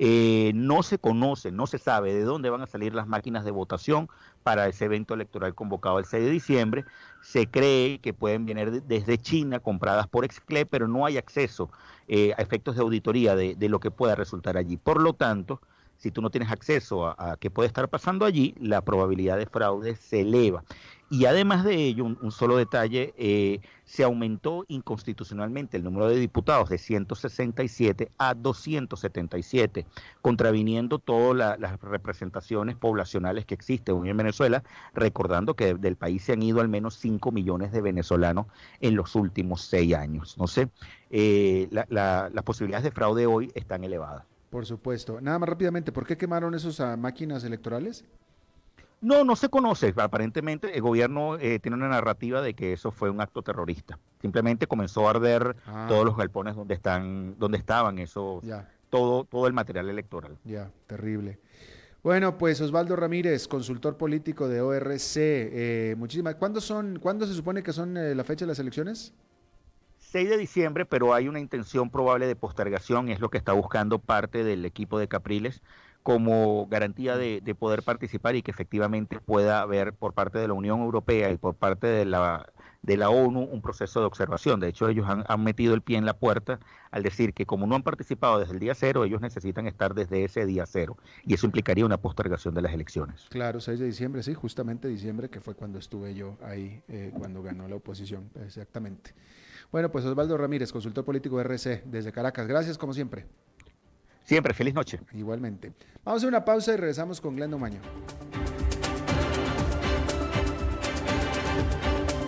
eh, 0.00 0.52
no 0.54 0.84
se 0.84 0.98
conoce, 0.98 1.50
no 1.50 1.66
se 1.66 1.78
sabe 1.78 2.14
de 2.14 2.22
dónde 2.22 2.50
van 2.50 2.62
a 2.62 2.66
salir 2.66 2.94
las 2.94 3.08
máquinas 3.08 3.44
de 3.44 3.50
votación 3.50 4.08
para 4.48 4.66
ese 4.66 4.86
evento 4.86 5.12
electoral 5.12 5.54
convocado 5.54 5.98
el 5.98 6.06
6 6.06 6.24
de 6.24 6.30
diciembre. 6.30 6.84
Se 7.20 7.48
cree 7.48 7.98
que 7.98 8.14
pueden 8.14 8.46
venir 8.46 8.82
desde 8.84 9.18
China, 9.18 9.60
compradas 9.60 10.06
por 10.06 10.24
Excle, 10.24 10.64
pero 10.64 10.88
no 10.88 11.04
hay 11.04 11.18
acceso 11.18 11.70
eh, 12.06 12.32
a 12.38 12.40
efectos 12.40 12.74
de 12.74 12.80
auditoría 12.80 13.36
de, 13.36 13.68
lo 13.68 13.78
que 13.78 13.90
pueda 13.90 14.14
resultar 14.14 14.56
allí. 14.56 14.78
Por 14.78 15.02
lo 15.02 15.12
tanto, 15.12 15.60
si 15.98 16.10
tú 16.10 16.22
no 16.22 16.30
tienes 16.30 16.50
acceso 16.50 17.08
a, 17.08 17.32
a 17.32 17.36
qué 17.36 17.50
puede 17.50 17.66
estar 17.66 17.90
pasando 17.90 18.24
allí, 18.24 18.54
la 18.58 18.80
probabilidad 18.80 19.36
de 19.36 19.44
fraude 19.44 19.96
se 19.96 20.22
eleva. 20.22 20.64
Y 21.10 21.24
además 21.24 21.64
de 21.64 21.74
ello, 21.74 22.04
un, 22.04 22.30
solo 22.32 22.56
detalle, 22.58 23.14
eh, 23.16 23.60
se 23.84 24.04
aumentó 24.04 24.66
inconstitucionalmente 24.68 25.78
el 25.78 25.84
número 25.84 26.08
de 26.08 26.16
diputados 26.16 26.68
de 26.68 26.76
167 26.76 28.10
a 28.18 28.34
277, 28.34 29.86
contraviniendo 30.20 30.98
todas 30.98 31.58
las 31.58 31.80
representaciones 31.80 32.76
poblacionales 32.76 33.46
que 33.46 33.54
existen 33.54 33.94
hoy 33.94 34.10
en 34.10 34.18
Venezuela, 34.18 34.62
recordando 34.94 35.54
que 35.54 35.74
del 35.74 35.96
país 35.96 36.24
se 36.24 36.32
han 36.32 36.42
ido 36.42 36.60
al 36.60 36.68
menos 36.68 36.96
5 36.96 37.32
millones 37.32 37.72
de 37.72 37.80
venezolanos 37.80 38.46
en 38.80 38.94
los 38.94 39.14
últimos 39.14 39.62
seis 39.62 39.94
años. 39.94 40.36
No 40.36 40.46
sé, 40.46 40.68
eh, 41.10 41.68
las 41.70 42.44
posibilidades 42.44 42.84
de 42.84 42.90
fraude 42.90 43.26
hoy 43.26 43.50
están 43.54 43.82
elevadas. 43.82 44.24
Por 44.50 44.66
supuesto. 44.66 45.20
Nada 45.20 45.38
más 45.38 45.48
rápidamente, 45.48 45.92
¿por 45.92 46.06
qué 46.06 46.16
quemaron 46.16 46.54
esas 46.54 46.80
ah, 46.80 46.96
máquinas 46.96 47.44
electorales? 47.44 48.04
No, 49.00 49.24
no 49.24 49.36
se 49.36 49.48
conoce. 49.48 49.94
Aparentemente 49.96 50.74
el 50.74 50.82
gobierno 50.82 51.36
eh, 51.38 51.58
tiene 51.60 51.76
una 51.76 51.88
narrativa 51.88 52.42
de 52.42 52.54
que 52.54 52.72
eso 52.72 52.90
fue 52.90 53.10
un 53.10 53.20
acto 53.20 53.42
terrorista. 53.42 53.98
Simplemente 54.20 54.66
comenzó 54.66 55.06
a 55.06 55.10
arder 55.10 55.56
ah. 55.66 55.86
todos 55.88 56.04
los 56.04 56.16
galpones 56.16 56.56
donde 56.56 56.74
están, 56.74 57.38
donde 57.38 57.58
estaban 57.58 57.98
eso, 57.98 58.42
todo, 58.90 59.24
todo 59.24 59.46
el 59.46 59.52
material 59.52 59.88
electoral. 59.88 60.36
Ya, 60.44 60.70
terrible. 60.86 61.38
Bueno, 62.02 62.38
pues 62.38 62.60
Osvaldo 62.60 62.96
Ramírez, 62.96 63.48
consultor 63.48 63.96
político 63.96 64.48
de 64.48 64.60
ORC. 64.60 65.16
Eh, 65.16 65.94
muchísimas. 65.98 66.36
¿Cuándo 66.36 66.60
son? 66.60 66.98
¿Cuándo 66.98 67.26
se 67.26 67.34
supone 67.34 67.62
que 67.62 67.72
son 67.72 67.96
eh, 67.96 68.14
la 68.14 68.24
fecha 68.24 68.44
de 68.44 68.48
las 68.48 68.58
elecciones? 68.58 69.12
6 69.98 70.30
de 70.30 70.38
diciembre, 70.38 70.86
pero 70.86 71.12
hay 71.12 71.28
una 71.28 71.38
intención 71.38 71.90
probable 71.90 72.26
de 72.26 72.34
postergación, 72.34 73.10
es 73.10 73.20
lo 73.20 73.28
que 73.28 73.36
está 73.36 73.52
buscando 73.52 73.98
parte 73.98 74.42
del 74.42 74.64
equipo 74.64 74.98
de 74.98 75.06
Capriles 75.06 75.60
como 76.08 76.66
garantía 76.68 77.18
de, 77.18 77.54
poder 77.54 77.82
participar 77.82 78.34
y 78.34 78.40
que 78.40 78.50
efectivamente 78.50 79.20
pueda 79.20 79.60
haber 79.60 79.92
por 79.92 80.14
parte 80.14 80.38
de 80.38 80.48
la 80.48 80.54
Unión 80.54 80.80
Europea 80.80 81.30
y 81.30 81.36
por 81.36 81.54
parte 81.54 81.86
de 81.86 82.06
la, 82.06 82.50
de 82.80 82.96
la 82.96 83.10
ONU 83.10 83.42
un 83.42 83.60
proceso 83.60 84.00
de 84.00 84.06
observación. 84.06 84.58
De 84.58 84.68
hecho, 84.68 84.88
ellos 84.88 85.06
han, 85.06 85.44
metido 85.44 85.74
el 85.74 85.82
pie 85.82 85.98
en 85.98 86.06
la 86.06 86.14
puerta 86.14 86.60
al 86.90 87.02
decir 87.02 87.34
que 87.34 87.44
como 87.44 87.66
no 87.66 87.74
han 87.74 87.82
participado 87.82 88.38
desde 88.38 88.54
el 88.54 88.58
día 88.58 88.74
cero, 88.74 89.04
ellos 89.04 89.20
necesitan 89.20 89.66
estar 89.66 89.92
desde 89.92 90.24
ese 90.24 90.46
día 90.46 90.64
cero. 90.64 90.96
Y 91.26 91.34
eso 91.34 91.44
implicaría 91.44 91.84
una 91.84 91.98
postergación 91.98 92.54
de 92.54 92.62
las 92.62 92.72
elecciones. 92.72 93.26
Claro, 93.28 93.60
6 93.60 93.78
de 93.78 93.84
diciembre, 93.84 94.22
sí, 94.22 94.32
justamente 94.32 94.88
diciembre, 94.88 95.28
que 95.28 95.42
fue 95.42 95.54
cuando 95.56 95.78
estuve 95.78 96.14
yo 96.14 96.38
ahí, 96.42 96.82
eh, 96.88 97.12
cuando 97.18 97.42
ganó 97.42 97.68
la 97.68 97.76
oposición, 97.76 98.30
exactamente. 98.46 99.12
Bueno, 99.70 99.92
pues 99.92 100.06
Osvaldo 100.06 100.38
Ramírez, 100.38 100.72
consultor 100.72 101.04
político 101.04 101.36
de 101.36 101.42
RC, 101.42 101.82
desde 101.84 102.12
Caracas. 102.12 102.46
Gracias, 102.46 102.78
como 102.78 102.94
siempre. 102.94 103.26
Siempre, 104.28 104.52
feliz 104.52 104.74
noche. 104.74 105.00
Igualmente. 105.14 105.72
Vamos 106.04 106.22
a 106.22 106.28
una 106.28 106.44
pausa 106.44 106.74
y 106.74 106.76
regresamos 106.76 107.18
con 107.18 107.34
Glendo 107.34 107.58
Maño. 107.58 107.80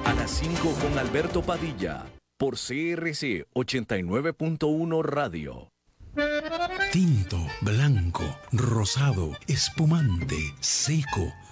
A 0.07 0.15
las 0.15 0.31
5 0.31 0.77
con 0.81 0.99
Alberto 0.99 1.43
Padilla, 1.43 2.07
por 2.39 2.55
CRC 2.55 3.45
89.1 3.53 5.03
Radio. 5.03 5.69
Tinto, 6.91 7.37
blanco, 7.61 8.25
rosado, 8.51 9.33
espumante, 9.47 10.39
seco 10.61 11.35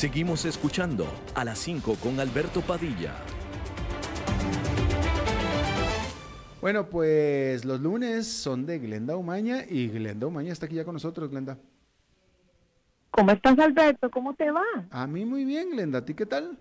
Seguimos 0.00 0.46
escuchando 0.46 1.04
a 1.34 1.44
las 1.44 1.58
5 1.58 1.96
con 2.02 2.20
Alberto 2.20 2.62
Padilla. 2.62 3.12
Bueno, 6.62 6.86
pues 6.86 7.66
los 7.66 7.80
lunes 7.80 8.26
son 8.26 8.64
de 8.64 8.78
Glenda 8.78 9.14
Umaña 9.16 9.58
y 9.68 9.88
Glenda 9.88 10.26
Umaña 10.26 10.54
está 10.54 10.64
aquí 10.64 10.76
ya 10.76 10.86
con 10.86 10.94
nosotros, 10.94 11.28
Glenda. 11.28 11.58
¿Cómo 13.10 13.32
estás, 13.32 13.58
Alberto? 13.58 14.10
¿Cómo 14.10 14.32
te 14.32 14.50
va? 14.50 14.64
A 14.90 15.06
mí 15.06 15.26
muy 15.26 15.44
bien, 15.44 15.72
Glenda. 15.72 15.98
¿A 15.98 16.04
ti 16.06 16.14
qué 16.14 16.24
tal? 16.24 16.56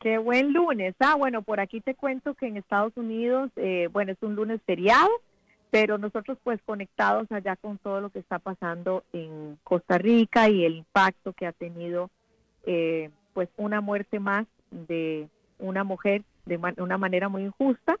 Qué 0.00 0.16
buen 0.16 0.54
lunes. 0.54 0.94
Ah, 1.00 1.16
bueno, 1.16 1.42
por 1.42 1.60
aquí 1.60 1.82
te 1.82 1.94
cuento 1.94 2.32
que 2.32 2.46
en 2.46 2.56
Estados 2.56 2.96
Unidos, 2.96 3.50
eh, 3.56 3.90
bueno, 3.92 4.12
es 4.12 4.18
un 4.22 4.36
lunes 4.36 4.62
feriado, 4.64 5.10
pero 5.70 5.98
nosotros 5.98 6.38
pues 6.42 6.62
conectados 6.64 7.30
allá 7.30 7.56
con 7.56 7.76
todo 7.76 8.00
lo 8.00 8.08
que 8.08 8.20
está 8.20 8.38
pasando 8.38 9.04
en 9.12 9.58
Costa 9.64 9.98
Rica 9.98 10.48
y 10.48 10.64
el 10.64 10.76
impacto 10.76 11.34
que 11.34 11.46
ha 11.46 11.52
tenido 11.52 12.08
eh, 12.70 13.08
pues 13.32 13.48
una 13.56 13.80
muerte 13.80 14.20
más 14.20 14.46
de 14.70 15.26
una 15.58 15.84
mujer 15.84 16.22
de 16.44 16.58
una 16.76 16.98
manera 16.98 17.30
muy 17.30 17.44
injusta. 17.44 17.96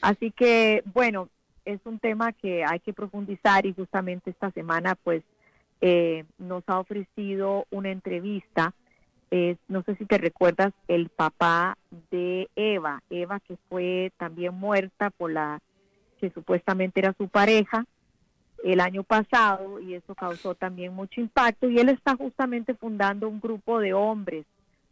Así 0.00 0.32
que, 0.32 0.82
bueno, 0.92 1.28
es 1.64 1.78
un 1.84 2.00
tema 2.00 2.32
que 2.32 2.64
hay 2.64 2.80
que 2.80 2.92
profundizar 2.92 3.64
y 3.64 3.74
justamente 3.74 4.30
esta 4.30 4.50
semana 4.50 4.96
pues 4.96 5.22
eh, 5.80 6.24
nos 6.38 6.64
ha 6.66 6.80
ofrecido 6.80 7.66
una 7.70 7.92
entrevista. 7.92 8.74
no 9.68 9.82
sé 9.84 9.94
si 9.94 10.04
te 10.04 10.18
recuerdas 10.18 10.72
el 10.88 11.10
papá 11.10 11.78
de 12.10 12.48
Eva, 12.56 13.02
Eva 13.10 13.38
que 13.38 13.56
fue 13.68 14.10
también 14.16 14.52
muerta 14.54 15.10
por 15.10 15.30
la 15.30 15.60
que 16.18 16.30
supuestamente 16.30 16.98
era 16.98 17.14
su 17.16 17.28
pareja 17.28 17.86
el 18.64 18.80
año 18.80 19.02
pasado 19.02 19.80
y 19.80 19.94
eso 19.94 20.14
causó 20.14 20.54
también 20.54 20.94
mucho 20.94 21.20
impacto 21.20 21.68
y 21.68 21.78
él 21.78 21.88
está 21.88 22.16
justamente 22.16 22.74
fundando 22.74 23.28
un 23.28 23.40
grupo 23.40 23.78
de 23.78 23.94
hombres 23.94 24.44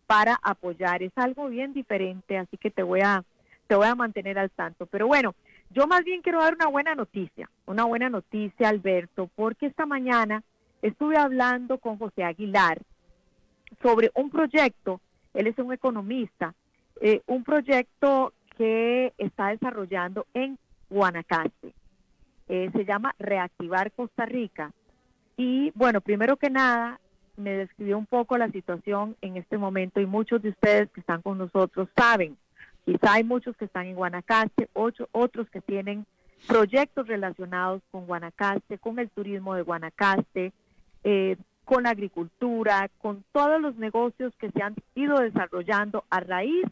para 0.06 0.38
apoyar. 0.42 1.02
Es 1.02 1.12
algo 1.16 1.48
bien 1.48 1.72
diferente, 1.72 2.38
así 2.38 2.56
que 2.56 2.70
te 2.70 2.82
voy 2.82 3.00
a 3.00 3.24
te 3.66 3.74
voy 3.74 3.86
a 3.86 3.94
mantener 3.96 4.38
al 4.38 4.50
tanto. 4.50 4.86
Pero 4.86 5.08
bueno, 5.08 5.34
yo 5.70 5.86
más 5.86 6.04
bien 6.04 6.22
quiero 6.22 6.40
dar 6.40 6.54
una 6.54 6.68
buena 6.68 6.94
noticia, 6.94 7.50
una 7.66 7.84
buena 7.84 8.08
noticia, 8.08 8.68
Alberto, 8.68 9.28
porque 9.34 9.66
esta 9.66 9.86
mañana 9.86 10.42
estuve 10.82 11.16
hablando 11.16 11.78
con 11.78 11.98
José 11.98 12.22
Aguilar 12.22 12.78
sobre 13.82 14.10
un 14.14 14.30
proyecto, 14.30 15.00
él 15.34 15.48
es 15.48 15.58
un 15.58 15.72
economista, 15.72 16.54
eh, 17.00 17.22
un 17.26 17.42
proyecto 17.42 18.32
que 18.56 19.12
está 19.18 19.48
desarrollando 19.48 20.26
en 20.32 20.58
Guanacaste. 20.88 21.74
Eh, 22.48 22.70
se 22.72 22.84
llama 22.84 23.14
Reactivar 23.18 23.92
Costa 23.92 24.24
Rica. 24.24 24.72
Y 25.36 25.72
bueno, 25.74 26.00
primero 26.00 26.36
que 26.36 26.50
nada, 26.50 27.00
me 27.36 27.52
describió 27.52 27.98
un 27.98 28.06
poco 28.06 28.38
la 28.38 28.50
situación 28.50 29.16
en 29.20 29.36
este 29.36 29.58
momento 29.58 30.00
y 30.00 30.06
muchos 30.06 30.42
de 30.42 30.50
ustedes 30.50 30.90
que 30.90 31.00
están 31.00 31.22
con 31.22 31.38
nosotros 31.38 31.88
saben, 31.96 32.36
quizá 32.84 33.14
hay 33.14 33.24
muchos 33.24 33.56
que 33.56 33.66
están 33.66 33.86
en 33.86 33.96
Guanacaste, 33.96 34.68
ocho, 34.72 35.08
otros 35.12 35.48
que 35.50 35.60
tienen 35.60 36.06
proyectos 36.46 37.06
relacionados 37.08 37.82
con 37.90 38.06
Guanacaste, 38.06 38.78
con 38.78 38.98
el 38.98 39.10
turismo 39.10 39.54
de 39.54 39.62
Guanacaste, 39.62 40.52
eh, 41.04 41.36
con 41.64 41.82
la 41.82 41.90
agricultura, 41.90 42.88
con 42.98 43.24
todos 43.32 43.60
los 43.60 43.76
negocios 43.76 44.32
que 44.38 44.50
se 44.52 44.62
han 44.62 44.76
ido 44.94 45.18
desarrollando 45.18 46.04
a 46.10 46.20
raíz 46.20 46.66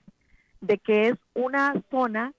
de 0.60 0.78
que 0.78 1.08
es 1.08 1.14
una 1.34 1.74
zona 1.90 2.32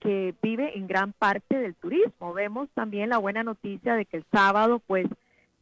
que 0.00 0.34
vive 0.42 0.76
en 0.76 0.86
gran 0.86 1.12
parte 1.12 1.58
del 1.58 1.74
turismo. 1.74 2.32
Vemos 2.32 2.68
también 2.74 3.08
la 3.08 3.18
buena 3.18 3.42
noticia 3.42 3.94
de 3.94 4.04
que 4.04 4.18
el 4.18 4.24
sábado, 4.32 4.80
pues, 4.86 5.06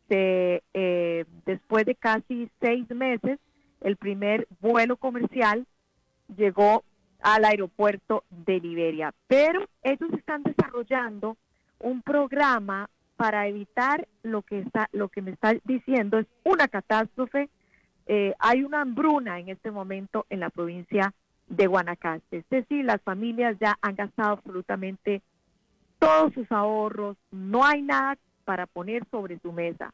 se, 0.08 0.62
eh, 0.74 1.24
después 1.44 1.84
de 1.86 1.94
casi 1.94 2.50
seis 2.60 2.88
meses, 2.90 3.38
el 3.80 3.96
primer 3.96 4.46
vuelo 4.60 4.96
comercial 4.96 5.66
llegó 6.36 6.84
al 7.20 7.44
aeropuerto 7.44 8.24
de 8.30 8.60
Liberia. 8.60 9.12
Pero 9.26 9.66
ellos 9.82 10.12
están 10.12 10.42
desarrollando 10.42 11.36
un 11.80 12.02
programa 12.02 12.88
para 13.16 13.46
evitar 13.48 14.06
lo 14.22 14.42
que 14.42 14.60
está, 14.60 14.88
lo 14.92 15.08
que 15.08 15.22
me 15.22 15.30
está 15.30 15.54
diciendo 15.64 16.18
es 16.18 16.26
una 16.44 16.68
catástrofe. 16.68 17.48
Eh, 18.06 18.34
hay 18.38 18.62
una 18.62 18.82
hambruna 18.82 19.40
en 19.40 19.48
este 19.48 19.70
momento 19.70 20.26
en 20.30 20.40
la 20.40 20.50
provincia 20.50 21.12
de 21.48 21.66
Guanacaste. 21.66 22.38
Es 22.38 22.48
decir, 22.48 22.84
las 22.84 23.00
familias 23.02 23.56
ya 23.60 23.76
han 23.80 23.94
gastado 23.94 24.32
absolutamente 24.32 25.22
todos 25.98 26.32
sus 26.34 26.50
ahorros, 26.52 27.16
no 27.30 27.64
hay 27.64 27.82
nada 27.82 28.18
para 28.44 28.66
poner 28.66 29.04
sobre 29.10 29.38
su 29.40 29.52
mesa. 29.52 29.92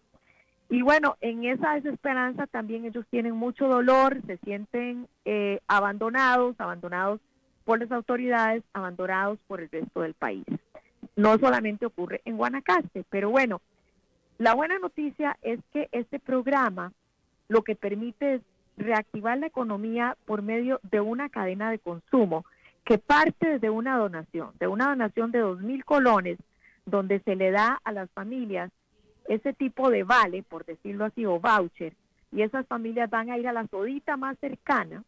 Y 0.68 0.82
bueno, 0.82 1.16
en 1.20 1.44
esa 1.44 1.74
desesperanza 1.74 2.46
también 2.46 2.84
ellos 2.84 3.04
tienen 3.10 3.36
mucho 3.36 3.68
dolor, 3.68 4.20
se 4.26 4.38
sienten 4.38 5.06
eh, 5.24 5.60
abandonados, 5.66 6.54
abandonados 6.58 7.20
por 7.64 7.78
las 7.78 7.92
autoridades, 7.92 8.62
abandonados 8.72 9.38
por 9.46 9.60
el 9.60 9.70
resto 9.70 10.00
del 10.00 10.14
país. 10.14 10.44
No 11.14 11.38
solamente 11.38 11.86
ocurre 11.86 12.22
en 12.24 12.38
Guanacaste, 12.38 13.04
pero 13.10 13.30
bueno, 13.30 13.60
la 14.38 14.54
buena 14.54 14.78
noticia 14.78 15.36
es 15.42 15.60
que 15.72 15.88
este 15.92 16.18
programa 16.18 16.92
lo 17.48 17.62
que 17.62 17.76
permite 17.76 18.34
es 18.34 18.42
reactivar 18.76 19.38
la 19.38 19.46
economía 19.46 20.16
por 20.24 20.42
medio 20.42 20.80
de 20.90 21.00
una 21.00 21.28
cadena 21.28 21.70
de 21.70 21.78
consumo 21.78 22.44
que 22.84 22.98
parte 22.98 23.58
de 23.58 23.70
una 23.70 23.96
donación, 23.96 24.50
de 24.58 24.66
una 24.66 24.88
donación 24.88 25.30
de 25.30 25.38
dos 25.38 25.60
mil 25.60 25.84
colones, 25.84 26.38
donde 26.84 27.20
se 27.20 27.36
le 27.36 27.50
da 27.50 27.80
a 27.84 27.92
las 27.92 28.10
familias 28.10 28.70
ese 29.28 29.52
tipo 29.52 29.90
de 29.90 30.02
vale, 30.02 30.42
por 30.42 30.64
decirlo 30.64 31.04
así, 31.04 31.24
o 31.24 31.38
voucher, 31.38 31.94
y 32.32 32.42
esas 32.42 32.66
familias 32.66 33.08
van 33.10 33.30
a 33.30 33.38
ir 33.38 33.46
a 33.46 33.52
la 33.52 33.66
sodita 33.68 34.16
más 34.16 34.36
cercana 34.40 35.04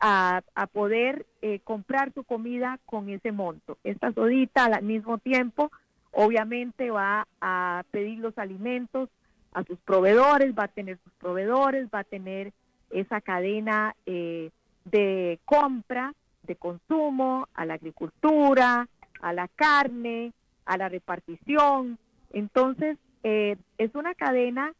a, 0.00 0.42
poder 0.72 1.24
eh, 1.40 1.60
comprar 1.64 2.12
su 2.12 2.22
comida 2.24 2.78
con 2.84 3.08
ese 3.08 3.32
monto. 3.32 3.78
Esta 3.82 4.12
sodita 4.12 4.66
al 4.66 4.82
mismo 4.82 5.16
tiempo, 5.18 5.72
obviamente, 6.12 6.90
va 6.90 7.26
a 7.40 7.82
pedir 7.90 8.18
los 8.18 8.36
alimentos 8.36 9.08
a 9.52 9.64
sus 9.64 9.78
proveedores, 9.80 10.54
va 10.56 10.64
a 10.64 10.68
tener 10.68 10.98
sus 11.02 11.12
proveedores, 11.14 11.88
va 11.92 12.00
a 12.00 12.04
tener 12.04 12.52
esa 12.90 13.20
cadena 13.20 13.94
eh, 14.06 14.50
de 14.84 15.38
compra, 15.44 16.14
de 16.42 16.56
consumo, 16.56 17.48
a 17.54 17.64
la 17.64 17.74
agricultura, 17.74 18.88
a 19.20 19.32
la 19.32 19.48
carne, 19.48 20.32
a 20.64 20.76
la 20.76 20.88
repartición. 20.88 21.98
Entonces, 22.32 22.96
eh, 23.22 23.56
es 23.78 23.94
una 23.94 24.14
cadena 24.14 24.72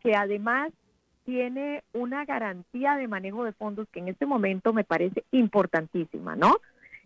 que 0.00 0.14
además 0.14 0.72
tiene 1.24 1.82
una 1.92 2.24
garantía 2.24 2.96
de 2.96 3.08
manejo 3.08 3.44
de 3.44 3.52
fondos 3.52 3.86
que 3.92 4.00
en 4.00 4.08
este 4.08 4.26
momento 4.26 4.72
me 4.72 4.84
parece 4.84 5.24
importantísima, 5.30 6.36
¿no? 6.36 6.56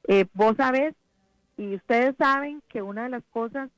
Eh, 0.07 0.27
vos 0.35 0.57
sabés 0.57 0.95
y 1.57 1.75
ustedes 1.75 2.15
saben 2.17 2.63
que 2.69 2.83
una 2.83 3.05
de 3.05 3.09
las 3.09 3.25
cosas 3.33 3.69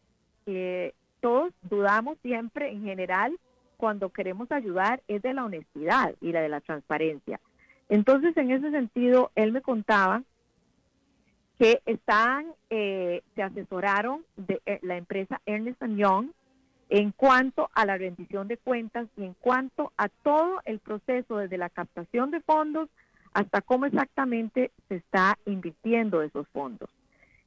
que 0.44 0.94
todos 1.24 1.54
dudamos 1.62 2.18
siempre 2.20 2.70
en 2.70 2.82
general 2.84 3.34
cuando 3.78 4.10
queremos 4.10 4.52
ayudar 4.52 5.02
es 5.08 5.22
de 5.22 5.32
la 5.32 5.46
honestidad 5.46 6.14
y 6.20 6.32
la 6.32 6.42
de 6.42 6.50
la 6.50 6.60
transparencia. 6.60 7.40
Entonces, 7.88 8.36
en 8.36 8.50
ese 8.50 8.70
sentido, 8.70 9.30
él 9.34 9.50
me 9.50 9.62
contaba 9.62 10.22
que 11.58 11.80
están, 11.86 12.52
eh, 12.68 13.22
se 13.34 13.42
asesoraron 13.42 14.22
de 14.36 14.60
eh, 14.66 14.80
la 14.82 14.98
empresa 14.98 15.40
Ernest 15.46 15.82
Young 15.96 16.28
en 16.90 17.10
cuanto 17.12 17.70
a 17.72 17.86
la 17.86 17.96
rendición 17.96 18.46
de 18.46 18.58
cuentas 18.58 19.08
y 19.16 19.24
en 19.24 19.32
cuanto 19.40 19.92
a 19.96 20.10
todo 20.10 20.60
el 20.66 20.78
proceso 20.78 21.38
desde 21.38 21.56
la 21.56 21.70
captación 21.70 22.32
de 22.32 22.42
fondos 22.42 22.90
hasta 23.32 23.62
cómo 23.62 23.86
exactamente 23.86 24.72
se 24.90 24.96
está 24.96 25.38
invirtiendo 25.46 26.20
esos 26.20 26.46
fondos. 26.48 26.90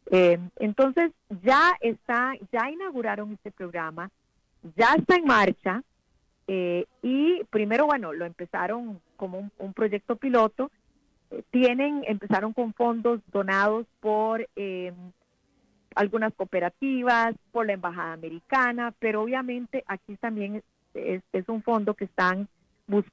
Eh, 0.09 0.39
entonces 0.57 1.11
ya 1.43 1.73
está, 1.81 2.33
ya 2.51 2.69
inauguraron 2.69 3.33
este 3.33 3.51
programa, 3.51 4.09
ya 4.75 4.93
está 4.95 5.15
en 5.15 5.25
marcha 5.25 5.83
y 6.47 7.43
primero, 7.49 7.87
bueno, 7.87 8.13
lo 8.13 8.25
empezaron 8.25 9.01
como 9.17 9.49
un 9.57 9.73
proyecto 9.73 10.15
piloto. 10.15 10.71
Tienen, 11.51 12.03
empezaron 12.07 12.53
con 12.53 12.73
fondos 12.73 13.19
donados 13.33 13.85
por 13.99 14.47
eh, 14.55 14.93
algunas 15.93 16.33
cooperativas, 16.33 17.35
por 17.51 17.65
la 17.65 17.73
Embajada 17.73 18.13
Americana, 18.13 18.93
pero 18.99 19.23
obviamente 19.23 19.83
aquí 19.87 20.15
también 20.15 20.63
es, 20.93 21.49
un 21.49 21.61
fondo 21.63 21.95
que 21.95 22.05
están, 22.05 22.47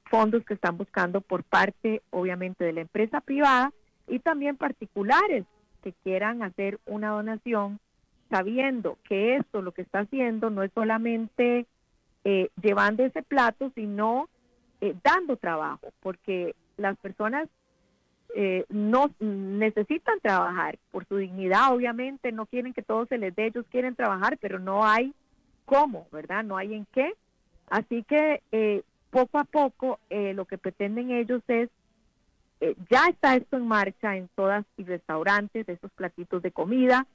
fondos 0.05 0.45
que 0.45 0.53
están 0.53 0.77
buscando 0.77 1.19
por 1.19 1.43
parte, 1.43 2.01
obviamente, 2.11 2.63
de 2.63 2.73
la 2.73 2.81
empresa 2.81 3.19
privada 3.19 3.73
y 4.07 4.19
también 4.19 4.55
particulares 4.55 5.45
que 5.85 5.93
quieran 6.03 6.41
hacer 6.41 6.79
una 6.87 7.11
donación 7.11 7.79
sabiendo 8.31 8.97
que 9.07 9.35
esto 9.35 9.61
lo 9.61 9.71
que 9.71 9.83
está 9.83 9.99
haciendo 9.99 10.49
no 10.49 10.63
es 10.63 10.71
solamente 10.73 11.67
eh, 12.23 12.49
llevando 12.59 13.05
ese 13.05 13.21
plato, 13.21 13.71
sino 13.75 14.27
eh, 14.81 14.95
dando 15.03 15.37
trabajo, 15.37 15.93
porque 16.01 16.55
las 16.77 16.97
personas 16.97 17.47
eh, 18.35 18.65
no 18.69 19.11
necesitan 19.19 20.19
trabajar 20.21 20.79
por 20.89 21.05
su 21.05 21.17
dignidad, 21.17 21.71
obviamente, 21.71 22.31
no 22.31 22.47
quieren 22.47 22.73
que 22.73 22.81
todo 22.81 23.05
se 23.05 23.19
les 23.19 23.35
dé, 23.35 23.45
ellos 23.45 23.65
quieren 23.69 23.93
trabajar, 23.93 24.39
pero 24.41 24.57
no 24.57 24.83
hay 24.83 25.13
cómo, 25.65 26.07
¿verdad? 26.11 26.43
No 26.43 26.57
hay 26.57 26.73
en 26.73 26.87
qué. 26.91 27.13
Así 27.69 28.03
que 28.03 28.41
eh, 28.51 28.81
poco 29.11 29.37
a 29.37 29.43
poco 29.43 29.99
eh, 30.09 30.33
lo 30.33 30.45
que 30.45 30.57
pretenden 30.57 31.11
ellos 31.11 31.43
es, 31.47 31.69
ya 32.89 33.07
está 33.07 33.35
esto 33.35 33.57
en 33.57 33.67
marcha 33.67 34.15
en 34.15 34.29
todas 34.35 34.65
y 34.77 34.83
restaurantes, 34.83 35.67
estos 35.67 35.91
platitos 35.91 36.41
de 36.41 36.51
comida, 36.51 37.05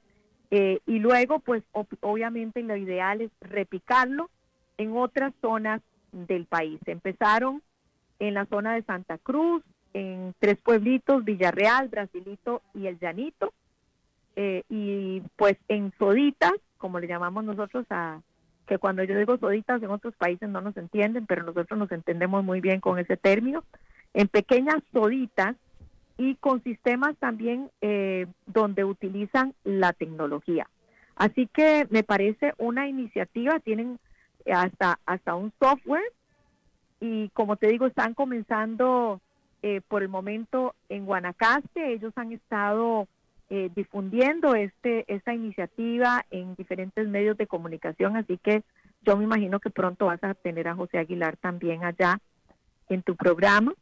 y 0.49 0.99
luego 0.99 1.39
pues 1.39 1.63
obviamente 2.01 2.61
lo 2.61 2.75
ideal 2.75 3.21
es 3.21 3.31
repicarlo 3.39 4.29
en 4.77 4.95
otras 4.97 5.33
zonas 5.41 5.81
del 6.11 6.45
país. 6.45 6.79
Empezaron 6.85 7.61
en 8.19 8.33
la 8.33 8.45
zona 8.45 8.73
de 8.73 8.83
Santa 8.83 9.17
Cruz, 9.17 9.63
en 9.93 10.33
tres 10.39 10.57
pueblitos, 10.57 11.23
Villarreal, 11.23 11.87
Brasilito 11.89 12.61
y 12.73 12.87
El 12.87 12.99
Llanito. 12.99 13.53
Eh, 14.35 14.63
y 14.69 15.21
pues 15.35 15.57
en 15.67 15.91
soditas, 15.97 16.53
como 16.77 16.99
le 16.99 17.07
llamamos 17.07 17.43
nosotros 17.43 17.85
a, 17.89 18.21
que 18.65 18.77
cuando 18.77 19.03
yo 19.03 19.17
digo 19.17 19.37
soditas 19.37 19.83
en 19.83 19.89
otros 19.89 20.15
países 20.15 20.47
no 20.49 20.61
nos 20.61 20.77
entienden, 20.77 21.25
pero 21.25 21.43
nosotros 21.43 21.77
nos 21.77 21.91
entendemos 21.91 22.43
muy 22.43 22.61
bien 22.61 22.79
con 22.79 22.97
ese 22.97 23.17
término, 23.17 23.63
en 24.13 24.27
pequeñas 24.27 24.77
soditas 24.91 25.55
y 26.17 26.35
con 26.35 26.63
sistemas 26.63 27.15
también 27.17 27.69
eh, 27.81 28.27
donde 28.45 28.83
utilizan 28.83 29.53
la 29.63 29.93
tecnología. 29.93 30.67
Así 31.15 31.47
que 31.47 31.87
me 31.89 32.03
parece 32.03 32.53
una 32.57 32.87
iniciativa, 32.87 33.59
tienen 33.59 33.99
hasta, 34.51 34.99
hasta 35.05 35.35
un 35.35 35.51
software 35.59 36.03
y 36.99 37.29
como 37.29 37.55
te 37.55 37.67
digo, 37.67 37.87
están 37.87 38.13
comenzando 38.13 39.19
eh, 39.63 39.81
por 39.87 40.03
el 40.03 40.09
momento 40.09 40.75
en 40.89 41.05
Guanacaste. 41.05 41.93
Ellos 41.93 42.13
han 42.15 42.31
estado 42.31 43.07
eh, 43.49 43.69
difundiendo 43.75 44.55
este 44.55 45.03
esta 45.13 45.33
iniciativa 45.33 46.23
en 46.29 46.55
diferentes 46.55 47.07
medios 47.07 47.37
de 47.37 47.47
comunicación, 47.47 48.15
así 48.15 48.37
que 48.37 48.63
yo 49.01 49.17
me 49.17 49.23
imagino 49.23 49.59
que 49.59 49.71
pronto 49.71 50.05
vas 50.05 50.23
a 50.23 50.35
tener 50.35 50.67
a 50.67 50.75
José 50.75 50.99
Aguilar 50.99 51.37
también 51.37 51.83
allá 51.83 52.19
en 52.87 53.01
tu 53.01 53.15
programa. 53.15 53.73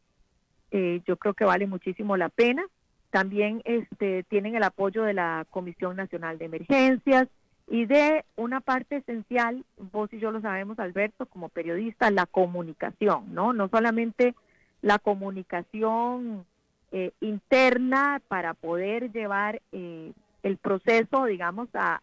Eh, 0.71 1.01
yo 1.07 1.17
creo 1.17 1.33
que 1.33 1.45
vale 1.45 1.67
muchísimo 1.67 2.17
la 2.17 2.29
pena. 2.29 2.65
También 3.11 3.61
este, 3.65 4.23
tienen 4.23 4.55
el 4.55 4.63
apoyo 4.63 5.03
de 5.03 5.13
la 5.13 5.45
Comisión 5.49 5.95
Nacional 5.95 6.37
de 6.37 6.45
Emergencias 6.45 7.27
y 7.67 7.85
de 7.85 8.25
una 8.35 8.61
parte 8.61 8.97
esencial, 8.97 9.63
vos 9.91 10.11
y 10.11 10.19
yo 10.19 10.31
lo 10.31 10.41
sabemos, 10.41 10.79
Alberto, 10.79 11.27
como 11.27 11.49
periodista, 11.49 12.09
la 12.09 12.25
comunicación, 12.25 13.33
¿no? 13.33 13.53
No 13.53 13.67
solamente 13.69 14.33
la 14.81 14.97
comunicación 14.97 16.45
eh, 16.91 17.11
interna 17.19 18.21
para 18.27 18.55
poder 18.55 19.11
llevar 19.11 19.61
eh, 19.71 20.13
el 20.41 20.57
proceso, 20.57 21.25
digamos, 21.25 21.69
a, 21.73 22.01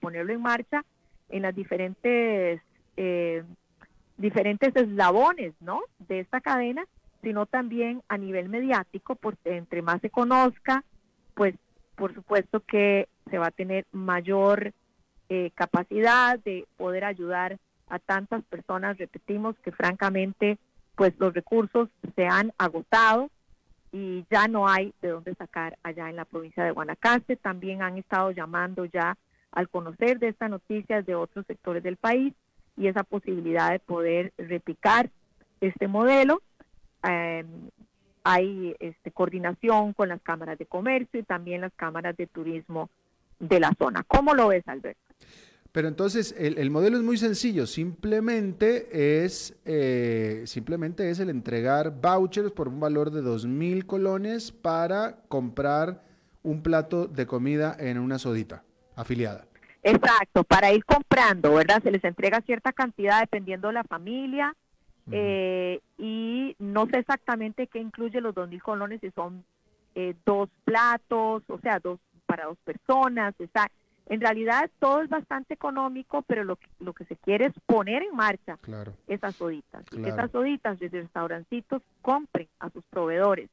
ponerlo 0.00 0.32
en 0.32 0.42
marcha 0.42 0.84
en 1.28 1.42
las 1.42 1.54
diferentes 1.54 2.60
eh, 2.96 3.44
diferentes 4.16 4.74
eslabones, 4.74 5.54
¿no? 5.60 5.80
De 6.08 6.20
esta 6.20 6.40
cadena, 6.40 6.84
sino 7.24 7.46
también 7.46 8.02
a 8.08 8.16
nivel 8.16 8.48
mediático, 8.48 9.16
porque 9.16 9.56
entre 9.56 9.82
más 9.82 10.00
se 10.00 10.10
conozca, 10.10 10.84
pues 11.34 11.56
por 11.96 12.14
supuesto 12.14 12.60
que 12.60 13.08
se 13.30 13.38
va 13.38 13.48
a 13.48 13.50
tener 13.50 13.84
mayor 13.90 14.72
capacidad 15.54 16.38
de 16.38 16.64
poder 16.76 17.04
ayudar 17.04 17.58
a 17.88 17.98
tantas 17.98 18.44
personas, 18.44 18.98
repetimos, 18.98 19.56
que 19.64 19.72
francamente 19.72 20.58
pues 20.94 21.12
los 21.18 21.34
recursos 21.34 21.88
se 22.14 22.26
han 22.26 22.52
agotado 22.56 23.30
y 23.90 24.24
ya 24.30 24.46
no 24.46 24.68
hay 24.68 24.94
de 25.02 25.08
dónde 25.08 25.34
sacar 25.34 25.76
allá 25.82 26.08
en 26.08 26.16
la 26.16 26.24
provincia 26.24 26.62
de 26.62 26.70
Guanacaste. 26.70 27.36
También 27.36 27.82
han 27.82 27.98
estado 27.98 28.30
llamando 28.30 28.84
ya 28.84 29.16
al 29.50 29.68
conocer 29.68 30.18
de 30.20 30.28
esta 30.28 30.48
noticia 30.48 31.02
de 31.02 31.14
otros 31.16 31.46
sectores 31.46 31.82
del 31.82 31.96
país 31.96 32.32
y 32.76 32.86
esa 32.86 33.02
posibilidad 33.02 33.70
de 33.70 33.80
poder 33.80 34.32
replicar 34.38 35.10
este 35.60 35.88
modelo. 35.88 36.42
Em, 37.04 37.46
hay 38.24 38.74
este, 38.80 39.10
coordinación 39.10 39.92
con 39.92 40.08
las 40.08 40.22
cámaras 40.22 40.58
de 40.58 40.64
comercio 40.64 41.20
y 41.20 41.24
también 41.24 41.60
las 41.60 41.72
cámaras 41.74 42.16
de 42.16 42.26
turismo 42.26 42.88
de 43.38 43.60
la 43.60 43.74
zona. 43.78 44.02
¿Cómo 44.08 44.34
lo 44.34 44.48
ves, 44.48 44.66
Alberto? 44.66 45.00
Pero 45.72 45.88
entonces 45.88 46.34
el, 46.38 46.70
modelo 46.70 46.96
es 46.96 47.02
muy 47.02 47.18
sencillo, 47.18 47.66
simplemente 47.66 49.24
es, 49.24 49.56
eh, 49.64 50.44
simplemente 50.46 51.10
es 51.10 51.18
el 51.18 51.28
entregar 51.28 52.00
vouchers 52.00 52.52
por 52.52 52.68
un 52.68 52.78
valor 52.78 53.10
de 53.10 53.22
dos 53.22 53.44
mil 53.44 53.84
colones 53.84 54.52
para 54.52 55.16
comprar 55.28 56.04
un 56.44 56.62
plato 56.62 57.08
de 57.08 57.26
comida 57.26 57.76
en 57.78 57.98
una 57.98 58.18
sodita 58.18 58.62
afiliada. 58.94 59.46
Exacto, 59.82 60.44
para 60.44 60.72
ir 60.72 60.84
comprando, 60.84 61.54
¿verdad? 61.54 61.82
Se 61.82 61.90
les 61.90 62.04
entrega 62.04 62.40
cierta 62.42 62.72
cantidad 62.72 63.20
dependiendo 63.20 63.68
de 63.68 63.74
la 63.74 63.84
familia 63.84 64.54
eh, 65.10 65.80
y 65.98 66.56
no 66.58 66.86
sé 66.86 66.98
exactamente 66.98 67.66
qué 67.66 67.78
incluye 67.78 68.20
los 68.20 68.34
dos 68.34 68.48
mil 68.48 68.62
colones, 68.62 69.00
si 69.00 69.10
son 69.10 69.44
eh, 69.94 70.14
dos 70.24 70.48
platos, 70.64 71.42
o 71.48 71.58
sea, 71.58 71.78
dos 71.78 71.98
para 72.26 72.46
dos 72.46 72.58
personas, 72.64 73.34
está 73.38 73.70
en 74.06 74.20
realidad 74.20 74.70
todo 74.80 75.02
es 75.02 75.08
bastante 75.08 75.54
económico, 75.54 76.22
pero 76.22 76.44
lo 76.44 76.56
que, 76.56 76.68
lo 76.78 76.92
que 76.92 77.04
se 77.06 77.16
quiere 77.16 77.46
es 77.46 77.54
poner 77.64 78.02
en 78.02 78.14
marcha 78.14 78.58
esas 79.06 79.34
soditas. 79.34 79.84
Esas 79.96 80.30
soditas 80.30 80.78
desde 80.78 81.00
restaurancitos 81.00 81.80
compren 82.02 82.48
a 82.58 82.68
sus 82.68 82.84
proveedores. 82.84 83.48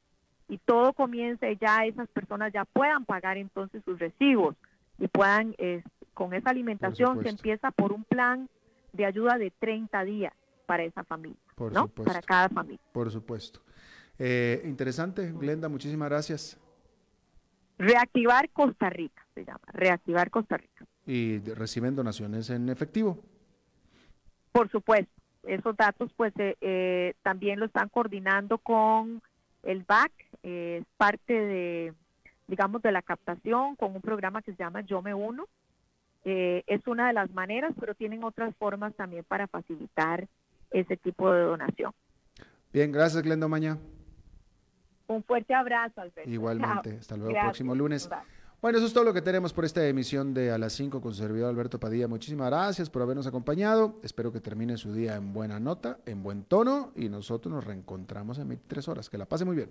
Y 0.48 0.58
todo 0.58 0.92
comience 0.92 1.56
ya, 1.56 1.86
esas 1.86 2.08
personas 2.08 2.52
ya 2.52 2.66
puedan 2.66 3.06
pagar 3.06 3.38
entonces 3.38 3.82
sus 3.84 3.98
recibos 3.98 4.54
y 4.98 5.08
puedan, 5.08 5.54
con 6.12 6.34
esa 6.34 6.50
alimentación 6.50 7.22
se 7.22 7.30
empieza 7.30 7.70
por 7.70 7.92
un 7.92 8.04
plan 8.04 8.48
de 8.92 9.06
ayuda 9.06 9.38
de 9.38 9.50
30 9.58 10.04
días 10.04 10.34
para 10.66 10.84
esa 10.84 11.04
familia, 11.04 11.38
¿no? 11.58 11.88
Para 11.88 12.22
cada 12.22 12.48
familia. 12.48 12.80
Por 12.92 13.10
supuesto. 13.10 13.60
Eh, 14.18 14.62
interesante, 14.64 15.32
Glenda, 15.32 15.68
muchísimas 15.68 16.08
gracias. 16.08 16.58
Reactivar 17.78 18.48
Costa 18.50 18.90
Rica, 18.90 19.26
se 19.34 19.44
llama, 19.44 19.60
Reactivar 19.72 20.30
Costa 20.30 20.56
Rica. 20.56 20.84
¿Y 21.06 21.40
reciben 21.40 21.96
donaciones 21.96 22.50
en 22.50 22.68
efectivo? 22.68 23.18
Por 24.52 24.70
supuesto, 24.70 25.12
esos 25.44 25.76
datos 25.76 26.12
pues 26.16 26.32
eh, 26.38 26.56
eh, 26.60 27.14
también 27.22 27.58
lo 27.58 27.66
están 27.66 27.88
coordinando 27.88 28.58
con 28.58 29.22
el 29.62 29.82
BAC, 29.82 30.12
eh, 30.42 30.78
es 30.80 30.86
parte 30.96 31.32
de, 31.32 31.94
digamos, 32.46 32.82
de 32.82 32.92
la 32.92 33.02
captación 33.02 33.76
con 33.76 33.94
un 33.94 34.02
programa 34.02 34.42
que 34.42 34.52
se 34.52 34.62
llama 34.62 34.82
Yo 34.82 35.02
Me 35.02 35.14
Uno. 35.14 35.46
es 36.24 36.86
una 36.86 37.08
de 37.08 37.14
las 37.14 37.32
maneras, 37.32 37.72
pero 37.80 37.94
tienen 37.94 38.22
otras 38.22 38.54
formas 38.56 38.94
también 38.94 39.24
para 39.24 39.48
facilitar 39.48 40.28
ese 40.72 40.96
tipo 40.96 41.30
de 41.30 41.42
donación. 41.42 41.92
Bien, 42.72 42.90
gracias 42.90 43.22
Glenda 43.22 43.48
Maña. 43.48 43.78
Un 45.06 45.22
fuerte 45.24 45.54
abrazo, 45.54 46.00
Alberto. 46.00 46.30
Igualmente. 46.30 46.96
Hasta 46.98 47.16
luego, 47.16 47.34
próximo 47.40 47.74
lunes. 47.74 48.08
Bueno, 48.62 48.78
eso 48.78 48.86
es 48.86 48.92
todo 48.92 49.02
lo 49.02 49.12
que 49.12 49.22
tenemos 49.22 49.52
por 49.52 49.64
esta 49.64 49.84
emisión 49.86 50.34
de 50.34 50.52
A 50.52 50.58
las 50.58 50.72
5 50.74 51.00
con 51.00 51.12
su 51.12 51.22
servidor 51.22 51.50
Alberto 51.50 51.80
Padilla. 51.80 52.06
Muchísimas 52.06 52.48
gracias 52.48 52.88
por 52.88 53.02
habernos 53.02 53.26
acompañado. 53.26 53.98
Espero 54.04 54.30
que 54.30 54.40
termine 54.40 54.76
su 54.76 54.94
día 54.94 55.16
en 55.16 55.32
buena 55.32 55.58
nota, 55.58 55.98
en 56.06 56.22
buen 56.22 56.44
tono 56.44 56.92
y 56.94 57.08
nosotros 57.08 57.52
nos 57.52 57.64
reencontramos 57.64 58.38
en 58.38 58.48
23 58.48 58.86
horas. 58.86 59.10
Que 59.10 59.18
la 59.18 59.26
pase 59.26 59.44
muy 59.44 59.56
bien. 59.56 59.70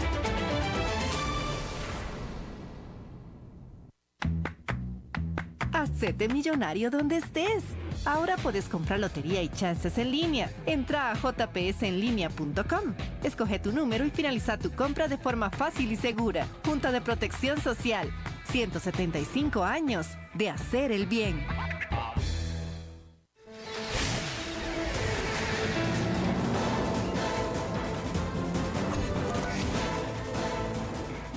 Hacete 6.01 6.27
millonario 6.29 6.89
donde 6.89 7.17
estés. 7.17 7.63
Ahora 8.05 8.35
puedes 8.37 8.67
comprar 8.67 8.99
lotería 8.99 9.43
y 9.43 9.49
chances 9.49 9.99
en 9.99 10.09
línea. 10.09 10.49
Entra 10.65 11.11
a 11.11 11.15
jpsenlinea.com. 11.15 12.95
Escoge 13.23 13.59
tu 13.59 13.71
número 13.71 14.03
y 14.03 14.09
finaliza 14.09 14.57
tu 14.57 14.71
compra 14.71 15.07
de 15.07 15.19
forma 15.19 15.51
fácil 15.51 15.91
y 15.91 15.95
segura. 15.95 16.47
Junta 16.65 16.91
de 16.91 17.01
Protección 17.01 17.61
Social. 17.61 18.09
175 18.45 19.63
años 19.63 20.07
de 20.33 20.49
hacer 20.49 20.91
el 20.91 21.05
bien. 21.05 21.45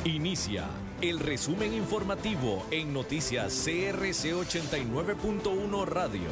Inicia 0.06 0.64
el 1.00 1.18
resumen 1.18 1.72
informativo 1.74 2.64
en 2.70 2.92
noticias 2.92 3.52
CRC 3.64 4.32
89.1 4.34 5.86
Radio. 5.86 6.28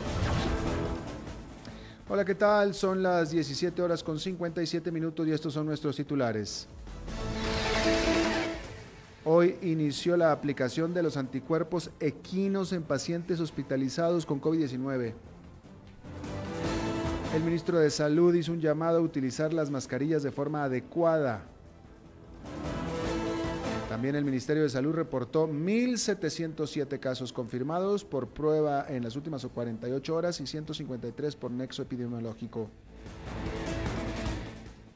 Hola, 2.08 2.24
¿qué 2.24 2.34
tal? 2.34 2.74
Son 2.74 3.02
las 3.02 3.30
17 3.30 3.80
horas 3.82 4.02
con 4.02 4.18
57 4.18 4.90
minutos 4.92 5.26
y 5.26 5.32
estos 5.32 5.54
son 5.54 5.66
nuestros 5.66 5.96
titulares. 5.96 6.68
Hoy 9.24 9.56
inició 9.62 10.16
la 10.16 10.32
aplicación 10.32 10.94
de 10.94 11.02
los 11.02 11.16
anticuerpos 11.16 11.90
equinos 12.00 12.72
en 12.72 12.82
pacientes 12.82 13.40
hospitalizados 13.40 14.26
con 14.26 14.40
COVID-19. 14.40 15.12
El 17.34 17.42
ministro 17.44 17.78
de 17.78 17.88
Salud 17.90 18.34
hizo 18.34 18.52
un 18.52 18.60
llamado 18.60 18.98
a 18.98 19.02
utilizar 19.02 19.52
las 19.52 19.70
mascarillas 19.70 20.22
de 20.22 20.32
forma 20.32 20.64
adecuada 20.64 21.51
también 23.92 24.14
el 24.16 24.24
Ministerio 24.24 24.62
de 24.62 24.70
Salud 24.70 24.94
reportó 24.94 25.46
1.707 25.46 26.98
casos 26.98 27.30
confirmados 27.30 28.06
por 28.06 28.28
prueba 28.28 28.86
en 28.88 29.04
las 29.04 29.16
últimas 29.16 29.44
48 29.44 30.16
horas 30.16 30.40
y 30.40 30.46
153 30.46 31.36
por 31.36 31.50
nexo 31.50 31.82
epidemiológico. 31.82 32.70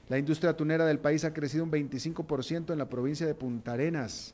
La 0.09 0.17
industria 0.17 0.53
atunera 0.53 0.87
del 0.87 0.99
país 0.99 1.27
ha 1.27 1.35
crecido 1.35 1.65
un 1.65 1.71
25% 1.71 2.73
en 2.73 2.79
la 2.79 2.89
provincia 2.89 3.27
de 3.27 3.35
Punta 3.35 3.75
Arenas. 3.75 4.33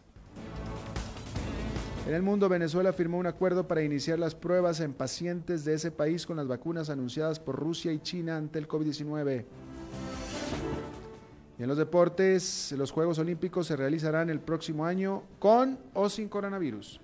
En 2.06 2.14
el 2.14 2.22
mundo, 2.22 2.48
Venezuela 2.48 2.92
firmó 2.92 3.18
un 3.18 3.26
acuerdo 3.26 3.66
para 3.66 3.82
iniciar 3.82 4.20
las 4.20 4.36
pruebas 4.36 4.78
en 4.78 4.92
pacientes 4.92 5.64
de 5.64 5.74
ese 5.74 5.90
país 5.90 6.24
con 6.24 6.36
las 6.36 6.46
vacunas 6.46 6.88
anunciadas 6.88 7.40
por 7.40 7.56
Rusia 7.56 7.92
y 7.92 7.98
China 7.98 8.36
ante 8.36 8.60
el 8.60 8.68
COVID-19 8.68 9.44
en 11.62 11.68
los 11.68 11.78
deportes, 11.78 12.74
los 12.76 12.90
Juegos 12.90 13.20
Olímpicos 13.20 13.68
se 13.68 13.76
realizarán 13.76 14.30
el 14.30 14.40
próximo 14.40 14.84
año 14.84 15.22
con 15.38 15.78
o 15.94 16.08
sin 16.08 16.28
coronavirus. 16.28 17.00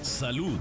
Salud. 0.00 0.58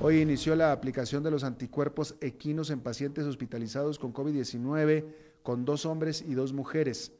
Hoy 0.00 0.22
inició 0.22 0.56
la 0.56 0.72
aplicación 0.72 1.22
de 1.22 1.30
los 1.30 1.44
anticuerpos 1.44 2.14
equinos 2.22 2.70
en 2.70 2.80
pacientes 2.80 3.26
hospitalizados 3.26 3.98
con 3.98 4.14
COVID-19 4.14 5.04
con 5.42 5.66
dos 5.66 5.84
hombres 5.84 6.24
y 6.26 6.32
dos 6.32 6.54
mujeres. 6.54 7.12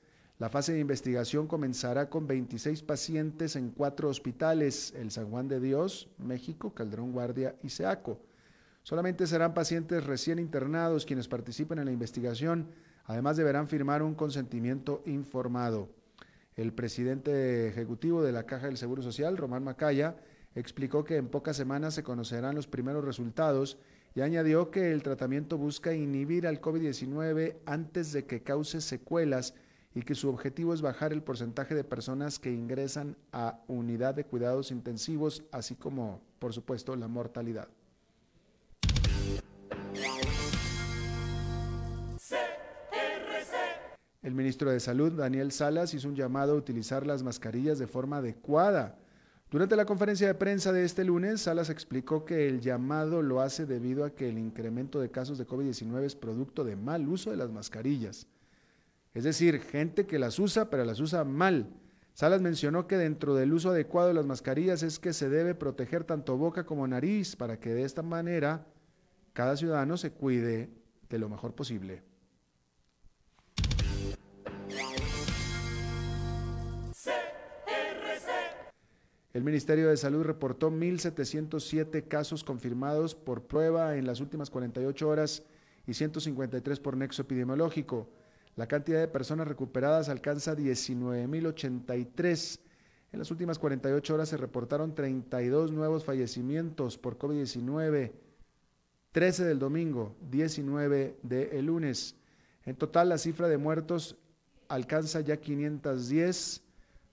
La 0.42 0.48
fase 0.48 0.72
de 0.72 0.80
investigación 0.80 1.46
comenzará 1.46 2.10
con 2.10 2.26
26 2.26 2.82
pacientes 2.82 3.54
en 3.54 3.70
cuatro 3.70 4.08
hospitales, 4.08 4.92
el 4.96 5.12
San 5.12 5.30
Juan 5.30 5.46
de 5.46 5.60
Dios, 5.60 6.08
México, 6.18 6.74
Calderón 6.74 7.12
Guardia 7.12 7.54
y 7.62 7.68
Seaco. 7.68 8.18
Solamente 8.82 9.28
serán 9.28 9.54
pacientes 9.54 10.04
recién 10.04 10.40
internados 10.40 11.06
quienes 11.06 11.28
participen 11.28 11.78
en 11.78 11.84
la 11.84 11.92
investigación, 11.92 12.72
además 13.04 13.36
deberán 13.36 13.68
firmar 13.68 14.02
un 14.02 14.16
consentimiento 14.16 15.04
informado. 15.06 15.88
El 16.56 16.72
presidente 16.72 17.68
ejecutivo 17.68 18.24
de 18.24 18.32
la 18.32 18.44
Caja 18.44 18.66
del 18.66 18.78
Seguro 18.78 19.00
Social, 19.00 19.36
Román 19.36 19.62
Macaya, 19.62 20.16
explicó 20.56 21.04
que 21.04 21.18
en 21.18 21.28
pocas 21.28 21.56
semanas 21.56 21.94
se 21.94 22.02
conocerán 22.02 22.56
los 22.56 22.66
primeros 22.66 23.04
resultados 23.04 23.78
y 24.16 24.22
añadió 24.22 24.72
que 24.72 24.90
el 24.90 25.04
tratamiento 25.04 25.56
busca 25.56 25.94
inhibir 25.94 26.48
al 26.48 26.60
COVID-19 26.60 27.58
antes 27.64 28.10
de 28.10 28.24
que 28.24 28.42
cause 28.42 28.80
secuelas 28.80 29.54
y 29.94 30.02
que 30.02 30.14
su 30.14 30.28
objetivo 30.28 30.72
es 30.72 30.80
bajar 30.80 31.12
el 31.12 31.22
porcentaje 31.22 31.74
de 31.74 31.84
personas 31.84 32.38
que 32.38 32.52
ingresan 32.52 33.16
a 33.32 33.60
unidad 33.68 34.14
de 34.14 34.24
cuidados 34.24 34.70
intensivos, 34.70 35.44
así 35.52 35.74
como, 35.74 36.20
por 36.38 36.52
supuesto, 36.52 36.96
la 36.96 37.08
mortalidad. 37.08 37.68
El 44.22 44.34
ministro 44.34 44.70
de 44.70 44.78
Salud, 44.78 45.12
Daniel 45.12 45.50
Salas, 45.50 45.94
hizo 45.94 46.08
un 46.08 46.14
llamado 46.14 46.52
a 46.52 46.56
utilizar 46.56 47.04
las 47.04 47.24
mascarillas 47.24 47.78
de 47.80 47.88
forma 47.88 48.18
adecuada. 48.18 48.96
Durante 49.50 49.76
la 49.76 49.84
conferencia 49.84 50.28
de 50.28 50.34
prensa 50.34 50.72
de 50.72 50.84
este 50.84 51.04
lunes, 51.04 51.42
Salas 51.42 51.70
explicó 51.70 52.24
que 52.24 52.48
el 52.48 52.60
llamado 52.60 53.20
lo 53.20 53.40
hace 53.40 53.66
debido 53.66 54.04
a 54.04 54.14
que 54.14 54.28
el 54.28 54.38
incremento 54.38 55.00
de 55.00 55.10
casos 55.10 55.38
de 55.38 55.46
COVID-19 55.46 56.04
es 56.04 56.14
producto 56.14 56.62
de 56.62 56.76
mal 56.76 57.08
uso 57.08 57.32
de 57.32 57.36
las 57.36 57.50
mascarillas. 57.50 58.28
Es 59.14 59.24
decir, 59.24 59.60
gente 59.60 60.06
que 60.06 60.18
las 60.18 60.38
usa, 60.38 60.70
pero 60.70 60.84
las 60.84 61.00
usa 61.00 61.24
mal. 61.24 61.68
Salas 62.14 62.40
mencionó 62.40 62.86
que 62.86 62.96
dentro 62.96 63.34
del 63.34 63.52
uso 63.52 63.70
adecuado 63.70 64.08
de 64.08 64.14
las 64.14 64.26
mascarillas 64.26 64.82
es 64.82 64.98
que 64.98 65.12
se 65.12 65.28
debe 65.28 65.54
proteger 65.54 66.04
tanto 66.04 66.36
boca 66.36 66.64
como 66.64 66.86
nariz 66.86 67.36
para 67.36 67.58
que 67.58 67.70
de 67.70 67.84
esta 67.84 68.02
manera 68.02 68.66
cada 69.32 69.56
ciudadano 69.56 69.96
se 69.96 70.12
cuide 70.12 70.70
de 71.08 71.18
lo 71.18 71.28
mejor 71.28 71.54
posible. 71.54 72.02
El 79.32 79.44
Ministerio 79.44 79.88
de 79.88 79.96
Salud 79.96 80.24
reportó 80.24 80.70
1.707 80.70 82.06
casos 82.06 82.44
confirmados 82.44 83.14
por 83.14 83.44
prueba 83.44 83.96
en 83.96 84.06
las 84.06 84.20
últimas 84.20 84.50
48 84.50 85.08
horas 85.08 85.42
y 85.86 85.94
153 85.94 86.80
por 86.80 86.98
nexo 86.98 87.22
epidemiológico. 87.22 88.10
La 88.54 88.66
cantidad 88.66 89.00
de 89.00 89.08
personas 89.08 89.48
recuperadas 89.48 90.10
alcanza 90.10 90.54
19.083. 90.54 92.60
En 93.12 93.18
las 93.18 93.30
últimas 93.30 93.58
48 93.58 94.14
horas 94.14 94.28
se 94.28 94.36
reportaron 94.36 94.94
32 94.94 95.72
nuevos 95.72 96.04
fallecimientos 96.04 96.98
por 96.98 97.16
COVID-19, 97.18 98.12
13 99.12 99.44
del 99.44 99.58
domingo, 99.58 100.14
19 100.30 101.16
del 101.22 101.66
lunes. 101.66 102.16
En 102.64 102.76
total, 102.76 103.08
la 103.08 103.18
cifra 103.18 103.48
de 103.48 103.58
muertos 103.58 104.14
alcanza 104.68 105.18
ya 105.20 105.38
510, 105.38 106.62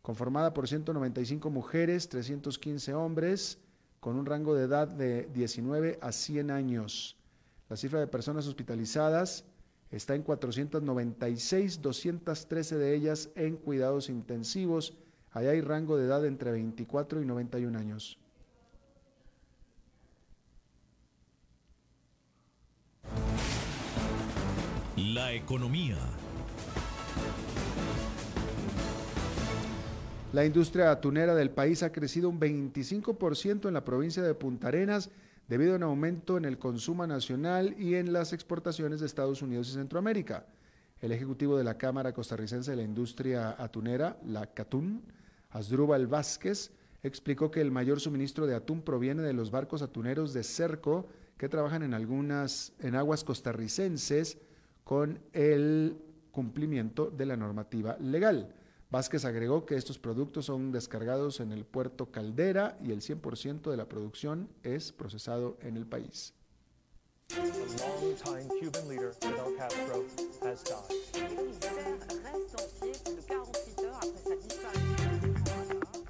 conformada 0.02 0.54
por 0.54 0.68
195 0.68 1.50
mujeres, 1.50 2.10
315 2.10 2.94
hombres, 2.94 3.58
con 4.00 4.18
un 4.18 4.26
rango 4.26 4.56
de 4.56 4.66
edad 4.66 4.88
de 4.88 5.30
19 5.34 6.00
a 6.02 6.12
100 6.12 6.52
años. 6.52 7.18
La 7.70 7.78
cifra 7.78 8.00
de 8.00 8.08
personas 8.08 8.48
hospitalizadas 8.48 9.46
está 9.92 10.16
en 10.16 10.24
496, 10.24 11.82
213 11.82 12.78
de 12.78 12.96
ellas 12.96 13.30
en 13.36 13.58
cuidados 13.58 14.10
intensivos. 14.10 14.94
Allá 15.32 15.52
hay 15.52 15.62
rango 15.62 15.98
de 15.98 16.06
edad 16.06 16.26
entre 16.26 16.52
24 16.52 17.22
y 17.22 17.26
91 17.26 17.78
años. 17.78 18.20
La 24.98 25.34
economía. 25.34 25.98
La 30.34 30.46
industria 30.46 30.92
atunera 30.92 31.34
del 31.34 31.50
país 31.50 31.82
ha 31.82 31.92
crecido 31.92 32.30
un 32.30 32.40
25% 32.40 33.68
en 33.68 33.74
la 33.74 33.84
provincia 33.84 34.22
de 34.22 34.36
Punta 34.36 34.68
Arenas 34.68 35.10
debido 35.50 35.74
a 35.74 35.78
un 35.78 35.84
aumento 35.84 36.38
en 36.38 36.46
el 36.46 36.60
consumo 36.60 37.06
nacional 37.08 37.76
y 37.80 37.96
en 37.96 38.14
las 38.14 38.34
exportaciones 38.34 39.00
de 39.00 39.08
Estados 39.08 39.42
Unidos 39.42 39.70
y 39.70 39.74
Centroamérica. 39.74 40.46
El 41.02 41.12
ejecutivo 41.12 41.58
de 41.58 41.64
la 41.64 41.78
Cámara 41.78 42.14
Costarricense 42.14 42.70
de 42.70 42.78
la 42.78 42.84
Industria 42.84 43.56
Atunera, 43.58 44.18
la 44.26 44.46
CATUN, 44.46 45.02
Asdrúbal 45.50 46.06
Vázquez, 46.06 46.72
explicó 47.02 47.50
que 47.50 47.62
el 47.62 47.72
mayor 47.72 48.00
suministro 48.00 48.46
de 48.46 48.56
atún 48.56 48.84
proviene 48.84 49.24
de 49.24 49.34
los 49.34 49.50
barcos 49.50 49.82
atuneros 49.82 50.34
de 50.34 50.44
cerco 50.44 51.08
que 51.38 51.50
trabajan 51.50 51.82
en 51.82 51.96
algunas 51.96 52.74
en 52.80 52.94
aguas 52.94 53.24
costarricenses 53.24 54.38
con 54.84 55.20
el 55.34 55.98
cumplimiento 56.32 57.10
de 57.10 57.26
la 57.26 57.38
normativa 57.38 57.98
legal. 58.00 58.54
Vázquez 58.92 59.24
agregó 59.24 59.68
que 59.68 59.76
estos 59.76 60.00
productos 60.00 60.48
son 60.48 60.72
descargados 60.72 61.40
en 61.42 61.52
el 61.52 61.64
puerto 61.64 62.08
Caldera 62.12 62.76
y 62.84 62.92
el 62.92 63.02
100% 63.02 63.70
de 63.70 63.78
la 63.78 63.88
producción 63.88 64.50
es 64.64 64.92
procesado 64.92 65.58
en 65.62 65.78
el 65.78 65.86
país. 65.86 66.34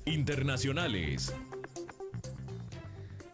Internacionales. 0.06 1.34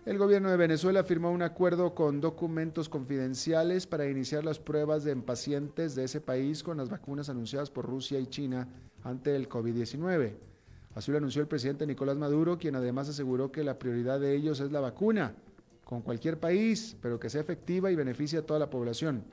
El 0.06 0.20
gobierno 0.20 0.52
de 0.52 0.58
Venezuela 0.58 1.04
firmó 1.04 1.32
un 1.32 1.42
acuerdo 1.42 1.96
con 1.96 2.22
documentos 2.22 2.90
confidenciales 2.90 3.88
para 3.88 4.08
iniciar 4.08 4.46
las 4.46 4.60
pruebas 4.60 5.04
en 5.08 5.24
pacientes 5.24 5.96
de 5.96 6.04
ese 6.04 6.22
país 6.22 6.62
con 6.62 6.78
las 6.78 6.90
vacunas 6.90 7.28
anunciadas 7.30 7.72
por 7.72 7.88
Rusia 7.88 8.20
y 8.20 8.28
China 8.28 8.68
ante 9.04 9.36
el 9.36 9.50
COVID-19. 9.50 10.34
Así 10.94 11.10
lo 11.12 11.18
anunció 11.18 11.42
el 11.42 11.48
presidente 11.48 11.88
Nicolás 11.88 12.18
Maduro, 12.18 12.60
quien 12.60 12.76
además 12.76 13.10
aseguró 13.10 13.52
que 13.52 13.64
la 13.64 13.80
prioridad 13.80 14.20
de 14.20 14.36
ellos 14.36 14.60
es 14.60 14.72
la 14.72 14.80
vacuna, 14.80 15.34
con 15.84 16.04
cualquier 16.04 16.40
país, 16.40 16.96
pero 17.02 17.20
que 17.20 17.32
sea 17.32 17.42
efectiva 17.42 17.90
y 17.90 17.96
beneficie 17.96 18.38
a 18.38 18.46
toda 18.46 18.60
la 18.60 18.70
población. 18.70 19.24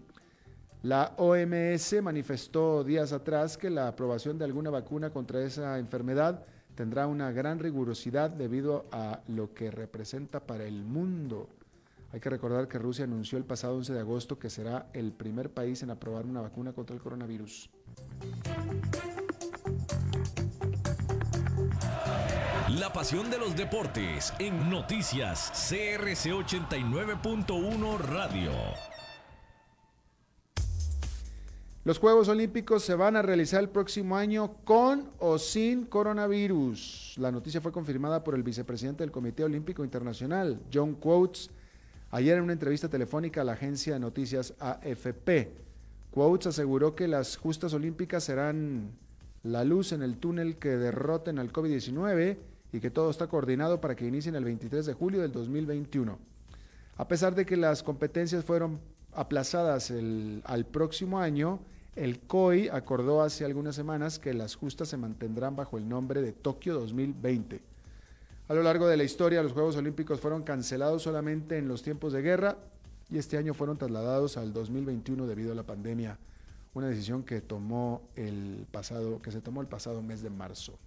La 0.83 1.13
OMS 1.19 2.03
manifestó 2.03 2.83
días 2.83 3.13
atrás 3.13 3.59
que 3.59 3.69
la 3.69 3.89
aprobación 3.89 4.39
de 4.39 4.47
alguna 4.47 4.71
vacuna 4.71 5.11
contra 5.11 5.45
esa 5.45 5.79
enfermedad 5.79 6.47
tendrá 6.75 7.07
una 7.07 7.31
gran 7.33 7.59
rigurosidad 7.59 8.31
debido 8.31 8.87
a 8.93 9.21
lo 9.29 9.55
que 9.55 9.71
representa 9.71 10.41
para 10.41 10.65
el 10.65 10.85
mundo. 10.85 11.49
Hay 12.13 12.21
que 12.21 12.31
recordar 12.31 12.69
que 12.69 12.79
Rusia 12.79 13.05
anunció 13.05 13.39
el 13.39 13.45
pasado 13.45 13.77
11 13.77 13.95
de 13.95 14.01
agosto 14.01 14.39
que 14.39 14.51
será 14.51 14.87
el 14.93 15.13
primer 15.13 15.51
país 15.51 15.83
en 15.83 15.91
aprobar 15.91 16.27
una 16.27 16.43
vacuna 16.43 16.73
contra 16.73 16.95
el 16.95 17.01
coronavirus. 17.01 17.71
La 22.79 22.93
pasión 22.93 23.31
de 23.31 23.39
los 23.39 23.57
deportes 23.57 24.33
en 24.39 24.71
noticias 24.71 25.51
CRC 25.69 26.33
89.1 26.33 27.99
Radio. 27.99 28.92
Los 31.85 31.99
Juegos 31.99 32.29
Olímpicos 32.29 32.85
se 32.85 32.95
van 32.95 33.17
a 33.17 33.23
realizar 33.23 33.61
el 33.61 33.69
próximo 33.69 34.17
año 34.17 34.55
con 34.65 35.11
o 35.19 35.37
sin 35.37 35.85
coronavirus. 35.85 37.17
La 37.19 37.33
noticia 37.33 37.61
fue 37.61 37.73
confirmada 37.73 38.23
por 38.23 38.37
el 38.37 38.45
vicepresidente 38.45 39.03
del 39.03 39.11
Comité 39.11 39.43
Olímpico 39.43 39.83
Internacional, 39.83 40.61
John 40.73 40.95
Quotes, 40.95 41.51
ayer 42.13 42.37
en 42.37 42.45
una 42.45 42.53
entrevista 42.53 42.89
telefónica 42.89 43.41
a 43.41 43.45
la 43.45 43.55
agencia 43.55 43.95
de 43.95 43.99
noticias 43.99 44.55
AFP. 44.61 45.57
Quotes 46.13 46.47
aseguró 46.47 46.95
que 46.95 47.09
las 47.09 47.37
justas 47.37 47.75
olímpicas 47.75 48.23
serán 48.23 48.93
la 49.43 49.65
luz 49.65 49.91
en 49.91 50.03
el 50.03 50.19
túnel 50.19 50.59
que 50.59 50.77
derroten 50.77 51.41
al 51.41 51.53
COVID-19 51.53 52.37
y 52.73 52.79
que 52.79 52.93
todo 52.93 53.11
está 53.11 53.27
coordinado 53.27 53.81
para 53.81 53.97
que 53.97 54.07
inicien 54.07 54.37
el 54.37 54.45
23 54.45 54.87
de 54.87 54.93
julio 54.93 55.21
del 55.21 55.33
2021. 55.33 56.17
A 56.97 57.09
pesar 57.09 57.35
de 57.35 57.45
que 57.45 57.57
las 57.57 57.83
competencias 57.83 58.45
fueron 58.45 58.79
aplazadas 59.15 59.91
al 59.91 60.65
próximo 60.67 61.19
año, 61.19 61.59
el 61.95 62.21
COI 62.21 62.69
acordó 62.69 63.23
hace 63.23 63.45
algunas 63.45 63.75
semanas 63.77 64.19
que 64.19 64.33
las 64.33 64.55
justas 64.55 64.89
se 64.89 64.97
mantendrán 64.97 65.57
bajo 65.57 65.77
el 65.77 65.89
nombre 65.89 66.23
de 66.23 66.33
Tokio 66.33 66.75
2020. 66.75 67.61
A 68.49 68.55
lo 68.55 68.63
largo 68.63 68.87
de 68.87 68.97
la 68.97 69.05
historia, 69.05 69.43
los 69.43 69.53
Juegos 69.53 69.77
Olímpicos 69.77 70.21
fueron 70.21 70.43
cancelados 70.43 71.03
solamente 71.03 71.59
en 71.59 71.69
los 71.69 71.83
tiempos 71.83 72.13
de 72.13 72.23
guerra 72.23 72.57
y 73.11 73.19
este 73.19 73.37
año 73.37 73.53
fueron 73.53 73.77
trasladados 73.77 74.39
al 74.39 74.55
2021 74.55 75.27
debido 75.27 75.53
a 75.53 75.55
la 75.55 75.65
pandemia, 75.65 76.19
una 76.73 76.89
decisión 76.89 77.25
que 77.25 77.43
tomó 77.43 78.03
el 78.17 78.67
pasado 78.71 79.21
que 79.21 79.31
se 79.31 79.43
tomó 79.43 79.61
el 79.61 79.69
pasado 79.69 80.01
mes 80.03 80.23
de 80.23 80.31
marzo. 80.31 80.79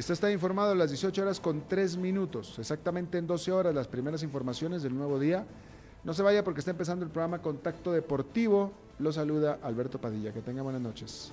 Esto 0.00 0.14
está 0.14 0.32
informado 0.32 0.72
a 0.72 0.74
las 0.74 0.88
18 0.88 1.20
horas 1.20 1.40
con 1.40 1.68
3 1.68 1.98
minutos, 1.98 2.58
exactamente 2.58 3.18
en 3.18 3.26
12 3.26 3.52
horas 3.52 3.74
las 3.74 3.86
primeras 3.86 4.22
informaciones 4.22 4.82
del 4.82 4.96
nuevo 4.96 5.20
día. 5.20 5.44
No 6.04 6.14
se 6.14 6.22
vaya 6.22 6.42
porque 6.42 6.60
está 6.60 6.70
empezando 6.70 7.04
el 7.04 7.10
programa 7.10 7.42
Contacto 7.42 7.92
Deportivo. 7.92 8.72
Lo 8.98 9.12
saluda 9.12 9.58
Alberto 9.62 10.00
Padilla. 10.00 10.32
Que 10.32 10.40
tenga 10.40 10.62
buenas 10.62 10.80
noches. 10.80 11.32